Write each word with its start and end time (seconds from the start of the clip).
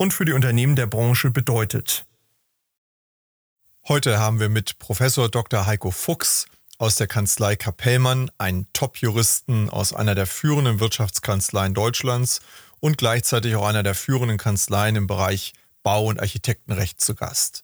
und 0.00 0.14
für 0.14 0.24
die 0.24 0.32
Unternehmen 0.32 0.76
der 0.76 0.86
Branche 0.86 1.30
bedeutet. 1.30 2.06
Heute 3.86 4.18
haben 4.18 4.40
wir 4.40 4.48
mit 4.48 4.78
Professor 4.78 5.28
Dr. 5.28 5.66
Heiko 5.66 5.90
Fuchs 5.90 6.46
aus 6.78 6.96
der 6.96 7.06
Kanzlei 7.06 7.54
Kapellmann, 7.54 8.30
einen 8.38 8.66
Top-Juristen 8.72 9.68
aus 9.68 9.92
einer 9.92 10.14
der 10.14 10.26
führenden 10.26 10.80
Wirtschaftskanzleien 10.80 11.74
Deutschlands 11.74 12.40
und 12.80 12.96
gleichzeitig 12.96 13.54
auch 13.56 13.66
einer 13.66 13.82
der 13.82 13.94
führenden 13.94 14.38
Kanzleien 14.38 14.96
im 14.96 15.06
Bereich 15.06 15.52
Bau- 15.82 16.06
und 16.06 16.18
Architektenrecht 16.18 16.98
zu 16.98 17.14
Gast. 17.14 17.62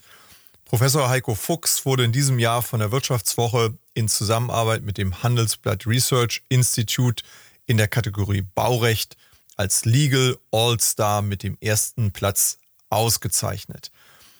Professor 0.66 1.08
Heiko 1.08 1.34
Fuchs 1.34 1.86
wurde 1.86 2.04
in 2.04 2.12
diesem 2.12 2.38
Jahr 2.38 2.60
von 2.60 2.80
der 2.80 2.92
Wirtschaftswoche 2.92 3.78
in 3.94 4.08
Zusammenarbeit 4.08 4.82
mit 4.82 4.98
dem 4.98 5.22
Handelsblatt 5.22 5.86
Research 5.86 6.42
Institute 6.50 7.24
in 7.64 7.78
der 7.78 7.88
Kategorie 7.88 8.42
Baurecht 8.42 9.16
als 9.56 9.84
Legal 9.84 10.38
All-Star 10.50 11.22
mit 11.22 11.42
dem 11.42 11.56
ersten 11.60 12.12
Platz 12.12 12.58
ausgezeichnet. 12.90 13.90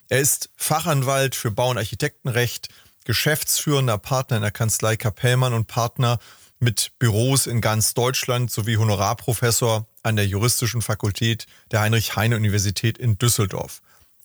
Er 0.09 0.21
ist 0.21 0.51
Fachanwalt 0.57 1.35
für 1.35 1.51
Bau- 1.51 1.71
und 1.71 1.79
Architektenrecht, 1.79 2.69
geschäftsführender 3.05 3.99
Partner 3.99 4.37
in 4.37 4.43
der 4.43 4.53
Kanzlei 4.53 4.97
Kapellmann 4.97 5.53
und 5.53 5.67
Partner 5.67 6.19
mit 6.59 6.93
Büros 6.99 7.47
in 7.47 7.61
ganz 7.61 7.95
Deutschland 7.95 8.51
sowie 8.51 8.77
Honorarprofessor 8.77 9.87
an 10.03 10.17
der 10.17 10.27
Juristischen 10.27 10.83
Fakultät 10.83 11.47
der 11.71 11.81
Heinrich-Heine-Universität 11.81 12.99
in 12.99 13.19
Düsseldorf. 13.19 13.83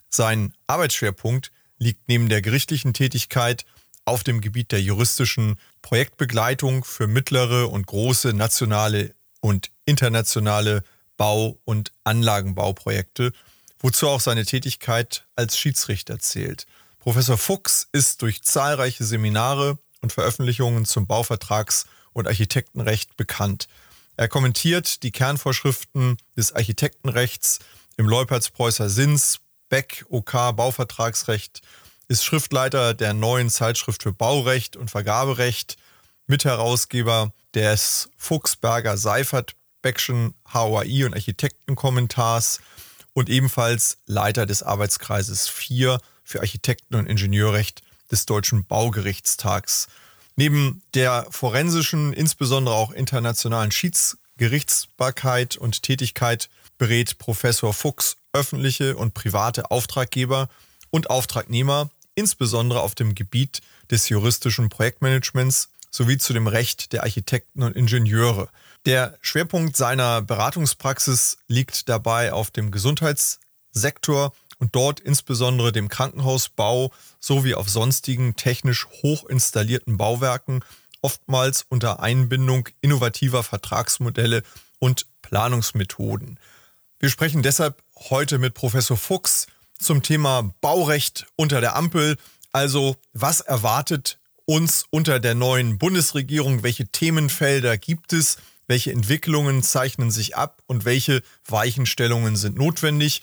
Sein 0.09 0.53
Arbeitsschwerpunkt 0.67 1.52
liegt 1.78 2.08
neben 2.08 2.30
der 2.30 2.42
gerichtlichen 2.42 2.94
Tätigkeit 2.94 3.66
auf 4.06 4.23
dem 4.23 4.42
Gebiet 4.42 4.72
der 4.72 4.81
juristischen 4.81 5.59
Projektbegleitung 5.81 6.84
für 6.84 7.08
mittlere 7.08 7.69
und 7.69 7.88
große 7.88 8.34
nationale 8.34 9.14
und 9.42 9.72
internationale 9.86 10.84
Bau- 11.17 11.59
und 11.66 11.92
Anlagenbauprojekte, 12.03 13.34
wozu 13.80 14.08
auch 14.08 14.22
seine 14.22 14.45
Tätigkeit 14.45 15.25
als 15.36 15.58
Schiedsrichter 15.58 16.20
zählt. 16.20 16.66
Professor 17.00 17.38
Fuchs 17.38 17.88
ist 17.92 18.22
durch 18.22 18.44
zahlreiche 18.44 19.03
Seminare 19.03 19.78
und 20.02 20.14
Veröffentlichungen 20.14 20.86
zum 20.86 21.08
Bauvertrags- 21.08 21.86
und 22.14 22.28
Architektenrecht 22.28 23.17
bekannt. 23.17 23.67
Er 24.17 24.28
kommentiert 24.28 25.03
die 25.03 25.12
Kernvorschriften 25.12 26.17
des 26.38 26.53
Architektenrechts 26.53 27.59
im 27.97 28.08
Leuperts-Preußer 28.08 28.89
Sins, 28.89 29.39
Beck, 29.69 30.06
OK 30.09 30.31
Bauvertragsrecht, 30.56 31.62
ist 32.08 32.25
Schriftleiter 32.25 32.94
der 32.94 33.14
neuen 33.14 33.50
Zeitschrift 33.50 34.03
für 34.03 34.12
Baurecht 34.12 34.75
und 34.75 34.92
Vergaberecht, 34.92 35.78
Mitherausgeber 36.32 37.34
des 37.54 38.10
Fuchsberger 38.16 38.96
Seifert 38.96 39.54
Beckschen 39.82 40.34
HOI 40.54 41.04
und 41.06 41.14
Architektenkommentars 41.14 42.62
und 43.12 43.30
ebenfalls 43.30 43.98
Leiter 44.06 44.46
des 44.46 44.64
Arbeitskreises 44.64 45.50
4 45.50 46.00
für 46.24 46.40
Architekten- 46.40 46.96
und 46.96 47.08
Ingenieurrecht 47.08 47.81
des 48.09 48.25
Deutschen 48.25 48.66
Baugerichtstags. 48.66 49.88
Neben 50.38 50.81
der 50.94 51.28
forensischen, 51.30 52.14
insbesondere 52.14 52.75
auch 52.75 52.91
internationalen 52.91 53.72
Schiedsgerichtsbarkeit 53.72 55.58
und 55.58 55.84
Tätigkeit 55.84 56.50
berät 56.78 57.18
Professor 57.18 57.74
Fuchs 57.74 58.16
öffentliche 58.31 58.96
und 58.96 59.14
private 59.14 59.70
Auftraggeber 59.70 60.47
und 60.91 61.09
Auftragnehmer, 61.09 61.90
insbesondere 62.16 62.80
auf 62.80 62.96
dem 62.96 63.16
Gebiet 63.16 63.59
des 63.90 64.08
juristischen 64.08 64.70
Projektmanagements 64.70 65.68
sowie 65.91 66.18
zu 66.18 66.34
dem 66.34 66.47
Recht 66.47 66.94
der 66.94 67.03
Architekten 67.03 67.62
und 67.62 67.75
Ingenieure. 67.75 68.50
Der 68.85 69.18
Schwerpunkt 69.22 69.78
seiner 69.78 70.22
Beratungspraxis 70.22 71.38
liegt 71.47 71.90
dabei 71.90 72.34
auf 72.34 72.50
dem 72.50 72.72
Gesundheitssektor 72.72 74.34
und 74.57 74.75
dort 74.75 75.00
insbesondere 75.00 75.72
dem 75.72 75.90
Krankenhausbau 75.90 76.91
sowie 77.19 77.56
auf 77.56 77.69
sonstigen 77.69 78.35
technisch 78.35 78.88
hoch 79.03 79.25
installierten 79.25 79.97
Bauwerken, 79.97 80.63
oftmals 81.02 81.66
unter 81.68 82.00
Einbindung 82.00 82.69
innovativer 82.79 83.44
Vertragsmodelle 83.44 84.44
und 84.79 85.08
Planungsmethoden. 85.22 86.40
Wir 87.00 87.09
sprechen 87.09 87.41
deshalb 87.41 87.81
heute 88.09 88.38
mit 88.38 88.53
Professor 88.53 88.97
Fuchs 88.97 89.47
zum 89.79 90.03
Thema 90.03 90.53
Baurecht 90.62 91.25
unter 91.35 91.59
der 91.59 91.75
Ampel. 91.75 92.18
Also 92.52 92.97
was 93.13 93.41
erwartet 93.41 94.19
uns 94.51 94.85
unter 94.89 95.22
der 95.22 95.34
neuen 95.34 95.78
Bundesregierung? 95.78 96.62
Welche 96.62 96.85
Themenfelder 96.85 97.78
gibt 97.78 98.12
es? 98.12 98.35
Welche 98.67 98.91
Entwicklungen 98.91 99.63
zeichnen 99.63 100.12
sich 100.12 100.35
ab 100.35 100.62
und 100.66 100.84
welche 100.84 101.23
Weichenstellungen 101.45 102.35
sind 102.35 102.57
notwendig? 102.57 103.22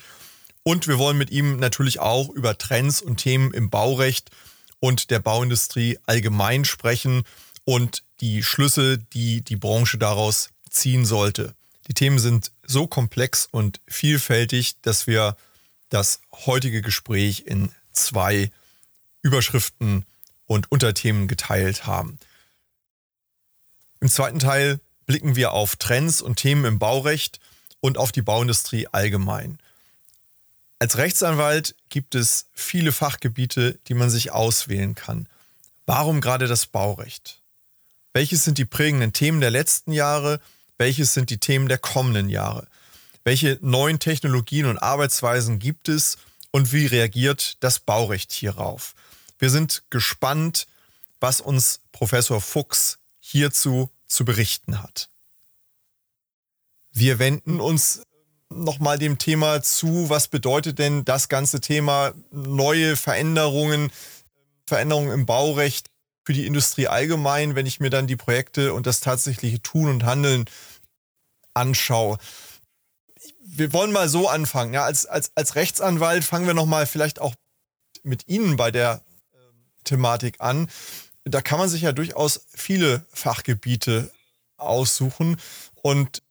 Und 0.63 0.89
wir 0.89 0.97
wollen 0.97 1.19
mit 1.19 1.29
ihm 1.31 1.59
natürlich 1.59 2.01
auch 2.01 2.31
über 2.31 2.57
Trends 2.57 3.03
und 3.03 3.19
Themen 3.19 3.53
im 3.53 3.69
Baurecht 3.69 4.31
und 4.81 5.11
der 5.11 5.19
Bauindustrie 5.19 5.99
allgemein 6.07 6.65
sprechen 6.65 7.25
und 7.67 8.05
die 8.23 8.43
Schlüsse, 8.43 8.97
die 8.97 9.43
die 9.43 9.57
Branche 9.57 9.99
daraus 9.99 10.49
ziehen 10.71 11.05
sollte. 11.05 11.55
Die 11.89 11.95
Themen 11.95 12.19
sind 12.19 12.53
so 12.67 12.87
komplex 12.87 13.47
und 13.51 13.83
vielfältig, 13.87 14.81
dass 14.81 15.07
wir 15.07 15.37
das 15.91 16.23
heutige 16.47 16.81
Gespräch 16.81 17.45
in 17.45 17.71
zwei 17.93 18.51
Überschriften 19.21 20.07
und 20.49 20.73
Unterthemen 20.73 21.29
geteilt 21.29 21.87
haben. 21.87 22.19
Im 24.01 24.09
zweiten 24.09 24.41
Teil 24.41 24.81
blicken 25.07 25.37
wir 25.37 25.53
auf 25.53 25.77
Trends 25.77 26.21
und 26.21 26.37
Themen 26.37 26.65
im 26.65 26.79
Baurecht 26.81 27.39
und 27.81 27.99
auf 27.99 28.11
die 28.11 28.23
Bauindustrie 28.23 28.89
allgemein. 28.91 29.59
Als 30.81 30.97
Rechtsanwalt 30.97 31.77
gibt 31.89 32.15
es 32.15 32.47
viele 32.53 32.93
Fachgebiete, 32.93 33.79
die 33.87 33.95
man 33.95 34.11
sich 34.11 34.33
auswählen 34.33 34.95
kann. 34.95 35.29
Warum 35.87 36.21
gerade 36.21 36.47
das 36.47 36.67
Baurecht? 36.67 37.41
Welches 38.13 38.45
sind 38.45 38.59
die 38.59 38.65
prägenden 38.65 39.13
Themen 39.13 39.41
der 39.41 39.51
letzten 39.51 39.93
Jahre? 39.93 40.41
Welches 40.77 41.15
sind 41.15 41.31
die 41.31 41.39
Themen 41.39 41.69
der 41.69 41.79
kommenden 41.79 42.29
Jahre? 42.29 42.67
Welche 43.25 43.59
neuen 43.61 43.99
Technologien 43.99 44.67
und 44.67 44.79
Arbeitsweisen 44.79 45.59
gibt 45.59 45.89
es 45.89 46.17
und 46.51 46.73
wie 46.73 46.87
reagiert 46.87 47.57
das 47.61 47.81
Baurecht 47.81 48.33
hierauf? 48.33 48.95
Wir 49.39 49.51
sind 49.51 49.85
gespannt, 49.91 50.67
was 51.21 51.41
uns 51.41 51.81
Professor 51.93 52.41
Fuchs 52.41 52.99
hierzu 53.19 53.91
zu 54.07 54.25
berichten 54.25 54.83
hat. 54.83 55.11
Wir 56.91 57.19
wenden 57.19 57.61
uns 57.61 58.03
nochmal 58.51 58.99
dem 58.99 59.19
Thema 59.19 59.63
zu, 59.63 60.09
was 60.09 60.29
bedeutet 60.29 60.79
denn 60.79 61.05
das 61.05 61.29
ganze 61.29 61.61
Thema 61.61 62.13
neue 62.31 62.97
Veränderungen, 62.97 63.91
Veränderungen 64.67 65.13
im 65.13 65.27
Baurecht 65.27 65.91
für 66.25 66.33
die 66.33 66.47
Industrie 66.47 66.89
allgemein, 66.89 67.55
wenn 67.55 67.67
ich 67.67 67.81
mir 67.81 67.91
dann 67.91 68.07
die 68.07 68.17
Projekte 68.17 68.75
und 68.75 68.87
das 68.87 69.01
tatsächliche 69.01 69.63
Tun 69.63 69.89
und 69.89 70.05
Handeln 70.05 70.47
anschaue. 71.55 72.19
Wir 73.45 73.73
wollen 73.73 73.93
mal 73.93 74.09
so 74.09 74.29
anfangen. 74.29 74.75
Ja, 74.75 74.85
als, 74.85 75.07
als, 75.07 75.33
als 75.35 75.55
Rechtsanwalt 75.55 76.25
fangen 76.25 76.47
wir 76.47 76.55
nochmal 76.55 76.87
vielleicht 76.87 77.21
auch 77.21 77.35
mit 78.03 78.29
Ihnen 78.29 78.57
bei 78.57 78.71
der 78.71 79.03
Thematik 79.85 80.37
an. 80.41 80.69
Da 81.25 81.41
kann 81.41 81.59
man 81.59 81.69
sich 81.69 81.83
ja 81.83 81.93
durchaus 81.93 82.47
viele 82.55 83.05
Fachgebiete 83.13 84.11
aussuchen. 84.57 85.37
Und 85.75 86.23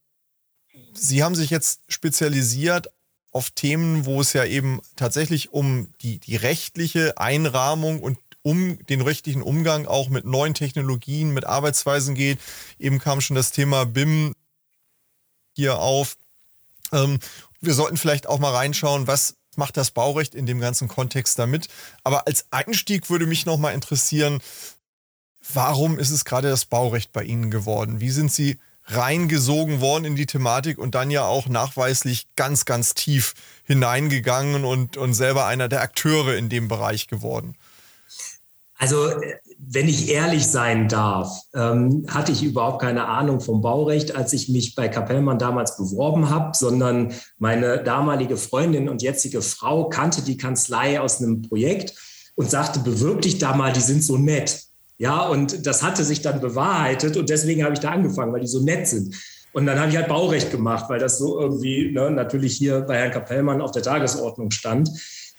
Sie 0.93 1.23
haben 1.23 1.35
sich 1.35 1.51
jetzt 1.51 1.81
spezialisiert 1.87 2.87
auf 3.31 3.51
Themen, 3.51 4.05
wo 4.05 4.21
es 4.21 4.33
ja 4.33 4.45
eben 4.45 4.81
tatsächlich 4.95 5.53
um 5.53 5.93
die, 6.01 6.19
die 6.19 6.35
rechtliche 6.35 7.19
Einrahmung 7.19 8.01
und 8.01 8.17
um 8.41 8.83
den 8.87 9.01
rechtlichen 9.01 9.41
Umgang 9.41 9.85
auch 9.85 10.09
mit 10.09 10.25
neuen 10.25 10.53
Technologien, 10.53 11.33
mit 11.33 11.45
Arbeitsweisen 11.45 12.15
geht. 12.15 12.39
Eben 12.79 12.99
kam 12.99 13.21
schon 13.21 13.35
das 13.35 13.51
Thema 13.51 13.85
BIM 13.85 14.33
hier 15.53 15.79
auf. 15.79 16.17
Ähm, 16.91 17.19
wir 17.59 17.73
sollten 17.73 17.97
vielleicht 17.97 18.27
auch 18.27 18.39
mal 18.39 18.53
reinschauen, 18.53 19.05
was 19.05 19.35
macht 19.57 19.77
das 19.77 19.91
Baurecht 19.91 20.35
in 20.35 20.45
dem 20.45 20.59
ganzen 20.59 20.87
Kontext 20.87 21.37
damit. 21.39 21.67
Aber 22.03 22.27
als 22.27 22.45
Einstieg 22.51 23.09
würde 23.09 23.25
mich 23.25 23.45
noch 23.45 23.57
mal 23.57 23.71
interessieren, 23.71 24.39
warum 25.53 25.99
ist 25.99 26.11
es 26.11 26.25
gerade 26.25 26.49
das 26.49 26.65
Baurecht 26.65 27.11
bei 27.11 27.23
Ihnen 27.23 27.51
geworden? 27.51 27.99
Wie 27.99 28.11
sind 28.11 28.31
Sie 28.31 28.59
reingesogen 28.89 29.81
worden 29.81 30.05
in 30.05 30.15
die 30.15 30.25
Thematik 30.25 30.77
und 30.77 30.95
dann 30.95 31.11
ja 31.11 31.25
auch 31.25 31.47
nachweislich 31.47 32.27
ganz, 32.35 32.65
ganz 32.65 32.93
tief 32.93 33.33
hineingegangen 33.65 34.63
und, 34.63 34.95
und 34.97 35.13
selber 35.13 35.45
einer 35.45 35.67
der 35.67 35.81
Akteure 35.81 36.35
in 36.37 36.49
dem 36.49 36.67
Bereich 36.67 37.07
geworden. 37.07 37.55
Also, 38.77 39.11
wenn 39.59 39.89
ich 39.89 40.09
ehrlich 40.09 40.47
sein 40.47 40.87
darf, 40.87 41.41
ähm, 41.53 42.05
hatte 42.07 42.31
ich 42.31 42.43
überhaupt 42.43 42.81
keine 42.81 43.07
Ahnung 43.07 43.39
vom 43.39 43.61
Baurecht, 43.61 44.15
als 44.15 44.33
ich 44.33 44.49
mich 44.49 44.75
bei 44.75 44.87
Kapellmann 44.87 45.39
damals 45.39 45.77
beworben 45.77 46.29
habe, 46.29 46.55
sondern 46.55 47.13
meine 47.37 47.83
damalige 47.83 48.37
Freundin 48.37 48.87
und 48.87 49.01
jetzige 49.01 49.41
Frau 49.41 49.89
kannte 49.89 50.21
die 50.21 50.37
Kanzlei 50.37 51.01
aus 51.01 51.21
einem 51.21 51.41
Projekt 51.41 51.93
und 52.35 52.49
sagte, 52.49 52.79
bewirb 52.79 53.21
dich 53.21 53.39
da 53.39 53.55
mal, 53.55 53.73
die 53.73 53.81
sind 53.81 54.03
so 54.03 54.17
nett. 54.17 54.63
Ja, 54.99 55.27
und 55.27 55.65
das 55.65 55.83
hatte 55.83 56.03
sich 56.03 56.21
dann 56.21 56.39
bewahrheitet 56.39 57.17
und 57.17 57.29
deswegen 57.29 57.63
habe 57.63 57.73
ich 57.73 57.79
da 57.79 57.91
angefangen, 57.91 58.33
weil 58.33 58.41
die 58.41 58.47
so 58.47 58.63
nett 58.63 58.87
sind. 58.87 59.15
Und 59.53 59.65
dann 59.65 59.79
habe 59.79 59.89
ich 59.89 59.97
halt 59.97 60.07
Baurecht 60.07 60.51
gemacht, 60.51 60.85
weil 60.87 60.99
das 60.99 61.17
so 61.17 61.39
irgendwie 61.39 61.91
ne, 61.91 62.11
natürlich 62.11 62.55
hier 62.55 62.81
bei 62.81 62.97
Herrn 62.97 63.11
Kapellmann 63.11 63.61
auf 63.61 63.71
der 63.71 63.83
Tagesordnung 63.83 64.51
stand. 64.51 64.89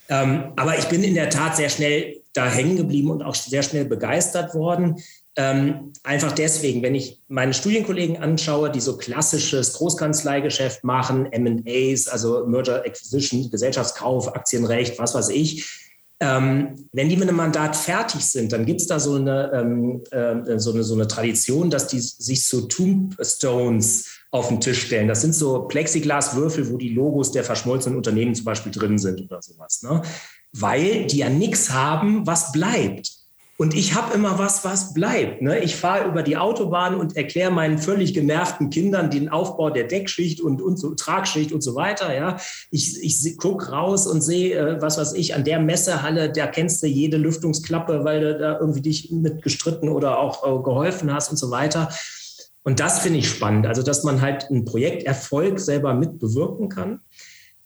Ähm, 0.08 0.52
aber 0.56 0.78
ich 0.78 0.86
bin 0.86 1.04
in 1.04 1.14
der 1.14 1.30
Tat 1.30 1.56
sehr 1.56 1.68
schnell 1.68 2.22
da 2.38 2.46
hängen 2.46 2.76
geblieben 2.76 3.10
und 3.10 3.22
auch 3.22 3.34
sehr 3.34 3.62
schnell 3.62 3.84
begeistert 3.84 4.54
worden. 4.54 4.96
Ähm, 5.36 5.92
einfach 6.04 6.32
deswegen, 6.32 6.82
wenn 6.82 6.94
ich 6.94 7.20
meine 7.28 7.52
Studienkollegen 7.52 8.16
anschaue, 8.16 8.70
die 8.70 8.80
so 8.80 8.96
klassisches 8.96 9.74
Großkanzleigeschäft 9.74 10.84
machen, 10.84 11.28
MAs, 11.36 12.08
also 12.08 12.46
Merger 12.46 12.84
Acquisition, 12.84 13.50
Gesellschaftskauf, 13.50 14.34
Aktienrecht, 14.34 14.98
was 14.98 15.14
weiß 15.14 15.28
ich, 15.30 15.88
ähm, 16.20 16.88
wenn 16.92 17.08
die 17.08 17.16
mit 17.16 17.28
einem 17.28 17.36
Mandat 17.36 17.76
fertig 17.76 18.24
sind, 18.24 18.52
dann 18.52 18.66
gibt 18.66 18.80
es 18.80 18.88
da 18.88 18.98
so 18.98 19.14
eine, 19.14 19.52
ähm, 19.54 20.02
äh, 20.10 20.58
so, 20.58 20.72
eine, 20.72 20.82
so 20.82 20.94
eine 20.94 21.06
Tradition, 21.06 21.70
dass 21.70 21.86
die 21.86 22.00
sich 22.00 22.44
so 22.44 22.62
Tombstones 22.62 24.18
auf 24.32 24.48
den 24.48 24.60
Tisch 24.60 24.86
stellen. 24.86 25.06
Das 25.06 25.20
sind 25.20 25.34
so 25.34 25.62
Plexiglaswürfel, 25.62 26.70
wo 26.70 26.76
die 26.76 26.90
Logos 26.90 27.30
der 27.30 27.44
verschmolzenen 27.44 27.96
Unternehmen 27.96 28.34
zum 28.34 28.44
Beispiel 28.44 28.72
drin 28.72 28.98
sind 28.98 29.20
oder 29.20 29.40
sowas. 29.40 29.82
Ne? 29.82 30.02
Weil 30.52 31.06
die 31.06 31.18
ja 31.18 31.28
nichts 31.28 31.70
haben, 31.70 32.26
was 32.26 32.52
bleibt. 32.52 33.18
Und 33.60 33.74
ich 33.74 33.96
habe 33.96 34.14
immer 34.14 34.38
was, 34.38 34.64
was 34.64 34.94
bleibt. 34.94 35.42
Ne? 35.42 35.58
Ich 35.58 35.74
fahre 35.74 36.06
über 36.06 36.22
die 36.22 36.36
Autobahn 36.36 36.94
und 36.94 37.16
erkläre 37.16 37.50
meinen 37.50 37.78
völlig 37.78 38.14
genervten 38.14 38.70
Kindern 38.70 39.10
den 39.10 39.28
Aufbau 39.30 39.70
der 39.70 39.82
Deckschicht 39.82 40.40
und, 40.40 40.62
und 40.62 40.78
so, 40.78 40.94
Tragschicht 40.94 41.50
und 41.50 41.60
so 41.60 41.74
weiter. 41.74 42.14
Ja? 42.14 42.36
Ich, 42.70 43.02
ich 43.02 43.36
gucke 43.36 43.72
raus 43.72 44.06
und 44.06 44.22
sehe, 44.22 44.56
äh, 44.56 44.80
was 44.80 44.96
weiß 44.96 45.14
ich, 45.14 45.34
an 45.34 45.42
der 45.42 45.58
Messehalle, 45.58 46.30
da 46.30 46.46
kennst 46.46 46.84
du 46.84 46.86
jede 46.86 47.16
Lüftungsklappe, 47.16 48.04
weil 48.04 48.20
du 48.20 48.38
da 48.38 48.60
irgendwie 48.60 48.82
dich 48.82 49.10
mit 49.10 49.42
gestritten 49.42 49.88
oder 49.88 50.20
auch 50.20 50.44
äh, 50.46 50.62
geholfen 50.62 51.12
hast 51.12 51.32
und 51.32 51.36
so 51.36 51.50
weiter. 51.50 51.88
Und 52.62 52.78
das 52.78 53.00
finde 53.00 53.18
ich 53.18 53.28
spannend. 53.28 53.66
Also, 53.66 53.82
dass 53.82 54.04
man 54.04 54.20
halt 54.20 54.48
einen 54.50 54.66
Projekterfolg 54.66 55.58
selber 55.58 55.94
mit 55.94 56.20
bewirken 56.20 56.68
kann 56.68 57.00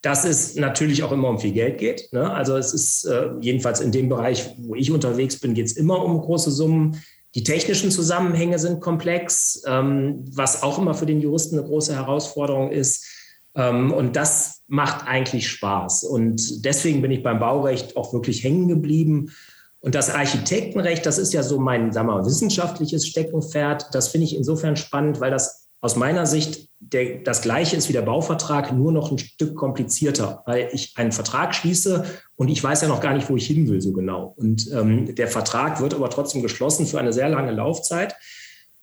dass 0.02 0.24
es 0.24 0.56
natürlich 0.56 1.04
auch 1.04 1.12
immer 1.12 1.28
um 1.28 1.38
viel 1.38 1.52
Geld 1.52 1.78
geht. 1.78 2.12
Ne? 2.12 2.30
Also 2.30 2.56
es 2.56 2.74
ist 2.74 3.04
äh, 3.04 3.30
jedenfalls 3.40 3.80
in 3.80 3.92
dem 3.92 4.08
Bereich, 4.08 4.50
wo 4.58 4.74
ich 4.74 4.90
unterwegs 4.90 5.38
bin, 5.38 5.54
geht 5.54 5.66
es 5.66 5.76
immer 5.76 6.04
um 6.04 6.20
große 6.20 6.50
Summen. 6.50 7.00
Die 7.36 7.44
technischen 7.44 7.90
Zusammenhänge 7.92 8.58
sind 8.58 8.80
komplex, 8.80 9.62
ähm, 9.66 10.24
was 10.32 10.62
auch 10.64 10.78
immer 10.78 10.94
für 10.94 11.06
den 11.06 11.20
Juristen 11.20 11.56
eine 11.56 11.66
große 11.66 11.94
Herausforderung 11.94 12.72
ist. 12.72 13.06
Ähm, 13.54 13.92
und 13.92 14.16
das 14.16 14.62
macht 14.66 15.06
eigentlich 15.06 15.48
Spaß. 15.48 16.02
Und 16.02 16.64
deswegen 16.64 17.00
bin 17.00 17.12
ich 17.12 17.22
beim 17.22 17.38
Baurecht 17.38 17.96
auch 17.96 18.12
wirklich 18.12 18.42
hängen 18.42 18.66
geblieben. 18.66 19.30
Und 19.78 19.94
das 19.94 20.10
Architektenrecht, 20.10 21.06
das 21.06 21.18
ist 21.18 21.32
ja 21.32 21.44
so 21.44 21.60
mein 21.60 21.92
sagen 21.92 22.08
wir 22.08 22.14
mal, 22.14 22.26
wissenschaftliches 22.26 23.06
Steckenpferd. 23.06 23.86
Das 23.92 24.08
finde 24.08 24.26
ich 24.26 24.36
insofern 24.36 24.76
spannend, 24.76 25.20
weil 25.20 25.30
das 25.30 25.61
aus 25.82 25.96
meiner 25.96 26.26
Sicht 26.26 26.68
der, 26.78 27.18
das 27.18 27.42
gleiche 27.42 27.76
ist 27.76 27.88
wie 27.88 27.92
der 27.92 28.02
Bauvertrag, 28.02 28.72
nur 28.72 28.92
noch 28.92 29.10
ein 29.10 29.18
Stück 29.18 29.56
komplizierter, 29.56 30.42
weil 30.46 30.70
ich 30.72 30.94
einen 30.96 31.12
Vertrag 31.12 31.54
schließe 31.54 32.04
und 32.36 32.48
ich 32.48 32.62
weiß 32.62 32.82
ja 32.82 32.88
noch 32.88 33.00
gar 33.00 33.14
nicht, 33.14 33.28
wo 33.28 33.36
ich 33.36 33.46
hin 33.46 33.68
will 33.68 33.80
so 33.80 33.92
genau. 33.92 34.32
Und 34.36 34.70
ähm, 34.72 35.14
der 35.14 35.28
Vertrag 35.28 35.80
wird 35.80 35.92
aber 35.92 36.08
trotzdem 36.08 36.40
geschlossen 36.40 36.86
für 36.86 37.00
eine 37.00 37.12
sehr 37.12 37.28
lange 37.28 37.50
Laufzeit. 37.50 38.14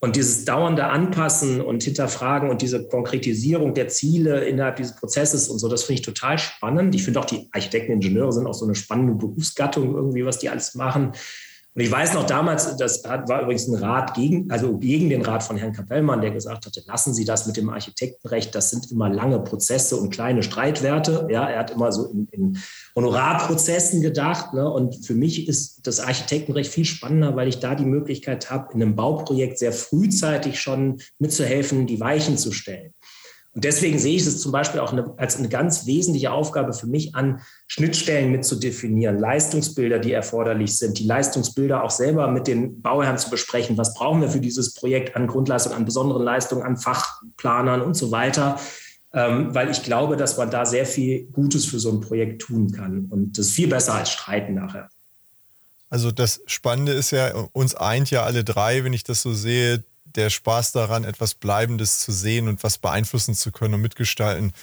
Und 0.01 0.15
dieses 0.15 0.45
dauernde 0.45 0.85
Anpassen 0.85 1.59
und 1.59 1.83
Hinterfragen 1.83 2.49
und 2.49 2.61
diese 2.61 2.87
Konkretisierung 2.87 3.73
der 3.73 3.89
Ziele 3.89 4.45
innerhalb 4.45 4.77
dieses 4.77 4.95
Prozesses 4.95 5.49
und 5.49 5.59
so, 5.59 5.67
das 5.67 5.83
finde 5.83 5.99
ich 6.01 6.05
total 6.05 6.37
spannend. 6.37 6.95
Ich 6.95 7.03
finde 7.03 7.19
auch 7.19 7.25
die 7.25 7.49
Architekten, 7.51 7.93
Ingenieure 7.93 8.31
sind 8.31 8.47
auch 8.47 8.53
so 8.53 8.65
eine 8.65 8.75
spannende 8.75 9.13
Berufsgattung 9.13 9.95
irgendwie, 9.95 10.25
was 10.25 10.39
die 10.39 10.49
alles 10.49 10.75
machen. 10.75 11.13
Und 11.75 11.83
ich 11.83 11.91
weiß 11.91 12.15
noch 12.15 12.25
damals, 12.25 12.75
das 12.77 13.03
war 13.03 13.41
übrigens 13.41 13.67
ein 13.67 13.75
Rat 13.75 14.15
gegen, 14.15 14.49
also 14.49 14.77
gegen 14.77 15.09
den 15.09 15.21
Rat 15.21 15.43
von 15.43 15.55
Herrn 15.55 15.71
Kapellmann, 15.71 16.19
der 16.19 16.31
gesagt 16.31 16.65
hatte, 16.65 16.81
lassen 16.87 17.13
Sie 17.13 17.25
das 17.25 17.45
mit 17.45 17.57
dem 17.57 17.69
Architektenrecht, 17.69 18.55
das 18.55 18.71
sind 18.71 18.91
immer 18.91 19.07
lange 19.07 19.39
Prozesse 19.39 19.95
und 19.95 20.09
kleine 20.09 20.41
Streitwerte. 20.41 21.27
Ja, 21.29 21.47
er 21.47 21.59
hat 21.59 21.71
immer 21.71 21.91
so 21.91 22.07
in, 22.07 22.27
in 22.31 22.57
Honorarprozessen 22.95 24.01
gedacht. 24.01 24.53
Ne? 24.53 24.69
Und 24.69 25.05
für 25.05 25.13
mich 25.13 25.47
ist 25.47 25.85
das 25.85 25.99
Architektenrecht 25.99 26.71
viel 26.71 26.85
spannender, 26.85 27.35
weil 27.35 27.47
ich 27.47 27.59
da 27.59 27.75
die 27.75 27.85
Möglichkeit 27.85 28.49
habe, 28.49 28.73
in 28.73 28.81
einem 28.81 28.95
Bauprojekt 28.95 29.59
sehr 29.59 29.71
frühzeitig 29.71 30.59
schon 30.59 30.99
mitzuhelfen, 31.19 31.85
die 31.85 31.99
Weichen 31.99 32.37
zu 32.37 32.51
stellen. 32.51 32.93
Und 33.55 33.63
deswegen 33.63 33.97
sehe 33.97 34.15
ich 34.15 34.25
es 34.27 34.41
zum 34.41 34.51
Beispiel 34.51 34.79
auch 34.79 34.91
eine, 34.91 35.13
als 35.17 35.37
eine 35.37 35.49
ganz 35.49 35.87
wesentliche 35.87 36.31
Aufgabe 36.31 36.73
für 36.73 36.85
mich 36.85 37.15
an, 37.15 37.41
Schnittstellen 37.67 38.31
mit 38.31 38.45
zu 38.45 38.55
definieren, 38.57 39.17
Leistungsbilder, 39.17 39.97
die 39.97 40.11
erforderlich 40.11 40.77
sind, 40.77 40.99
die 40.99 41.05
Leistungsbilder 41.05 41.83
auch 41.83 41.89
selber 41.89 42.27
mit 42.29 42.47
den 42.47 42.81
Bauherren 42.81 43.17
zu 43.17 43.31
besprechen. 43.31 43.77
Was 43.77 43.95
brauchen 43.95 44.21
wir 44.21 44.29
für 44.29 44.39
dieses 44.39 44.75
Projekt 44.75 45.15
an 45.15 45.25
Grundleistung, 45.25 45.73
an 45.73 45.85
besonderen 45.85 46.23
Leistungen, 46.23 46.61
an 46.61 46.77
Fachplanern 46.77 47.81
und 47.81 47.95
so 47.95 48.11
weiter. 48.11 48.59
Ähm, 49.11 49.55
weil 49.55 49.71
ich 49.71 49.81
glaube, 49.81 50.17
dass 50.17 50.37
man 50.37 50.51
da 50.51 50.67
sehr 50.67 50.85
viel 50.85 51.25
Gutes 51.31 51.65
für 51.65 51.79
so 51.79 51.91
ein 51.91 51.99
Projekt 51.99 52.43
tun 52.43 52.71
kann. 52.71 53.07
Und 53.09 53.39
das 53.39 53.47
ist 53.47 53.53
viel 53.53 53.67
besser 53.67 53.95
als 53.95 54.11
Streiten 54.11 54.53
nachher. 54.53 54.89
Also 55.89 56.11
das 56.11 56.41
Spannende 56.45 56.91
ist 56.91 57.09
ja, 57.09 57.33
uns 57.51 57.73
eint 57.73 58.11
ja 58.11 58.23
alle 58.23 58.43
drei, 58.43 58.83
wenn 58.83 58.93
ich 58.93 59.03
das 59.03 59.23
so 59.23 59.33
sehe, 59.33 59.83
der 60.15 60.29
Spaß 60.29 60.71
daran, 60.71 61.03
etwas 61.03 61.33
Bleibendes 61.35 61.99
zu 61.99 62.11
sehen 62.11 62.47
und 62.47 62.63
was 62.63 62.77
beeinflussen 62.77 63.35
zu 63.35 63.51
können 63.51 63.75
und 63.75 63.81
mitgestalten 63.81 64.53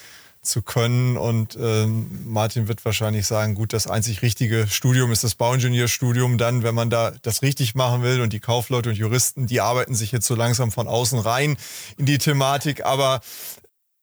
zu 0.47 0.63
können. 0.63 1.17
Und 1.17 1.57
ähm, 1.61 2.23
Martin 2.25 2.69
wird 2.69 2.85
wahrscheinlich 2.85 3.27
sagen, 3.27 3.55
gut, 3.55 3.73
das 3.73 3.87
einzig 3.87 4.23
richtige 4.23 4.67
Studium 4.69 5.13
ist 5.13 5.25
das 5.25 5.35
Bauingenieurstudium. 5.35 6.39
Dann, 6.39 6.63
wenn 6.63 6.75
man 6.75 6.89
da 6.89 7.13
das 7.23 7.43
richtig 7.43 7.75
machen 7.75 8.03
will 8.03 8.21
und 8.21 8.33
die 8.33 8.41
Kaufleute 8.41 8.89
und 8.89 8.97
Juristen, 8.97 9.47
die 9.47 9.61
arbeiten 9.61 9.95
sich 9.95 10.13
jetzt 10.13 10.27
so 10.27 10.35
langsam 10.35 10.73
von 10.73 10.89
außen 10.89 11.19
rein 11.19 11.57
in 11.99 12.07
die 12.07 12.19
Thematik. 12.19 12.85
Aber 12.85 13.21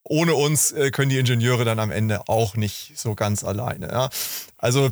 ohne 0.04 0.36
uns 0.36 0.72
äh, 0.72 0.92
können 0.92 1.10
die 1.10 1.18
Ingenieure 1.18 1.66
dann 1.66 1.80
am 1.80 1.92
Ende 1.92 2.28
auch 2.28 2.56
nicht 2.56 2.94
so 2.96 3.16
ganz 3.16 3.44
alleine. 3.44 3.88
Ja? 3.88 4.10
Also 4.58 4.92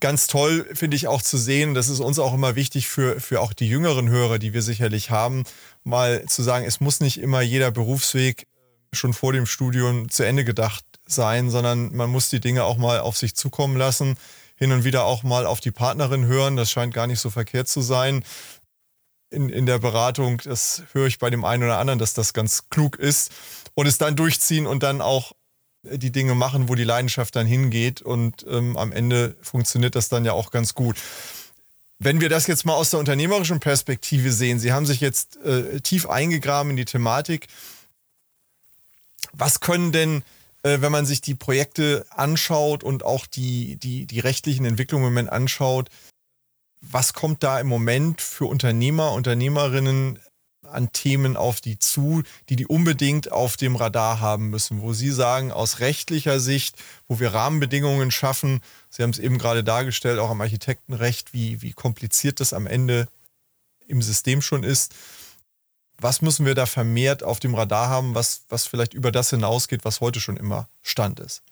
ganz 0.00 0.26
toll 0.26 0.68
finde 0.72 0.96
ich 0.96 1.08
auch 1.08 1.22
zu 1.22 1.36
sehen, 1.36 1.74
das 1.74 1.88
ist 1.88 2.00
uns 2.00 2.18
auch 2.18 2.34
immer 2.34 2.54
wichtig 2.54 2.88
für, 2.88 3.20
für 3.20 3.40
auch 3.40 3.52
die 3.52 3.68
jüngeren 3.68 4.08
Hörer, 4.08 4.38
die 4.38 4.52
wir 4.52 4.62
sicherlich 4.62 5.10
haben, 5.10 5.44
mal 5.82 6.24
zu 6.26 6.42
sagen, 6.42 6.64
es 6.64 6.80
muss 6.80 7.00
nicht 7.00 7.20
immer 7.20 7.40
jeder 7.40 7.70
Berufsweg 7.70 8.46
schon 8.92 9.12
vor 9.12 9.32
dem 9.32 9.46
Studium 9.46 10.08
zu 10.08 10.22
Ende 10.22 10.44
gedacht 10.44 10.84
sein, 11.06 11.50
sondern 11.50 11.94
man 11.94 12.10
muss 12.10 12.28
die 12.28 12.40
Dinge 12.40 12.64
auch 12.64 12.76
mal 12.76 13.00
auf 13.00 13.16
sich 13.16 13.34
zukommen 13.34 13.76
lassen, 13.76 14.16
hin 14.56 14.72
und 14.72 14.84
wieder 14.84 15.04
auch 15.04 15.24
mal 15.24 15.46
auf 15.46 15.60
die 15.60 15.72
Partnerin 15.72 16.26
hören, 16.26 16.56
das 16.56 16.70
scheint 16.70 16.94
gar 16.94 17.06
nicht 17.06 17.20
so 17.20 17.30
verkehrt 17.30 17.68
zu 17.68 17.80
sein. 17.80 18.24
In, 19.30 19.48
in 19.48 19.66
der 19.66 19.80
Beratung, 19.80 20.38
das 20.44 20.84
höre 20.92 21.08
ich 21.08 21.18
bei 21.18 21.28
dem 21.28 21.44
einen 21.44 21.64
oder 21.64 21.78
anderen, 21.78 21.98
dass 21.98 22.14
das 22.14 22.32
ganz 22.34 22.68
klug 22.70 22.96
ist. 22.96 23.32
Und 23.74 23.88
es 23.88 23.98
dann 23.98 24.14
durchziehen 24.14 24.68
und 24.68 24.84
dann 24.84 25.00
auch 25.00 25.32
die 25.84 26.12
Dinge 26.12 26.34
machen, 26.34 26.68
wo 26.68 26.74
die 26.74 26.84
Leidenschaft 26.84 27.36
dann 27.36 27.46
hingeht 27.46 28.02
und 28.02 28.44
ähm, 28.48 28.76
am 28.76 28.92
Ende 28.92 29.36
funktioniert 29.42 29.94
das 29.94 30.08
dann 30.08 30.24
ja 30.24 30.32
auch 30.32 30.50
ganz 30.50 30.74
gut. 30.74 30.96
Wenn 31.98 32.20
wir 32.20 32.28
das 32.28 32.46
jetzt 32.46 32.66
mal 32.66 32.74
aus 32.74 32.90
der 32.90 33.00
unternehmerischen 33.00 33.60
Perspektive 33.60 34.32
sehen, 34.32 34.58
Sie 34.58 34.72
haben 34.72 34.86
sich 34.86 35.00
jetzt 35.00 35.36
äh, 35.38 35.80
tief 35.80 36.08
eingegraben 36.08 36.70
in 36.70 36.76
die 36.76 36.84
Thematik. 36.84 37.46
Was 39.32 39.60
können 39.60 39.92
denn, 39.92 40.22
äh, 40.62 40.80
wenn 40.80 40.92
man 40.92 41.06
sich 41.06 41.20
die 41.20 41.34
Projekte 41.34 42.04
anschaut 42.10 42.82
und 42.82 43.04
auch 43.04 43.26
die, 43.26 43.76
die, 43.76 44.06
die 44.06 44.20
rechtlichen 44.20 44.64
Entwicklungen 44.64 45.06
im 45.06 45.12
Moment 45.12 45.30
anschaut, 45.30 45.88
was 46.80 47.14
kommt 47.14 47.42
da 47.42 47.60
im 47.60 47.66
Moment 47.66 48.20
für 48.20 48.46
Unternehmer, 48.46 49.12
Unternehmerinnen 49.12 50.18
an 50.74 50.92
Themen 50.92 51.36
auf 51.36 51.60
die 51.60 51.78
zu, 51.78 52.22
die 52.48 52.56
die 52.56 52.66
unbedingt 52.66 53.32
auf 53.32 53.56
dem 53.56 53.76
Radar 53.76 54.20
haben 54.20 54.50
müssen, 54.50 54.82
wo 54.82 54.92
Sie 54.92 55.10
sagen, 55.10 55.52
aus 55.52 55.80
rechtlicher 55.80 56.40
Sicht, 56.40 56.76
wo 57.08 57.20
wir 57.20 57.32
Rahmenbedingungen 57.32 58.10
schaffen, 58.10 58.60
Sie 58.90 59.02
haben 59.02 59.10
es 59.10 59.18
eben 59.18 59.38
gerade 59.38 59.64
dargestellt, 59.64 60.18
auch 60.18 60.30
am 60.30 60.40
Architektenrecht, 60.40 61.32
wie, 61.32 61.62
wie 61.62 61.72
kompliziert 61.72 62.40
das 62.40 62.52
am 62.52 62.66
Ende 62.66 63.08
im 63.86 64.02
System 64.02 64.42
schon 64.42 64.62
ist. 64.62 64.94
Was 65.98 66.22
müssen 66.22 66.46
wir 66.46 66.54
da 66.54 66.66
vermehrt 66.66 67.22
auf 67.22 67.40
dem 67.40 67.54
Radar 67.54 67.88
haben, 67.88 68.14
was, 68.14 68.42
was 68.48 68.66
vielleicht 68.66 68.94
über 68.94 69.12
das 69.12 69.30
hinausgeht, 69.30 69.84
was 69.84 70.00
heute 70.00 70.20
schon 70.20 70.36
immer 70.36 70.68
Stand 70.82 71.20
ist? 71.20 71.42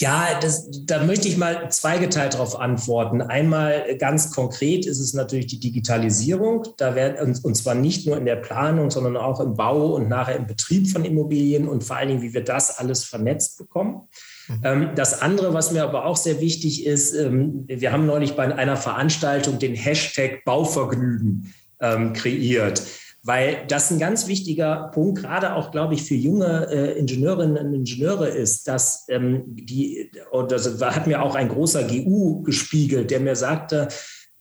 Ja, 0.00 0.38
das, 0.40 0.66
da 0.86 1.04
möchte 1.04 1.28
ich 1.28 1.36
mal 1.36 1.70
zweigeteilt 1.70 2.32
darauf 2.32 2.58
antworten. 2.58 3.20
Einmal 3.20 3.96
ganz 3.98 4.32
konkret 4.32 4.86
ist 4.86 4.98
es 4.98 5.12
natürlich 5.12 5.46
die 5.46 5.60
Digitalisierung. 5.60 6.66
Da 6.78 6.94
werden, 6.94 7.38
und 7.42 7.54
zwar 7.54 7.74
nicht 7.74 8.06
nur 8.06 8.16
in 8.16 8.24
der 8.24 8.36
Planung, 8.36 8.90
sondern 8.90 9.18
auch 9.18 9.40
im 9.40 9.54
Bau 9.54 9.94
und 9.94 10.08
nachher 10.08 10.36
im 10.36 10.46
Betrieb 10.46 10.88
von 10.88 11.04
Immobilien 11.04 11.68
und 11.68 11.84
vor 11.84 11.96
allen 11.96 12.08
Dingen, 12.08 12.22
wie 12.22 12.32
wir 12.32 12.42
das 12.42 12.78
alles 12.78 13.04
vernetzt 13.04 13.58
bekommen. 13.58 14.08
Mhm. 14.48 14.60
Ähm, 14.64 14.90
das 14.96 15.20
andere, 15.20 15.52
was 15.52 15.70
mir 15.70 15.84
aber 15.84 16.06
auch 16.06 16.16
sehr 16.16 16.40
wichtig 16.40 16.86
ist, 16.86 17.14
ähm, 17.14 17.64
wir 17.68 17.92
haben 17.92 18.06
neulich 18.06 18.36
bei 18.36 18.54
einer 18.54 18.78
Veranstaltung 18.78 19.58
den 19.58 19.74
Hashtag 19.74 20.44
Bauvergnügen 20.46 21.52
ähm, 21.80 22.14
kreiert 22.14 22.82
weil 23.22 23.66
das 23.68 23.90
ein 23.90 23.98
ganz 23.98 24.26
wichtiger 24.28 24.90
Punkt, 24.94 25.20
gerade 25.20 25.54
auch, 25.54 25.70
glaube 25.70 25.94
ich, 25.94 26.04
für 26.04 26.14
junge 26.14 26.68
äh, 26.70 26.98
Ingenieurinnen 26.98 27.66
und 27.66 27.74
Ingenieure 27.74 28.28
ist, 28.28 28.66
dass 28.66 29.04
ähm, 29.08 29.44
die, 29.46 30.10
und 30.30 30.52
das 30.52 30.80
hat 30.80 31.06
mir 31.06 31.22
auch 31.22 31.34
ein 31.34 31.48
großer 31.48 31.84
GU 31.84 32.42
gespiegelt, 32.42 33.10
der 33.10 33.20
mir 33.20 33.36
sagte, 33.36 33.88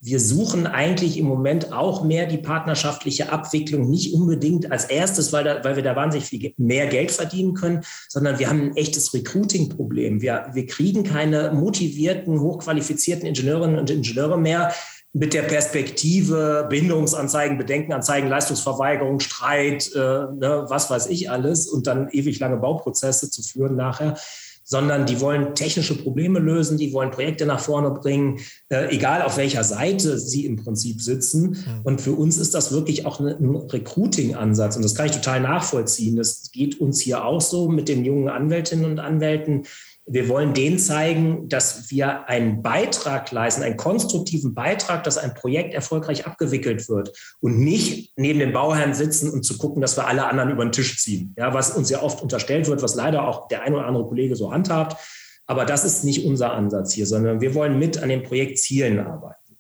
wir 0.02 0.22
suchen 0.22 0.66
eigentlich 0.66 1.18
im 1.18 1.26
Moment 1.26 1.74
auch 1.74 2.06
mehr 2.06 2.26
die 2.26 2.38
partnerschaftliche 2.38 3.34
Abwicklung, 3.34 3.90
nicht 3.90 4.14
unbedingt 4.14 4.72
als 4.72 4.86
erstes, 4.86 5.34
weil, 5.34 5.44
da, 5.44 5.64
weil 5.66 5.76
wir 5.76 5.84
da 5.84 5.96
wahnsinnig 5.96 6.28
viel 6.28 6.54
mehr 6.56 6.88
Geld 6.88 7.12
verdienen 7.12 7.54
können, 7.54 7.82
sondern 8.08 8.40
wir 8.40 8.48
haben 8.48 8.62
ein 8.62 8.78
echtes 8.78 9.14
Recruiting-Problem. 9.14 10.22
Wir, 10.22 10.52
wir 10.54 10.66
kriegen 10.68 11.04
keine 11.04 11.52
motivierten, 11.52 12.40
hochqualifizierten 12.40 13.28
Ingenieurinnen 13.28 13.78
und 13.78 13.90
Ingenieure 13.90 14.40
mehr, 14.40 14.72
mit 15.14 15.34
der 15.34 15.42
Perspektive 15.44 16.68
Bindungsanzeigen, 16.70 17.58
Bedenkenanzeigen, 17.58 18.30
Leistungsverweigerung, 18.30 19.20
Streit, 19.20 19.92
äh, 19.96 20.00
ne, 20.00 20.66
was 20.68 20.90
weiß 20.90 21.08
ich 21.08 21.32
alles 21.32 21.68
und 21.68 21.88
dann 21.88 22.10
ewig 22.10 22.40
lange 22.40 22.58
Bauprozesse 22.58 23.32
zu 23.32 23.42
führen 23.42 23.76
nachher, 23.76 24.18
sondern 24.64 25.08
die 25.08 25.20
wollen 25.20 25.56
technische 25.56 25.98
Probleme 25.98 26.38
lösen, 26.38 26.78
die 26.78 26.94
wollen 26.94 27.10
Projekte 27.10 27.48
nach 27.48 27.60
vorne 27.60 27.90
bringen, 27.90 28.40
äh, 28.70 28.96
egal 28.96 29.24
auf 29.24 29.38
welcher 29.38 29.64
Seite 29.64 30.20
sie 30.20 30.46
im 30.46 30.58
Prinzip 30.58 31.02
sitzen. 31.02 31.50
Mhm. 31.50 31.82
Und 31.86 32.02
für 32.02 32.12
uns 32.12 32.38
ist 32.38 32.54
das 32.54 32.72
wirklich 32.72 33.08
auch 33.08 33.20
ein 33.20 33.56
Recruiting-Ansatz 33.56 34.76
und 34.76 34.86
das 34.86 34.94
kann 34.94 35.08
ich 35.08 35.14
total 35.14 35.42
nachvollziehen. 35.42 36.18
Das 36.18 36.52
geht 36.52 36.80
uns 36.80 37.02
hier 37.02 37.26
auch 37.26 37.42
so 37.42 37.68
mit 37.68 37.90
den 37.90 38.06
jungen 38.06 38.30
Anwältinnen 38.30 38.86
und 38.86 39.00
Anwälten 39.00 39.64
wir 40.12 40.28
wollen 40.28 40.56
denen 40.56 40.80
zeigen, 40.80 41.48
dass 41.50 41.92
wir 41.92 42.28
einen 42.28 42.64
Beitrag 42.64 43.32
leisten, 43.32 43.62
einen 43.62 43.78
konstruktiven 43.78 44.56
Beitrag, 44.56 45.04
dass 45.04 45.20
ein 45.20 45.36
Projekt 45.36 45.76
erfolgreich 45.76 46.26
abgewickelt 46.26 46.90
wird 46.90 47.12
und 47.42 47.60
nicht 47.60 48.14
neben 48.18 48.40
dem 48.40 48.52
Bauherrn 48.52 48.96
sitzen 48.96 49.30
und 49.30 49.44
zu 49.44 49.58
gucken, 49.60 49.82
dass 49.82 49.98
wir 49.98 50.08
alle 50.08 50.26
anderen 50.26 50.50
über 50.50 50.66
den 50.66 50.72
Tisch 50.72 50.98
ziehen. 50.98 51.36
Ja, 51.38 51.54
was 51.54 51.72
uns 51.72 51.92
ja 51.92 52.02
oft 52.02 52.24
unterstellt 52.24 52.68
wird, 52.68 52.82
was 52.82 52.96
leider 52.96 53.28
auch 53.28 53.48
der 53.50 53.62
ein 53.62 53.74
oder 53.76 53.86
andere 53.86 54.08
Kollege 54.08 54.36
so 54.36 54.52
handhabt. 54.52 54.98
Aber 55.46 55.66
das 55.66 55.86
ist 55.86 56.04
nicht 56.04 56.26
unser 56.26 56.54
Ansatz 56.54 56.94
hier, 56.94 57.06
sondern 57.06 57.40
wir 57.40 57.54
wollen 57.54 57.78
mit 57.78 58.02
an 58.02 58.10
den 58.10 58.24
Projektzielen 58.24 59.00
arbeiten. 59.00 59.58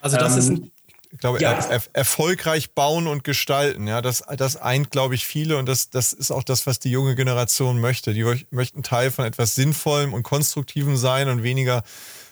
Also 0.00 0.16
das 0.16 0.32
ähm, 0.34 0.38
ist 0.38 0.50
ein 0.50 0.72
ich 1.16 1.20
glaube, 1.20 1.40
ja. 1.40 1.52
er, 1.52 1.70
er, 1.70 1.82
erfolgreich 1.94 2.72
bauen 2.72 3.06
und 3.06 3.24
gestalten, 3.24 3.86
ja, 3.86 4.02
das, 4.02 4.22
das 4.36 4.58
eint, 4.58 4.90
glaube 4.90 5.14
ich, 5.14 5.24
viele 5.24 5.56
und 5.56 5.64
das, 5.64 5.88
das 5.88 6.12
ist 6.12 6.30
auch 6.30 6.42
das, 6.42 6.66
was 6.66 6.78
die 6.78 6.90
junge 6.90 7.14
Generation 7.14 7.80
möchte. 7.80 8.12
Die 8.12 8.44
möchten 8.50 8.82
Teil 8.82 9.10
von 9.10 9.24
etwas 9.24 9.54
Sinnvollem 9.54 10.12
und 10.12 10.24
Konstruktivem 10.24 10.98
sein 10.98 11.30
und 11.30 11.42
weniger 11.42 11.84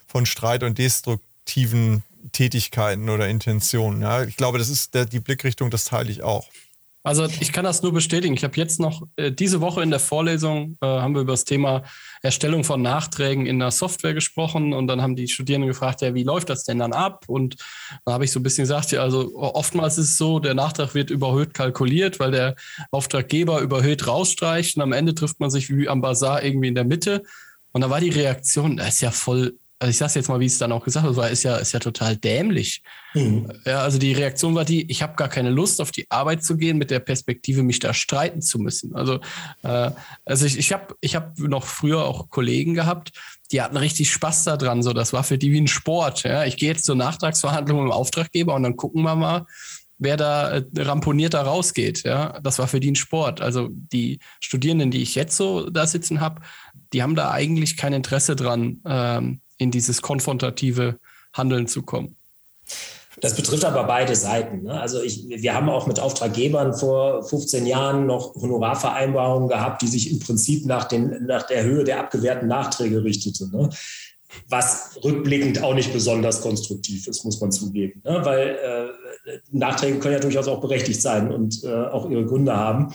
von 0.07 0.27
Streit 0.27 0.63
und 0.63 0.77
destruktiven 0.77 2.03
Tätigkeiten 2.33 3.09
oder 3.09 3.27
Intentionen. 3.27 4.03
Ja. 4.03 4.25
Ich 4.25 4.37
glaube, 4.37 4.59
das 4.59 4.69
ist 4.69 4.93
der, 4.93 5.07
die 5.07 5.21
Blickrichtung, 5.21 5.71
das 5.71 5.85
teile 5.85 6.11
ich 6.11 6.23
auch. 6.23 6.47
Also 7.07 7.27
ich 7.27 7.53
kann 7.53 7.67
das 7.67 7.83
nur 7.83 7.93
bestätigen. 7.93 8.33
Ich 8.33 8.45
habe 8.45 8.57
jetzt 8.57 8.81
noch 8.81 9.03
äh, 9.17 9.31
diese 9.31 9.61
Woche 9.61 9.83
in 9.83 9.91
der 9.91 10.01
Vorlesung 10.01 10.79
äh, 10.81 10.87
haben 10.87 11.15
wir 11.15 11.21
über 11.21 11.35
das 11.35 11.45
Thema 11.45 11.83
Erstellung 12.23 12.65
von 12.65 12.81
Nachträgen 12.81 13.45
in 13.45 13.59
der 13.59 13.71
Software 13.73 14.15
gesprochen 14.15 14.73
und 14.73 14.87
dann 14.87 15.03
haben 15.03 15.15
die 15.15 15.29
Studierenden 15.29 15.69
gefragt, 15.69 16.01
ja, 16.01 16.15
wie 16.15 16.23
läuft 16.23 16.49
das 16.49 16.65
denn 16.65 16.79
dann 16.79 16.95
ab? 16.95 17.25
Und 17.29 17.57
da 18.07 18.15
habe 18.15 18.25
ich 18.25 18.33
so 18.33 18.41
ein 18.41 18.43
bisschen 18.43 18.63
gesagt, 18.63 18.91
ja, 18.93 19.03
also 19.03 19.35
oftmals 19.35 19.99
ist 19.99 20.11
es 20.11 20.17
so, 20.17 20.39
der 20.39 20.55
Nachtrag 20.55 20.95
wird 20.95 21.11
überhöht 21.11 21.53
kalkuliert, 21.53 22.21
weil 22.21 22.31
der 22.31 22.55
Auftraggeber 22.91 23.61
überhöht 23.61 24.07
rausstreicht 24.07 24.77
und 24.77 24.83
am 24.83 24.93
Ende 24.93 25.15
trifft 25.15 25.41
man 25.41 25.51
sich 25.51 25.69
wie 25.69 25.91
am 25.91 26.01
Bazar 26.01 26.43
irgendwie 26.43 26.69
in 26.69 26.75
der 26.75 26.85
Mitte. 26.85 27.23
Und 27.73 27.83
da 27.83 27.91
war 27.91 28.01
die 28.01 28.09
Reaktion, 28.09 28.79
das 28.79 28.95
ist 28.95 29.01
ja 29.03 29.11
voll 29.11 29.59
also 29.79 29.91
ich 29.91 29.97
sag's 29.97 30.15
jetzt 30.15 30.29
mal, 30.29 30.41
wie 30.41 30.47
es 30.47 30.59
dann 30.59 30.73
auch 30.73 30.85
gesagt 30.85 31.05
wird, 31.05 31.31
ist 31.31 31.43
ja, 31.43 31.57
ist 31.57 31.73
ja 31.73 31.81
total 31.81 32.17
dämlich. 32.17 32.83
Mhm. 33.13 33.53
Ja, 33.67 33.81
also 33.81 33.99
die 33.99 34.13
Reaktion 34.13 34.55
war 34.55 34.65
die, 34.65 34.91
ich 34.91 35.03
habe 35.03 35.15
gar 35.17 35.29
keine 35.29 35.51
Lust, 35.51 35.81
auf 35.81 35.91
die 35.91 36.11
Arbeit 36.11 36.45
zu 36.45 36.57
gehen, 36.57 36.79
mit 36.79 36.91
der 36.91 37.01
Perspektive, 37.01 37.63
mich 37.63 37.81
da 37.81 37.93
streiten 37.93 38.41
zu 38.41 38.59
müssen. 38.59 38.95
Also, 38.95 39.21
äh, 39.63 39.91
also 40.25 40.47
ich, 40.47 40.59
ich 40.59 40.73
habe 40.73 40.95
ich 41.01 41.17
hab 41.17 41.39
noch 41.39 41.65
früher 41.65 42.05
auch 42.05 42.31
Kollegen 42.31 42.75
gehabt, 42.75 43.13
die 43.53 43.61
hatten 43.61 43.77
richtig 43.77 44.11
Spaß 44.11 44.45
daran. 44.45 44.83
So, 44.83 44.93
das 44.93 45.13
war 45.13 45.25
für 45.25 45.39
die 45.39 45.53
wie 45.53 45.61
ein 45.61 45.69
Sport. 45.69 46.23
Ja? 46.23 46.45
Ich 46.45 46.57
gehe 46.57 46.71
jetzt 46.71 46.85
zur 46.85 46.97
Nachtragsverhandlung 46.97 47.79
mit 47.79 47.89
dem 47.89 47.93
Auftraggeber 47.93 48.55
und 48.55 48.63
dann 48.63 48.77
gucken 48.77 49.03
wir 49.03 49.17
mal, 49.17 49.45
wer 49.99 50.17
da 50.17 50.51
äh, 50.51 50.65
ramponiert 50.77 51.35
da 51.35 51.43
rausgeht. 51.43 52.05
Ja? 52.05 52.41
Das 52.43 52.59
war 52.59 52.69
für 52.69 52.81
die 52.81 52.93
ein 52.93 52.97
Sport. 52.97 53.41
Also 53.41 53.69
die 53.71 54.19
Studierenden, 54.41 54.91
die 54.91 55.03
ich 55.03 55.15
jetzt 55.15 55.37
so 55.37 55.69
da 55.69 55.87
sitzen 55.87 56.21
habe, 56.21 56.43
die 56.93 57.03
haben 57.03 57.15
da 57.17 57.31
eigentlich 57.31 57.77
kein 57.77 57.93
Interesse 57.93 58.37
dran, 58.37 58.81
ähm, 58.87 59.41
in 59.59 59.71
dieses 59.71 60.03
konfrontative 60.03 60.99
Handeln 61.33 61.67
zu 61.67 61.83
kommen. 61.83 62.17
Das 63.21 63.37
betrifft 63.37 63.65
aber 63.65 63.85
beide 63.85 64.17
Seiten. 64.17 64.63
Ne? 64.63 64.81
Also 64.81 65.01
ich, 65.01 65.29
wir 65.29 65.55
haben 65.55 65.69
auch 65.69 65.87
mit 65.87 66.01
Auftraggebern 66.01 66.75
vor 66.75 67.23
15 67.23 67.67
Jahren 67.67 68.07
noch 68.07 68.35
Honorarvereinbarungen 68.35 69.49
gehabt, 69.49 69.83
die 69.83 69.87
sich 69.87 70.11
im 70.11 70.19
Prinzip 70.19 70.67
nach, 70.67 70.85
den, 70.85 71.27
nach 71.27 71.45
der 71.45 71.63
Höhe 71.63 71.85
der 71.85 72.01
abgewehrten 72.01 72.49
Nachträge 72.49 73.05
richteten. 73.05 73.51
Ne? 73.53 73.71
Was 74.49 74.99
rückblickend 75.05 75.63
auch 75.63 75.75
nicht 75.75 75.93
besonders 75.93 76.41
konstruktiv 76.41 77.07
ist, 77.07 77.25
muss 77.25 77.41
man 77.41 77.53
zugeben. 77.53 78.03
Ne? 78.05 78.21
Weil 78.25 78.59
äh, 79.27 79.39
Nachträge 79.53 80.01
können 80.01 80.15
ja 80.15 80.21
durchaus 80.21 80.49
auch 80.49 80.61
berechtigt 80.61 81.01
sein 81.01 81.33
und 81.33 81.63
äh, 81.63 81.73
auch 81.73 82.11
ihre 82.11 82.25
Gründe 82.25 82.57
haben. 82.57 82.95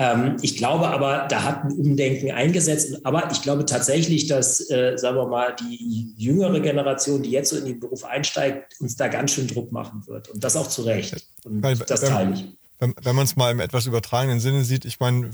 Ähm, 0.00 0.38
ich 0.40 0.56
glaube 0.56 0.88
aber, 0.88 1.26
da 1.28 1.42
hat 1.42 1.64
ein 1.64 1.72
Umdenken 1.72 2.30
eingesetzt. 2.30 3.04
Aber 3.04 3.30
ich 3.30 3.42
glaube 3.42 3.66
tatsächlich, 3.66 4.26
dass, 4.26 4.70
äh, 4.70 4.96
sagen 4.96 5.16
wir 5.16 5.26
mal, 5.26 5.54
die 5.54 6.14
jüngere 6.16 6.58
Generation, 6.60 7.22
die 7.22 7.30
jetzt 7.30 7.50
so 7.50 7.56
in 7.56 7.66
den 7.66 7.80
Beruf 7.80 8.04
einsteigt, 8.04 8.80
uns 8.80 8.96
da 8.96 9.08
ganz 9.08 9.32
schön 9.32 9.46
Druck 9.46 9.72
machen 9.72 10.02
wird. 10.06 10.30
Und 10.30 10.42
das 10.42 10.56
auch 10.56 10.68
zu 10.68 10.82
Recht. 10.82 11.22
Und 11.44 11.62
Weil, 11.62 11.76
das 11.76 12.00
teile 12.00 12.32
ich. 12.32 12.46
Wenn, 12.78 12.94
wenn 13.02 13.14
man 13.14 13.26
es 13.26 13.36
mal 13.36 13.50
im 13.50 13.60
etwas 13.60 13.84
übertragenen 13.84 14.40
Sinne 14.40 14.64
sieht, 14.64 14.86
ich 14.86 15.00
meine, 15.00 15.28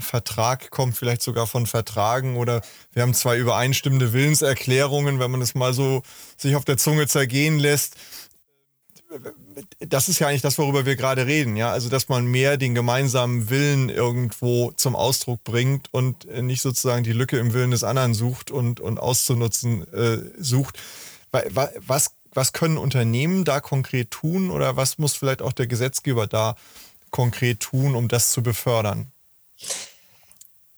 Vertrag 0.00 0.72
kommt 0.72 0.96
vielleicht 0.96 1.22
sogar 1.22 1.46
von 1.46 1.66
Vertragen 1.66 2.36
oder 2.36 2.62
wir 2.94 3.02
haben 3.02 3.14
zwei 3.14 3.38
übereinstimmende 3.38 4.12
Willenserklärungen, 4.12 5.20
wenn 5.20 5.30
man 5.30 5.40
es 5.40 5.54
mal 5.54 5.72
so 5.72 6.02
sich 6.36 6.56
auf 6.56 6.64
der 6.64 6.78
Zunge 6.78 7.06
zergehen 7.06 7.60
lässt 7.60 7.94
das 9.80 10.08
ist 10.08 10.18
ja 10.18 10.28
eigentlich 10.28 10.42
das, 10.42 10.58
worüber 10.58 10.86
wir 10.86 10.96
gerade 10.96 11.26
reden, 11.26 11.56
ja. 11.56 11.70
Also, 11.70 11.88
dass 11.88 12.08
man 12.08 12.26
mehr 12.26 12.56
den 12.56 12.74
gemeinsamen 12.74 13.50
Willen 13.50 13.88
irgendwo 13.88 14.72
zum 14.72 14.96
Ausdruck 14.96 15.42
bringt 15.44 15.92
und 15.92 16.26
nicht 16.42 16.62
sozusagen 16.62 17.04
die 17.04 17.12
Lücke 17.12 17.38
im 17.38 17.52
Willen 17.52 17.70
des 17.70 17.84
anderen 17.84 18.14
sucht 18.14 18.50
und, 18.50 18.80
und 18.80 18.98
auszunutzen 18.98 19.86
äh, 19.92 20.18
sucht. 20.38 20.78
Was, 21.30 22.12
was 22.32 22.52
können 22.52 22.78
Unternehmen 22.78 23.44
da 23.44 23.60
konkret 23.60 24.10
tun 24.10 24.50
oder 24.50 24.76
was 24.76 24.98
muss 24.98 25.14
vielleicht 25.14 25.42
auch 25.42 25.52
der 25.52 25.66
Gesetzgeber 25.66 26.26
da 26.26 26.56
konkret 27.10 27.60
tun, 27.60 27.94
um 27.94 28.08
das 28.08 28.32
zu 28.32 28.42
befördern? 28.42 29.12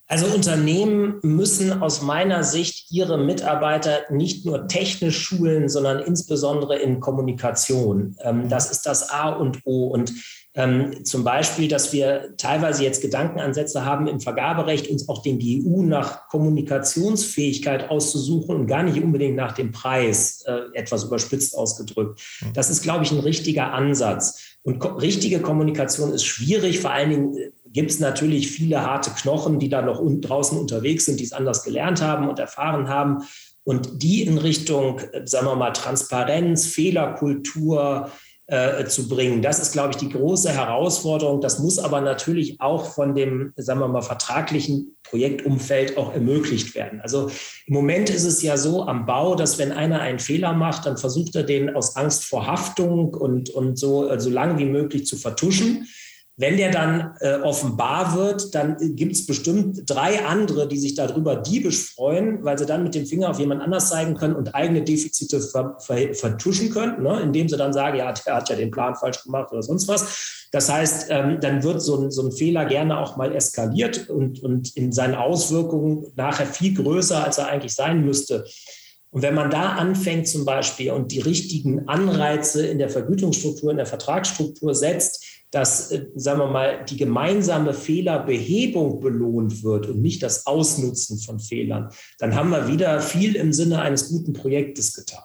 Also 0.08 0.26
Unternehmen 0.26 1.18
müssen 1.22 1.82
aus 1.82 2.00
meiner 2.00 2.44
Sicht 2.44 2.92
ihre 2.92 3.18
Mitarbeiter 3.18 4.02
nicht 4.10 4.46
nur 4.46 4.68
technisch 4.68 5.18
schulen, 5.18 5.68
sondern 5.68 5.98
insbesondere 5.98 6.78
in 6.78 7.00
Kommunikation. 7.00 8.16
Ähm, 8.20 8.48
das 8.48 8.70
ist 8.70 8.86
das 8.86 9.10
A 9.10 9.30
und 9.30 9.60
O. 9.64 9.88
Und 9.88 10.12
ähm, 10.54 11.04
zum 11.04 11.24
Beispiel, 11.24 11.68
dass 11.68 11.92
wir 11.92 12.34
teilweise 12.38 12.84
jetzt 12.84 13.02
Gedankenansätze 13.02 13.84
haben 13.84 14.06
im 14.06 14.20
Vergaberecht, 14.20 14.88
uns 14.88 15.08
auch 15.08 15.22
den 15.22 15.38
GU 15.38 15.82
nach 15.82 16.28
Kommunikationsfähigkeit 16.28 17.90
auszusuchen 17.90 18.56
und 18.56 18.66
gar 18.66 18.84
nicht 18.84 19.02
unbedingt 19.02 19.36
nach 19.36 19.52
dem 19.52 19.72
Preis, 19.72 20.42
äh, 20.46 20.60
etwas 20.74 21.04
überspitzt 21.04 21.56
ausgedrückt. 21.58 22.20
Mhm. 22.40 22.52
Das 22.54 22.70
ist, 22.70 22.82
glaube 22.82 23.04
ich, 23.04 23.10
ein 23.10 23.18
richtiger 23.18 23.72
Ansatz. 23.72 24.56
Und 24.62 24.82
richtige 25.00 25.40
Kommunikation 25.40 26.12
ist 26.12 26.24
schwierig, 26.24 26.80
vor 26.80 26.90
allen 26.90 27.10
Dingen 27.10 27.36
äh, 27.36 27.50
gibt 27.76 27.90
es 27.90 28.00
natürlich 28.00 28.50
viele 28.50 28.80
harte 28.80 29.10
Knochen, 29.10 29.58
die 29.58 29.68
da 29.68 29.82
noch 29.82 30.02
draußen 30.02 30.58
unterwegs 30.58 31.04
sind, 31.04 31.20
die 31.20 31.24
es 31.24 31.34
anders 31.34 31.62
gelernt 31.62 32.00
haben 32.00 32.26
und 32.26 32.38
erfahren 32.38 32.88
haben. 32.88 33.18
Und 33.64 34.02
die 34.02 34.22
in 34.22 34.38
Richtung, 34.38 35.00
äh, 35.12 35.26
sagen 35.26 35.46
wir 35.46 35.56
mal, 35.56 35.72
Transparenz, 35.72 36.66
Fehlerkultur 36.66 38.10
äh, 38.46 38.86
zu 38.86 39.08
bringen, 39.08 39.42
das 39.42 39.58
ist, 39.58 39.72
glaube 39.72 39.90
ich, 39.90 39.96
die 39.96 40.08
große 40.08 40.50
Herausforderung. 40.50 41.42
Das 41.42 41.58
muss 41.58 41.78
aber 41.78 42.00
natürlich 42.00 42.62
auch 42.62 42.86
von 42.94 43.14
dem, 43.14 43.52
sagen 43.56 43.80
wir 43.80 43.88
mal, 43.88 44.00
vertraglichen 44.00 44.96
Projektumfeld 45.02 45.98
auch 45.98 46.14
ermöglicht 46.14 46.74
werden. 46.74 47.02
Also 47.02 47.28
im 47.66 47.74
Moment 47.74 48.08
ist 48.08 48.24
es 48.24 48.40
ja 48.40 48.56
so 48.56 48.86
am 48.86 49.04
Bau, 49.04 49.34
dass 49.34 49.58
wenn 49.58 49.72
einer 49.72 50.00
einen 50.00 50.18
Fehler 50.18 50.54
macht, 50.54 50.86
dann 50.86 50.96
versucht 50.96 51.36
er 51.36 51.42
den 51.42 51.76
aus 51.76 51.94
Angst 51.96 52.24
vor 52.24 52.46
Haftung 52.46 53.12
und, 53.12 53.50
und 53.50 53.78
so, 53.78 54.18
so 54.18 54.30
lange 54.30 54.58
wie 54.58 54.64
möglich 54.64 55.04
zu 55.04 55.16
vertuschen. 55.16 55.86
Wenn 56.38 56.58
der 56.58 56.70
dann 56.70 57.16
äh, 57.20 57.36
offenbar 57.36 58.14
wird, 58.14 58.54
dann 58.54 58.76
gibt 58.94 59.12
es 59.12 59.24
bestimmt 59.24 59.84
drei 59.86 60.22
andere, 60.26 60.68
die 60.68 60.76
sich 60.76 60.94
darüber 60.94 61.36
diebisch 61.36 61.94
freuen, 61.94 62.44
weil 62.44 62.58
sie 62.58 62.66
dann 62.66 62.82
mit 62.82 62.94
dem 62.94 63.06
Finger 63.06 63.30
auf 63.30 63.38
jemand 63.38 63.62
anders 63.62 63.88
zeigen 63.88 64.14
können 64.14 64.36
und 64.36 64.54
eigene 64.54 64.82
Defizite 64.82 65.40
ver 65.40 65.76
ver 65.78 66.12
vertuschen 66.12 66.68
können, 66.68 67.02
ne? 67.02 67.20
indem 67.22 67.48
sie 67.48 67.56
dann 67.56 67.72
sagen, 67.72 67.96
ja, 67.96 68.12
der 68.12 68.36
hat 68.36 68.50
ja 68.50 68.56
den 68.56 68.70
Plan 68.70 68.94
falsch 68.96 69.22
gemacht 69.24 69.50
oder 69.50 69.62
sonst 69.62 69.88
was. 69.88 70.46
Das 70.52 70.70
heißt, 70.70 71.06
ähm, 71.08 71.38
dann 71.40 71.62
wird 71.62 71.80
so 71.80 72.02
ein, 72.02 72.10
so 72.10 72.26
ein 72.26 72.32
Fehler 72.32 72.66
gerne 72.66 72.98
auch 72.98 73.16
mal 73.16 73.34
eskaliert 73.34 74.10
und, 74.10 74.42
und 74.42 74.76
in 74.76 74.92
seinen 74.92 75.14
Auswirkungen 75.14 76.06
nachher 76.16 76.46
viel 76.46 76.74
größer, 76.74 77.24
als 77.24 77.38
er 77.38 77.48
eigentlich 77.48 77.74
sein 77.74 78.04
müsste. 78.04 78.44
Und 79.10 79.22
wenn 79.22 79.34
man 79.34 79.50
da 79.50 79.70
anfängt 79.72 80.28
zum 80.28 80.44
Beispiel 80.44 80.90
und 80.90 81.12
die 81.12 81.20
richtigen 81.20 81.88
Anreize 81.88 82.66
in 82.66 82.78
der 82.78 82.90
Vergütungsstruktur, 82.90 83.70
in 83.70 83.78
der 83.78 83.86
Vertragsstruktur 83.86 84.74
setzt, 84.74 85.24
dass, 85.56 85.90
äh, 85.90 86.06
sagen 86.14 86.40
wir 86.40 86.48
mal, 86.48 86.84
die 86.84 86.98
gemeinsame 86.98 87.72
Fehlerbehebung 87.72 89.00
belohnt 89.00 89.62
wird 89.62 89.86
und 89.86 90.02
nicht 90.02 90.22
das 90.22 90.46
Ausnutzen 90.46 91.18
von 91.18 91.40
Fehlern, 91.40 91.90
dann 92.18 92.34
haben 92.34 92.50
wir 92.50 92.68
wieder 92.68 93.00
viel 93.00 93.36
im 93.36 93.54
Sinne 93.54 93.80
eines 93.80 94.10
guten 94.10 94.34
Projektes 94.34 94.92
getan. 94.92 95.24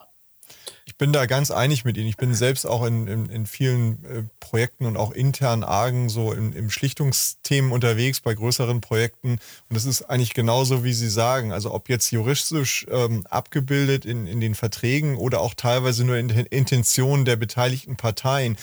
Ich 0.86 0.96
bin 0.96 1.12
da 1.12 1.26
ganz 1.26 1.50
einig 1.50 1.84
mit 1.84 1.96
Ihnen. 1.96 2.08
Ich 2.08 2.16
bin 2.16 2.34
selbst 2.34 2.66
auch 2.66 2.84
in, 2.84 3.06
in, 3.06 3.26
in 3.26 3.46
vielen 3.46 4.04
äh, 4.04 4.22
Projekten 4.40 4.86
und 4.86 4.96
auch 4.96 5.12
intern 5.12 5.64
argen 5.64 6.08
so 6.08 6.32
in, 6.32 6.54
im 6.54 6.70
Schlichtungsthemen 6.70 7.70
unterwegs 7.70 8.20
bei 8.20 8.34
größeren 8.34 8.80
Projekten. 8.80 9.38
Und 9.68 9.76
es 9.76 9.84
ist 9.84 10.02
eigentlich 10.02 10.34
genauso, 10.34 10.82
wie 10.82 10.92
Sie 10.94 11.10
sagen. 11.10 11.52
Also 11.52 11.74
ob 11.74 11.88
jetzt 11.88 12.10
juristisch 12.10 12.86
ähm, 12.90 13.26
abgebildet 13.28 14.06
in, 14.06 14.26
in 14.26 14.40
den 14.40 14.54
Verträgen 14.54 15.16
oder 15.16 15.40
auch 15.40 15.54
teilweise 15.54 16.04
nur 16.04 16.16
in 16.16 16.28
den 16.28 16.46
Intentionen 16.46 17.24
der 17.24 17.36
beteiligten 17.36 17.96
Parteien. 17.96 18.56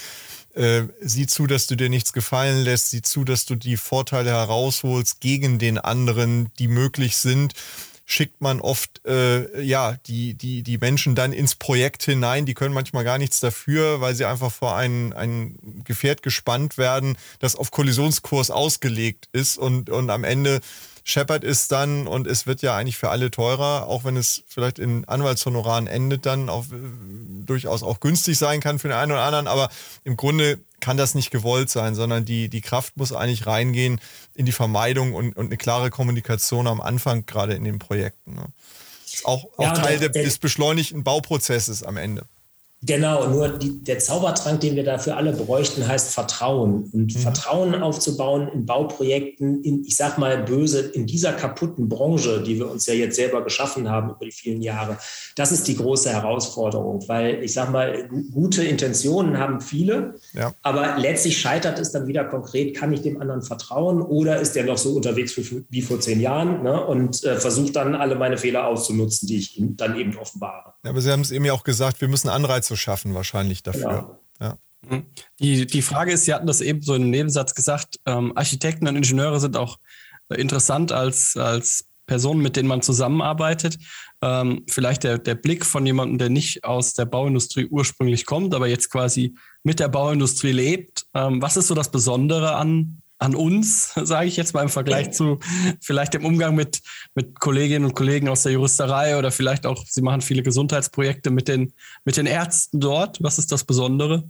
Äh, 0.59 0.89
sieh 0.99 1.25
zu, 1.25 1.47
dass 1.47 1.67
du 1.67 1.77
dir 1.77 1.87
nichts 1.87 2.11
gefallen 2.11 2.65
lässt, 2.65 2.89
sieh 2.89 3.01
zu, 3.01 3.23
dass 3.23 3.45
du 3.45 3.55
die 3.55 3.77
Vorteile 3.77 4.31
herausholst 4.31 5.21
gegen 5.21 5.57
den 5.57 5.77
anderen, 5.77 6.51
die 6.59 6.67
möglich 6.67 7.15
sind. 7.15 7.53
Schickt 8.05 8.41
man 8.41 8.59
oft 8.59 9.05
äh, 9.05 9.61
ja 9.61 9.95
die, 10.07 10.33
die, 10.33 10.61
die 10.63 10.77
Menschen 10.77 11.15
dann 11.15 11.31
ins 11.31 11.55
Projekt 11.55 12.03
hinein. 12.03 12.45
Die 12.45 12.55
können 12.55 12.73
manchmal 12.73 13.05
gar 13.05 13.17
nichts 13.17 13.39
dafür, 13.39 14.01
weil 14.01 14.15
sie 14.15 14.25
einfach 14.25 14.51
vor 14.51 14.75
ein, 14.75 15.13
ein 15.13 15.81
Gefährt 15.85 16.23
gespannt 16.23 16.77
werden, 16.77 17.17
das 17.39 17.55
auf 17.55 17.71
Kollisionskurs 17.71 18.51
ausgelegt 18.51 19.29
ist. 19.31 19.57
Und, 19.57 19.89
und 19.89 20.09
am 20.09 20.25
Ende 20.25 20.59
scheppert 21.09 21.43
es 21.43 21.67
dann 21.67 22.07
und 22.07 22.27
es 22.27 22.45
wird 22.45 22.61
ja 22.61 22.75
eigentlich 22.75 22.97
für 22.97 23.09
alle 23.09 23.31
teurer, 23.31 23.87
auch 23.87 24.03
wenn 24.03 24.15
es 24.15 24.43
vielleicht 24.47 24.77
in 24.77 25.05
Anwaltshonoraren 25.05 25.87
endet, 25.87 26.25
dann 26.25 26.49
auch, 26.49 26.65
äh, 26.65 26.75
durchaus 27.45 27.81
auch 27.81 27.99
günstig 27.99 28.37
sein 28.37 28.59
kann 28.59 28.77
für 28.77 28.89
den 28.89 28.97
einen 28.97 29.11
oder 29.11 29.23
anderen. 29.23 29.47
Aber 29.47 29.69
im 30.03 30.17
Grunde 30.17 30.59
kann 30.79 30.97
das 30.97 31.15
nicht 31.15 31.31
gewollt 31.31 31.69
sein, 31.69 31.95
sondern 31.95 32.25
die, 32.25 32.47
die 32.47 32.61
Kraft 32.61 32.95
muss 32.95 33.11
eigentlich 33.11 33.47
reingehen 33.47 33.99
in 34.35 34.45
die 34.45 34.51
Vermeidung 34.51 35.13
und, 35.13 35.35
und 35.35 35.47
eine 35.47 35.57
klare 35.57 35.89
Kommunikation 35.89 36.67
am 36.67 36.79
Anfang, 36.79 37.25
gerade 37.25 37.53
in 37.53 37.63
den 37.63 37.79
Projekten. 37.79 38.35
Ne? 38.35 38.45
Ist 39.05 39.25
auch, 39.25 39.45
auch 39.57 39.63
ja, 39.63 39.73
Teil 39.73 39.99
der, 39.99 40.09
des 40.09 40.37
beschleunigten 40.37 41.03
Bauprozesses 41.03 41.83
am 41.83 41.97
Ende. 41.97 42.25
Genau, 42.81 43.27
nur 43.27 43.49
die, 43.49 43.83
der 43.83 43.99
Zaubertrank, 43.99 44.61
den 44.61 44.77
wir 44.77 44.85
dafür 44.85 45.17
alle 45.17 45.33
bräuchten, 45.33 45.85
heißt 45.85 46.13
Vertrauen. 46.13 46.89
Und 46.93 47.13
mhm. 47.13 47.19
Vertrauen 47.19 47.75
aufzubauen 47.75 48.47
in 48.53 48.65
Bauprojekten, 48.65 49.63
in, 49.63 49.83
ich 49.83 49.97
sag 49.97 50.17
mal 50.17 50.43
böse, 50.43 50.79
in 50.79 51.05
dieser 51.05 51.33
kaputten 51.33 51.89
Branche, 51.89 52.41
die 52.41 52.57
wir 52.57 52.71
uns 52.71 52.85
ja 52.85 52.93
jetzt 52.93 53.17
selber 53.17 53.43
geschaffen 53.43 53.89
haben 53.89 54.11
über 54.11 54.25
die 54.25 54.31
vielen 54.31 54.61
Jahre, 54.61 54.97
das 55.35 55.51
ist 55.51 55.67
die 55.67 55.75
große 55.75 56.09
Herausforderung. 56.09 57.03
Weil 57.07 57.43
ich 57.43 57.53
sag 57.53 57.69
mal, 57.69 58.07
gute 58.31 58.63
Intentionen 58.63 59.37
haben 59.37 59.59
viele, 59.59 60.15
ja. 60.33 60.53
aber 60.61 60.97
letztlich 60.97 61.37
scheitert 61.37 61.79
es 61.79 61.91
dann 61.91 62.07
wieder 62.07 62.23
konkret, 62.23 62.77
kann 62.77 62.93
ich 62.93 63.01
dem 63.01 63.19
anderen 63.21 63.41
vertrauen 63.41 64.01
oder 64.01 64.39
ist 64.39 64.55
der 64.55 64.63
noch 64.63 64.77
so 64.77 64.93
unterwegs 64.93 65.35
wie 65.69 65.81
vor 65.81 65.99
zehn 65.99 66.21
Jahren 66.21 66.63
ne, 66.63 66.85
und 66.85 67.25
äh, 67.25 67.37
versucht 67.39 67.75
dann 67.75 67.93
alle 67.93 68.15
meine 68.15 68.37
Fehler 68.37 68.67
auszunutzen, 68.67 69.27
die 69.27 69.37
ich 69.37 69.57
ihm 69.57 69.75
dann 69.75 69.97
eben 69.97 70.17
offenbare. 70.17 70.73
Ja, 70.83 70.91
aber 70.91 71.01
Sie 71.01 71.11
haben 71.11 71.21
es 71.21 71.31
eben 71.31 71.43
ja 71.43 71.51
auch 71.51 71.63
gesagt, 71.63 71.99
wir 71.99 72.07
müssen 72.07 72.29
Anreize 72.29 72.68
zu 72.69 72.75
schaffen, 72.75 73.15
wahrscheinlich 73.15 73.63
dafür. 73.63 74.19
Ja. 74.39 74.47
ja. 74.47 74.57
Mhm. 74.87 75.05
Die, 75.39 75.65
die 75.65 75.81
Frage 75.81 76.11
ist, 76.11 76.25
Sie 76.25 76.33
hatten 76.33 76.47
das 76.47 76.61
eben 76.61 76.81
so 76.83 76.93
in 76.93 77.01
einem 77.01 77.11
Nebensatz 77.11 77.55
gesagt, 77.55 77.99
ähm, 78.05 78.31
Architekten 78.37 78.87
und 78.87 78.95
Ingenieure 78.95 79.39
sind 79.39 79.57
auch 79.57 79.79
interessant 80.29 80.91
als, 80.91 81.35
als 81.35 81.85
Personen, 82.05 82.41
mit 82.41 82.55
denen 82.55 82.69
man 82.69 82.83
zusammenarbeitet. 82.83 83.79
Ähm, 84.21 84.63
vielleicht 84.67 85.03
der, 85.03 85.17
der 85.17 85.33
Blick 85.35 85.65
von 85.65 85.83
jemandem, 85.85 86.19
der 86.19 86.29
nicht 86.29 86.63
aus 86.63 86.93
der 86.93 87.05
Bauindustrie 87.05 87.65
ursprünglich 87.65 88.27
kommt, 88.27 88.53
aber 88.53 88.67
jetzt 88.67 88.91
quasi 88.91 89.35
mit 89.63 89.79
der 89.79 89.87
Bauindustrie 89.87 90.51
lebt. 90.51 91.07
Ähm, 91.15 91.41
was 91.41 91.57
ist 91.57 91.67
so 91.67 91.75
das 91.75 91.89
Besondere 91.89 92.55
an 92.55 93.01
an 93.19 93.35
uns, 93.35 93.93
sage 94.03 94.27
ich 94.27 94.37
jetzt 94.37 94.53
mal 94.53 94.63
im 94.63 94.69
Vergleich 94.69 95.11
zu 95.11 95.39
vielleicht 95.81 96.13
dem 96.13 96.25
Umgang 96.25 96.55
mit, 96.55 96.81
mit 97.13 97.39
Kolleginnen 97.39 97.85
und 97.85 97.93
Kollegen 97.93 98.29
aus 98.29 98.43
der 98.43 98.53
Juristerei 98.53 99.17
oder 99.17 99.31
vielleicht 99.31 99.65
auch, 99.65 99.85
Sie 99.85 100.01
machen 100.01 100.21
viele 100.21 100.41
Gesundheitsprojekte 100.41 101.29
mit 101.29 101.47
den, 101.47 101.73
mit 102.05 102.17
den 102.17 102.25
Ärzten 102.25 102.79
dort. 102.79 103.21
Was 103.21 103.37
ist 103.37 103.51
das 103.51 103.65
Besondere? 103.65 104.23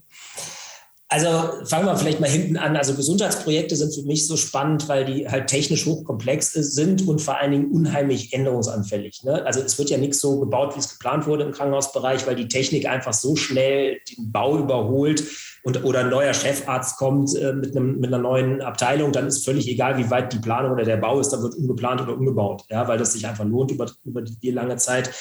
Also 1.12 1.66
fangen 1.66 1.88
wir 1.88 1.98
vielleicht 1.98 2.20
mal 2.20 2.30
hinten 2.30 2.56
an. 2.56 2.78
Also 2.78 2.94
Gesundheitsprojekte 2.94 3.76
sind 3.76 3.96
für 3.96 4.04
mich 4.04 4.28
so 4.28 4.38
spannend, 4.38 4.88
weil 4.88 5.06
die 5.06 5.28
halt 5.28 5.48
technisch 5.48 5.88
hochkomplex 5.88 6.54
sind 6.54 7.08
und 7.08 7.20
vor 7.20 7.40
allen 7.40 7.52
Dingen 7.52 7.72
unheimlich 7.72 8.32
änderungsanfällig. 8.32 9.24
Ne? 9.24 9.44
Also 9.44 9.60
es 9.60 9.80
wird 9.80 9.90
ja 9.90 9.98
nichts 9.98 10.22
so 10.22 10.40
gebaut, 10.40 10.76
wie 10.76 10.80
es 10.80 10.90
geplant 10.90 11.26
wurde 11.26 11.46
im 11.46 11.52
Krankenhausbereich, 11.52 12.28
weil 12.28 12.36
die 12.36 12.48
Technik 12.48 12.88
einfach 12.88 13.14
so 13.14 13.36
schnell 13.36 13.98
den 14.08 14.32
Bau 14.32 14.60
überholt 14.60 15.24
und, 15.64 15.84
oder 15.84 16.02
ein 16.02 16.10
neuer 16.10 16.34
Chefarzt 16.34 16.98
kommt 16.98 17.36
äh, 17.36 17.54
mit, 17.54 17.76
einem, 17.76 18.00
mit 18.00 18.14
einer 18.14 18.22
neuen 18.22 18.62
Abteilung, 18.62 19.12
dann 19.12 19.28
ist 19.28 19.44
völlig 19.44 19.68
egal, 19.68 19.98
wie 19.98 20.10
weit 20.12 20.32
die 20.32 20.40
Planung 20.40 20.74
oder 20.74 20.86
der 20.86 20.98
Bau 20.98 21.20
ist, 21.20 21.30
dann 21.30 21.42
wird 21.42 21.56
umgeplant 21.56 22.02
oder 22.02 22.14
umgebaut, 22.14 22.66
ja, 22.70 22.88
weil 22.88 23.00
das 23.00 23.14
sich 23.14 23.28
einfach 23.28 23.46
lohnt 23.46 23.72
über, 23.72 23.90
über 24.06 24.22
die, 24.22 24.52
lange 24.52 24.78
Zeit. 24.78 25.12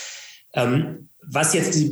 Ähm, 0.52 1.08
was 1.30 1.54
jetzt 1.54 1.74
die 1.74 1.86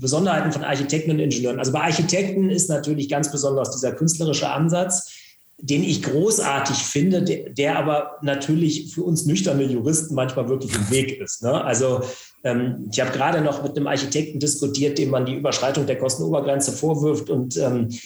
Besonderheiten 0.00 0.52
von 0.52 0.64
Architekten 0.64 1.12
und 1.12 1.18
Ingenieuren? 1.18 1.58
Also 1.58 1.72
bei 1.72 1.80
Architekten 1.80 2.50
ist 2.50 2.68
natürlich 2.68 3.08
ganz 3.08 3.30
besonders 3.30 3.70
dieser 3.70 3.92
künstlerische 3.92 4.50
Ansatz, 4.50 5.12
den 5.58 5.84
ich 5.84 6.02
großartig 6.02 6.76
finde, 6.76 7.22
der, 7.22 7.78
aber 7.78 8.18
natürlich 8.22 8.92
für 8.92 9.04
uns 9.04 9.26
nüchterne 9.26 9.62
Juristen 9.62 10.14
manchmal 10.14 10.48
wirklich 10.48 10.74
im 10.74 10.90
Weg 10.90 11.20
ist. 11.20 11.42
Ne? 11.44 11.62
Also 11.62 12.00
ähm, 12.42 12.88
ich 12.90 13.00
habe 13.00 13.12
gerade 13.12 13.40
noch 13.40 13.62
mit 13.62 13.76
einem 13.76 13.86
Architekten 13.86 14.40
diskutiert, 14.40 14.98
dem 14.98 15.10
man 15.10 15.24
die 15.24 15.36
Überschreitung 15.36 15.86
der 15.86 15.98
Kostenobergrenze 15.98 16.72
vorwirft 16.72 17.30
und 17.30 17.56
ähm, 17.58 17.88
äh, 17.90 17.96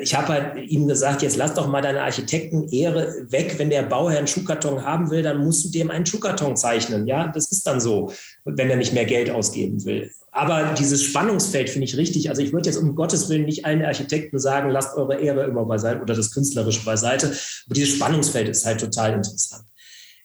ich 0.00 0.14
habe 0.14 0.28
halt 0.28 0.70
ihm 0.70 0.86
gesagt, 0.86 1.22
jetzt 1.22 1.36
lass 1.36 1.54
doch 1.54 1.66
mal 1.66 1.82
deine 1.82 2.02
Architektenehre 2.02 3.26
weg. 3.30 3.58
Wenn 3.58 3.68
der 3.68 3.82
Bauherr 3.82 4.18
einen 4.18 4.28
Schuhkarton 4.28 4.84
haben 4.84 5.10
will, 5.10 5.22
dann 5.22 5.38
musst 5.38 5.64
du 5.64 5.70
dem 5.70 5.90
einen 5.90 6.06
Schuhkarton 6.06 6.56
zeichnen. 6.56 7.06
Ja, 7.08 7.28
das 7.28 7.50
ist 7.50 7.66
dann 7.66 7.80
so, 7.80 8.12
wenn 8.44 8.70
er 8.70 8.76
nicht 8.76 8.92
mehr 8.92 9.04
Geld 9.04 9.28
ausgeben 9.28 9.84
will. 9.84 10.10
Aber 10.30 10.74
dieses 10.78 11.02
Spannungsfeld 11.02 11.68
finde 11.68 11.86
ich 11.86 11.96
richtig. 11.96 12.30
Also 12.30 12.42
ich 12.42 12.52
würde 12.52 12.68
jetzt 12.68 12.78
um 12.78 12.94
Gottes 12.94 13.28
Willen 13.28 13.44
nicht 13.44 13.64
allen 13.64 13.84
Architekten 13.84 14.38
sagen, 14.38 14.70
lasst 14.70 14.96
eure 14.96 15.20
Ehre 15.20 15.44
immer 15.44 15.64
beiseite 15.64 16.00
oder 16.00 16.14
das 16.14 16.30
Künstlerische 16.30 16.84
beiseite. 16.84 17.26
Aber 17.26 17.74
dieses 17.74 17.96
Spannungsfeld 17.96 18.48
ist 18.48 18.64
halt 18.64 18.80
total 18.80 19.14
interessant. 19.14 19.64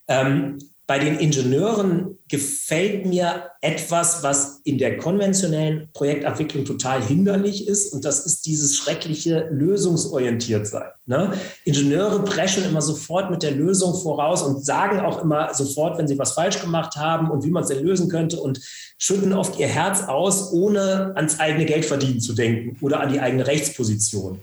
Ähm, 0.07 0.59
bei 0.87 0.99
den 0.99 1.19
Ingenieuren 1.19 2.17
gefällt 2.29 3.05
mir 3.05 3.51
etwas, 3.61 4.23
was 4.23 4.61
in 4.63 4.77
der 4.77 4.97
konventionellen 4.97 5.89
Projektabwicklung 5.91 6.63
total 6.63 7.03
hinderlich 7.03 7.67
ist. 7.67 7.93
Und 7.93 8.05
das 8.05 8.25
ist 8.25 8.45
dieses 8.45 8.77
schreckliche 8.77 9.49
Lösungsorientiertsein. 9.51 10.87
Ne? 11.05 11.33
Ingenieure 11.65 12.23
preschen 12.23 12.63
immer 12.63 12.81
sofort 12.81 13.29
mit 13.29 13.43
der 13.43 13.51
Lösung 13.51 13.95
voraus 13.95 14.41
und 14.41 14.65
sagen 14.65 15.01
auch 15.01 15.21
immer 15.21 15.53
sofort, 15.53 15.97
wenn 15.97 16.07
sie 16.07 16.17
was 16.17 16.31
falsch 16.31 16.61
gemacht 16.61 16.95
haben 16.95 17.31
und 17.31 17.43
wie 17.43 17.51
man 17.51 17.63
es 17.63 17.69
denn 17.69 17.83
lösen 17.83 18.07
könnte 18.07 18.39
und 18.39 18.61
schütten 18.97 19.33
oft 19.33 19.59
ihr 19.59 19.67
Herz 19.67 20.03
aus, 20.03 20.53
ohne 20.53 21.11
ans 21.15 21.39
eigene 21.39 21.65
Geldverdienen 21.65 22.21
zu 22.21 22.33
denken 22.33 22.77
oder 22.81 23.01
an 23.01 23.11
die 23.11 23.19
eigene 23.19 23.45
Rechtsposition. 23.45 24.39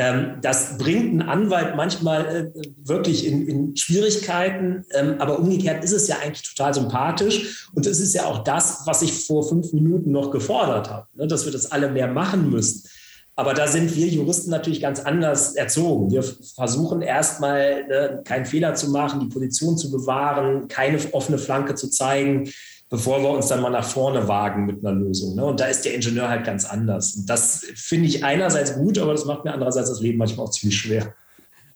Ähm, 0.00 0.36
das 0.42 0.78
bringt 0.78 1.10
einen 1.10 1.22
Anwalt 1.22 1.74
manchmal 1.74 2.52
äh, 2.54 2.62
wirklich 2.84 3.26
in, 3.26 3.48
in 3.48 3.76
Schwierigkeiten, 3.76 4.84
ähm, 4.94 5.16
aber 5.18 5.40
umgekehrt 5.40 5.82
ist 5.82 5.90
es 5.90 6.06
ja 6.06 6.18
eigentlich 6.22 6.48
total 6.54 6.72
sympathisch 6.72 7.68
und 7.74 7.84
es 7.84 7.98
ist 7.98 8.14
ja 8.14 8.26
auch 8.26 8.44
das, 8.44 8.82
was 8.84 9.02
ich 9.02 9.12
vor 9.26 9.48
fünf 9.48 9.72
Minuten 9.72 10.12
noch 10.12 10.30
gefordert 10.30 10.88
habe, 10.88 11.08
ne, 11.16 11.26
dass 11.26 11.46
wir 11.46 11.52
das 11.52 11.72
alle 11.72 11.90
mehr 11.90 12.06
machen 12.06 12.48
müssen. 12.48 12.88
Aber 13.34 13.54
da 13.54 13.66
sind 13.66 13.96
wir 13.96 14.06
Juristen 14.06 14.50
natürlich 14.50 14.80
ganz 14.80 15.00
anders 15.00 15.56
erzogen. 15.56 16.12
Wir 16.12 16.22
versuchen 16.22 17.02
erstmal 17.02 17.86
ne, 17.88 18.22
keinen 18.24 18.46
Fehler 18.46 18.74
zu 18.74 18.90
machen, 18.90 19.18
die 19.18 19.26
Position 19.26 19.76
zu 19.76 19.90
bewahren, 19.90 20.68
keine 20.68 20.98
offene 21.12 21.38
Flanke 21.38 21.74
zu 21.74 21.90
zeigen 21.90 22.48
bevor 22.90 23.22
wir 23.22 23.30
uns 23.30 23.48
dann 23.48 23.60
mal 23.60 23.70
nach 23.70 23.84
vorne 23.84 24.28
wagen 24.28 24.66
mit 24.66 24.84
einer 24.84 24.94
Lösung. 24.94 25.34
Ne? 25.34 25.44
Und 25.44 25.60
da 25.60 25.66
ist 25.66 25.84
der 25.84 25.94
Ingenieur 25.94 26.28
halt 26.28 26.44
ganz 26.44 26.64
anders. 26.64 27.16
Und 27.16 27.26
das 27.26 27.66
finde 27.74 28.08
ich 28.08 28.24
einerseits 28.24 28.74
gut, 28.74 28.98
aber 28.98 29.12
das 29.12 29.24
macht 29.24 29.44
mir 29.44 29.52
andererseits 29.52 29.90
das 29.90 30.00
Leben 30.00 30.18
manchmal 30.18 30.46
auch 30.46 30.50
ziemlich 30.50 30.78
schwer. 30.78 31.14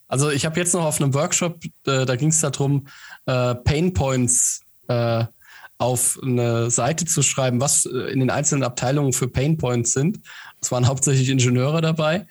Also 0.08 0.30
ich 0.30 0.44
habe 0.44 0.58
jetzt 0.58 0.74
noch 0.74 0.84
auf 0.84 1.00
einem 1.00 1.14
Workshop, 1.14 1.64
äh, 1.86 2.04
da 2.04 2.16
ging 2.16 2.28
es 2.28 2.40
darum, 2.40 2.86
äh, 3.26 3.54
Pain 3.54 3.92
Points 3.92 4.60
äh, 4.88 5.24
auf 5.78 6.18
eine 6.22 6.70
Seite 6.70 7.06
zu 7.06 7.22
schreiben, 7.22 7.60
was 7.60 7.86
äh, 7.86 8.12
in 8.12 8.20
den 8.20 8.30
einzelnen 8.30 8.62
Abteilungen 8.62 9.12
für 9.12 9.28
Pain 9.28 9.56
Points 9.56 9.92
sind. 9.92 10.20
Es 10.60 10.70
waren 10.70 10.86
hauptsächlich 10.86 11.28
Ingenieure 11.28 11.80
dabei 11.80 12.26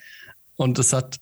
und 0.55 0.79
es 0.79 0.93
hat 0.93 1.17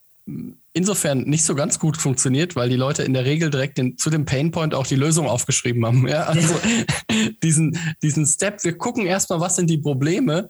insofern 0.73 1.23
nicht 1.23 1.43
so 1.43 1.55
ganz 1.55 1.79
gut 1.79 1.97
funktioniert, 1.97 2.55
weil 2.55 2.69
die 2.69 2.75
Leute 2.75 3.03
in 3.03 3.13
der 3.13 3.25
Regel 3.25 3.49
direkt 3.49 3.77
den, 3.77 3.97
zu 3.97 4.09
dem 4.09 4.25
Painpoint 4.25 4.73
auch 4.73 4.87
die 4.87 4.95
Lösung 4.95 5.27
aufgeschrieben 5.27 5.85
haben. 5.85 6.07
Ja, 6.07 6.23
also 6.23 6.55
diesen, 7.43 7.77
diesen 8.01 8.25
Step, 8.25 8.63
wir 8.63 8.77
gucken 8.77 9.05
erstmal, 9.05 9.39
was 9.39 9.55
sind 9.55 9.69
die 9.69 9.77
Probleme, 9.77 10.47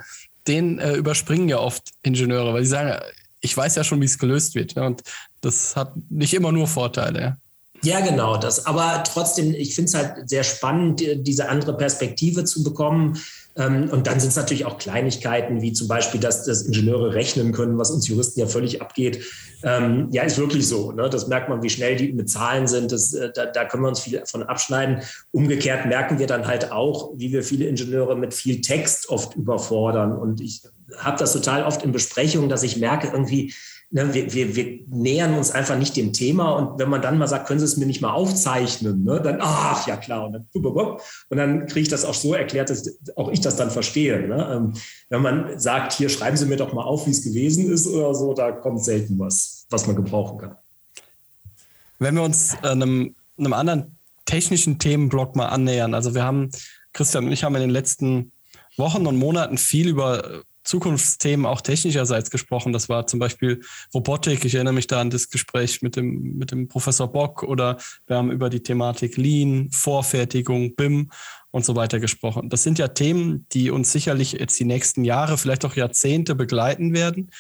den 0.48 0.80
äh, 0.80 0.96
überspringen 0.96 1.50
ja 1.50 1.60
oft 1.60 1.92
Ingenieure, 2.04 2.54
weil 2.54 2.64
sie 2.64 2.72
sagen, 2.72 3.02
ich 3.42 3.56
weiß 3.56 3.76
ja 3.76 3.84
schon, 3.84 4.02
wie 4.02 4.06
es 4.06 4.18
gelöst 4.18 4.56
wird. 4.56 4.74
Ja, 4.76 4.88
und 4.88 5.02
das 5.42 5.76
hat 5.76 5.94
nicht 6.10 6.34
immer 6.34 6.52
nur 6.52 6.68
Vorteile. 6.68 7.22
Ja. 7.22 7.38
Ja, 7.82 8.02
genau, 8.02 8.36
das. 8.36 8.66
Aber 8.66 9.04
trotzdem, 9.06 9.54
ich 9.54 9.74
finde 9.74 9.88
es 9.88 9.94
halt 9.94 10.30
sehr 10.30 10.44
spannend, 10.44 11.02
diese 11.02 11.48
andere 11.48 11.78
Perspektive 11.78 12.44
zu 12.44 12.64
bekommen. 12.64 13.18
Ähm, 13.60 13.90
und 13.92 14.08
dann 14.08 14.20
sind 14.20 14.30
es 14.30 14.36
natürlich 14.38 14.66
auch 14.66 14.78
Kleinigkeiten, 14.78 15.62
wie 15.62 15.74
zum 15.74 15.88
Beispiel, 15.88 16.20
dass, 16.20 16.46
dass 16.46 16.64
Ingenieure 16.64 17.14
rechnen 17.14 17.52
können, 17.52 17.78
was 17.78 17.92
uns 17.92 18.08
Juristen 18.08 18.40
ja 18.40 18.48
völlig 18.48 18.82
abgeht. 18.82 19.24
Ähm, 19.64 20.08
ja, 20.12 20.24
ist 20.24 20.38
wirklich 20.38 20.68
so. 20.68 20.94
Ne? 20.94 21.10
Das 21.10 21.28
merkt 21.28 21.50
man, 21.50 21.62
wie 21.62 21.70
schnell 21.70 21.98
die 21.98 22.14
mit 22.14 22.30
Zahlen 22.30 22.68
sind. 22.68 22.94
Das, 22.94 23.14
äh, 23.14 23.32
da, 23.36 23.46
da 23.46 23.66
können 23.66 23.84
wir 23.84 23.90
uns 23.90 24.00
viel 24.00 24.24
von 24.26 24.44
abschneiden. 24.44 25.02
Umgekehrt 25.32 25.86
merken 25.86 26.18
wir 26.18 26.28
dann 26.28 26.48
halt 26.48 26.72
auch, 26.72 27.12
wie 27.16 27.34
wir 27.34 27.44
viele 27.44 27.66
Ingenieure 27.66 28.16
mit 28.16 28.34
viel 28.34 28.62
Text 28.62 29.10
oft 29.10 29.36
überfordern. 29.36 30.18
Und 30.18 30.40
ich 30.40 30.64
habe 30.98 31.20
das 31.20 31.34
total 31.34 31.64
oft 31.64 31.84
in 31.84 31.92
Besprechungen, 31.92 32.48
dass 32.48 32.64
ich 32.64 32.78
merke, 32.78 33.10
irgendwie, 33.12 33.54
ne, 33.92 34.14
wir, 34.14 34.34
wir, 34.34 34.56
wir 34.56 34.80
nähern 34.88 35.34
uns 35.34 35.52
einfach 35.52 35.78
nicht 35.78 35.96
dem 35.98 36.14
Thema. 36.14 36.52
Und 36.52 36.80
wenn 36.80 36.90
man 36.90 37.02
dann 37.02 37.18
mal 37.18 37.28
sagt, 37.28 37.48
können 37.48 37.60
Sie 37.60 37.66
es 37.66 37.78
mir 37.78 37.86
nicht 37.86 38.02
mal 38.02 38.12
aufzeichnen, 38.12 39.04
ne, 39.04 39.22
dann, 39.22 39.40
ach 39.42 39.88
ja 39.88 39.98
klar, 39.98 40.26
und 40.26 40.34
dann, 40.34 40.48
und 40.54 41.38
dann 41.38 41.66
kriege 41.68 41.82
ich 41.82 41.90
das 41.90 42.06
auch 42.06 42.14
so 42.14 42.34
erklärt, 42.34 42.70
dass 42.70 42.98
auch 43.16 43.32
ich 43.32 43.42
das 43.42 43.56
dann 43.56 43.72
verstehe. 43.72 44.28
Ne? 44.28 44.50
Ähm, 44.54 44.74
wenn 45.10 45.22
man 45.22 45.60
sagt, 45.60 45.94
hier 45.94 46.10
schreiben 46.10 46.38
Sie 46.38 46.46
mir 46.46 46.58
doch 46.58 46.74
mal 46.74 46.84
auf, 46.84 47.08
wie 47.08 47.12
es 47.12 47.24
gewesen 47.24 47.72
ist 47.72 47.88
oder 47.88 48.14
so, 48.14 48.34
da 48.34 48.52
kommt 48.52 48.84
selten 48.84 49.18
was, 49.20 49.66
was 49.70 49.88
man 49.88 49.96
gebrauchen 49.96 50.38
kann. 50.38 50.56
Wenn 51.98 52.16
wir 52.16 52.24
uns 52.24 52.56
einem, 52.64 53.16
einem 53.38 53.54
anderen 53.54 53.98
technischen 54.26 54.80
Themenblock 54.80 55.36
mal 55.36 55.48
annähern, 55.48 55.94
also 55.94 56.14
wir 56.14 56.24
haben, 56.24 56.50
Christian 56.94 57.26
und 57.26 57.32
ich 57.32 57.44
haben 57.44 57.56
in 57.56 57.62
den 57.62 57.70
letzten 57.70 58.32
Wochen 58.78 59.06
und 59.06 59.18
Monaten 59.18 59.58
viel 59.58 59.90
über 59.90 60.44
Zukunftsthemen 60.70 61.48
auch 61.48 61.62
technischerseits 61.62 62.30
gesprochen. 62.30 62.74
Das 62.74 62.90
war 62.90 63.08
zum 63.08 63.20
Beispiel 63.20 63.62
Robotik. 63.92 64.46
Ich 64.46 64.54
erinnere 64.54 64.76
mich 64.76 64.86
da 64.86 65.02
an 65.02 65.10
das 65.10 65.30
Gespräch 65.30 65.82
mit 65.82 65.96
dem, 65.96 66.38
mit 66.38 66.52
dem 66.52 66.68
Professor 66.68 67.12
Bock 67.12 67.42
oder 67.42 67.78
wir 68.06 68.18
haben 68.18 68.32
über 68.32 68.52
die 68.52 68.62
Thematik 68.62 69.18
Lean, 69.18 69.70
Vorfertigung, 69.72 70.76
BIM 70.76 71.10
und 71.50 71.66
so 71.66 71.76
weiter 71.76 72.00
gesprochen. 72.00 72.50
Das 72.50 72.62
sind 72.62 72.78
ja 72.78 72.88
Themen, 72.88 73.48
die 73.52 73.72
uns 73.72 73.92
sicherlich 73.92 74.34
jetzt 74.34 74.60
die 74.60 74.66
nächsten 74.66 75.04
Jahre, 75.04 75.40
vielleicht 75.40 75.66
auch 75.66 75.76
Jahrzehnte 75.76 76.36
begleiten 76.36 76.94
werden. 76.94 77.32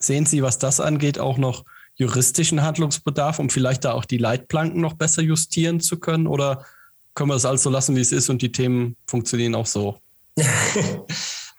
Sehen 0.00 0.26
Sie, 0.26 0.42
was 0.42 0.58
das 0.58 0.80
angeht, 0.80 1.20
auch 1.20 1.38
noch 1.38 1.64
juristischen 1.94 2.62
Handlungsbedarf, 2.62 3.38
um 3.38 3.48
vielleicht 3.48 3.84
da 3.84 3.92
auch 3.92 4.04
die 4.04 4.18
Leitplanken 4.18 4.80
noch 4.80 4.94
besser 4.94 5.22
justieren 5.22 5.78
zu 5.78 6.00
können? 6.00 6.26
Oder 6.26 6.66
können 7.14 7.30
wir 7.30 7.34
das 7.34 7.44
alles 7.44 7.62
so 7.62 7.70
lassen, 7.70 7.94
wie 7.94 8.00
es 8.00 8.10
ist 8.10 8.28
und 8.28 8.42
die 8.42 8.50
Themen 8.50 8.96
funktionieren 9.06 9.54
auch 9.54 9.66
so? 9.66 9.98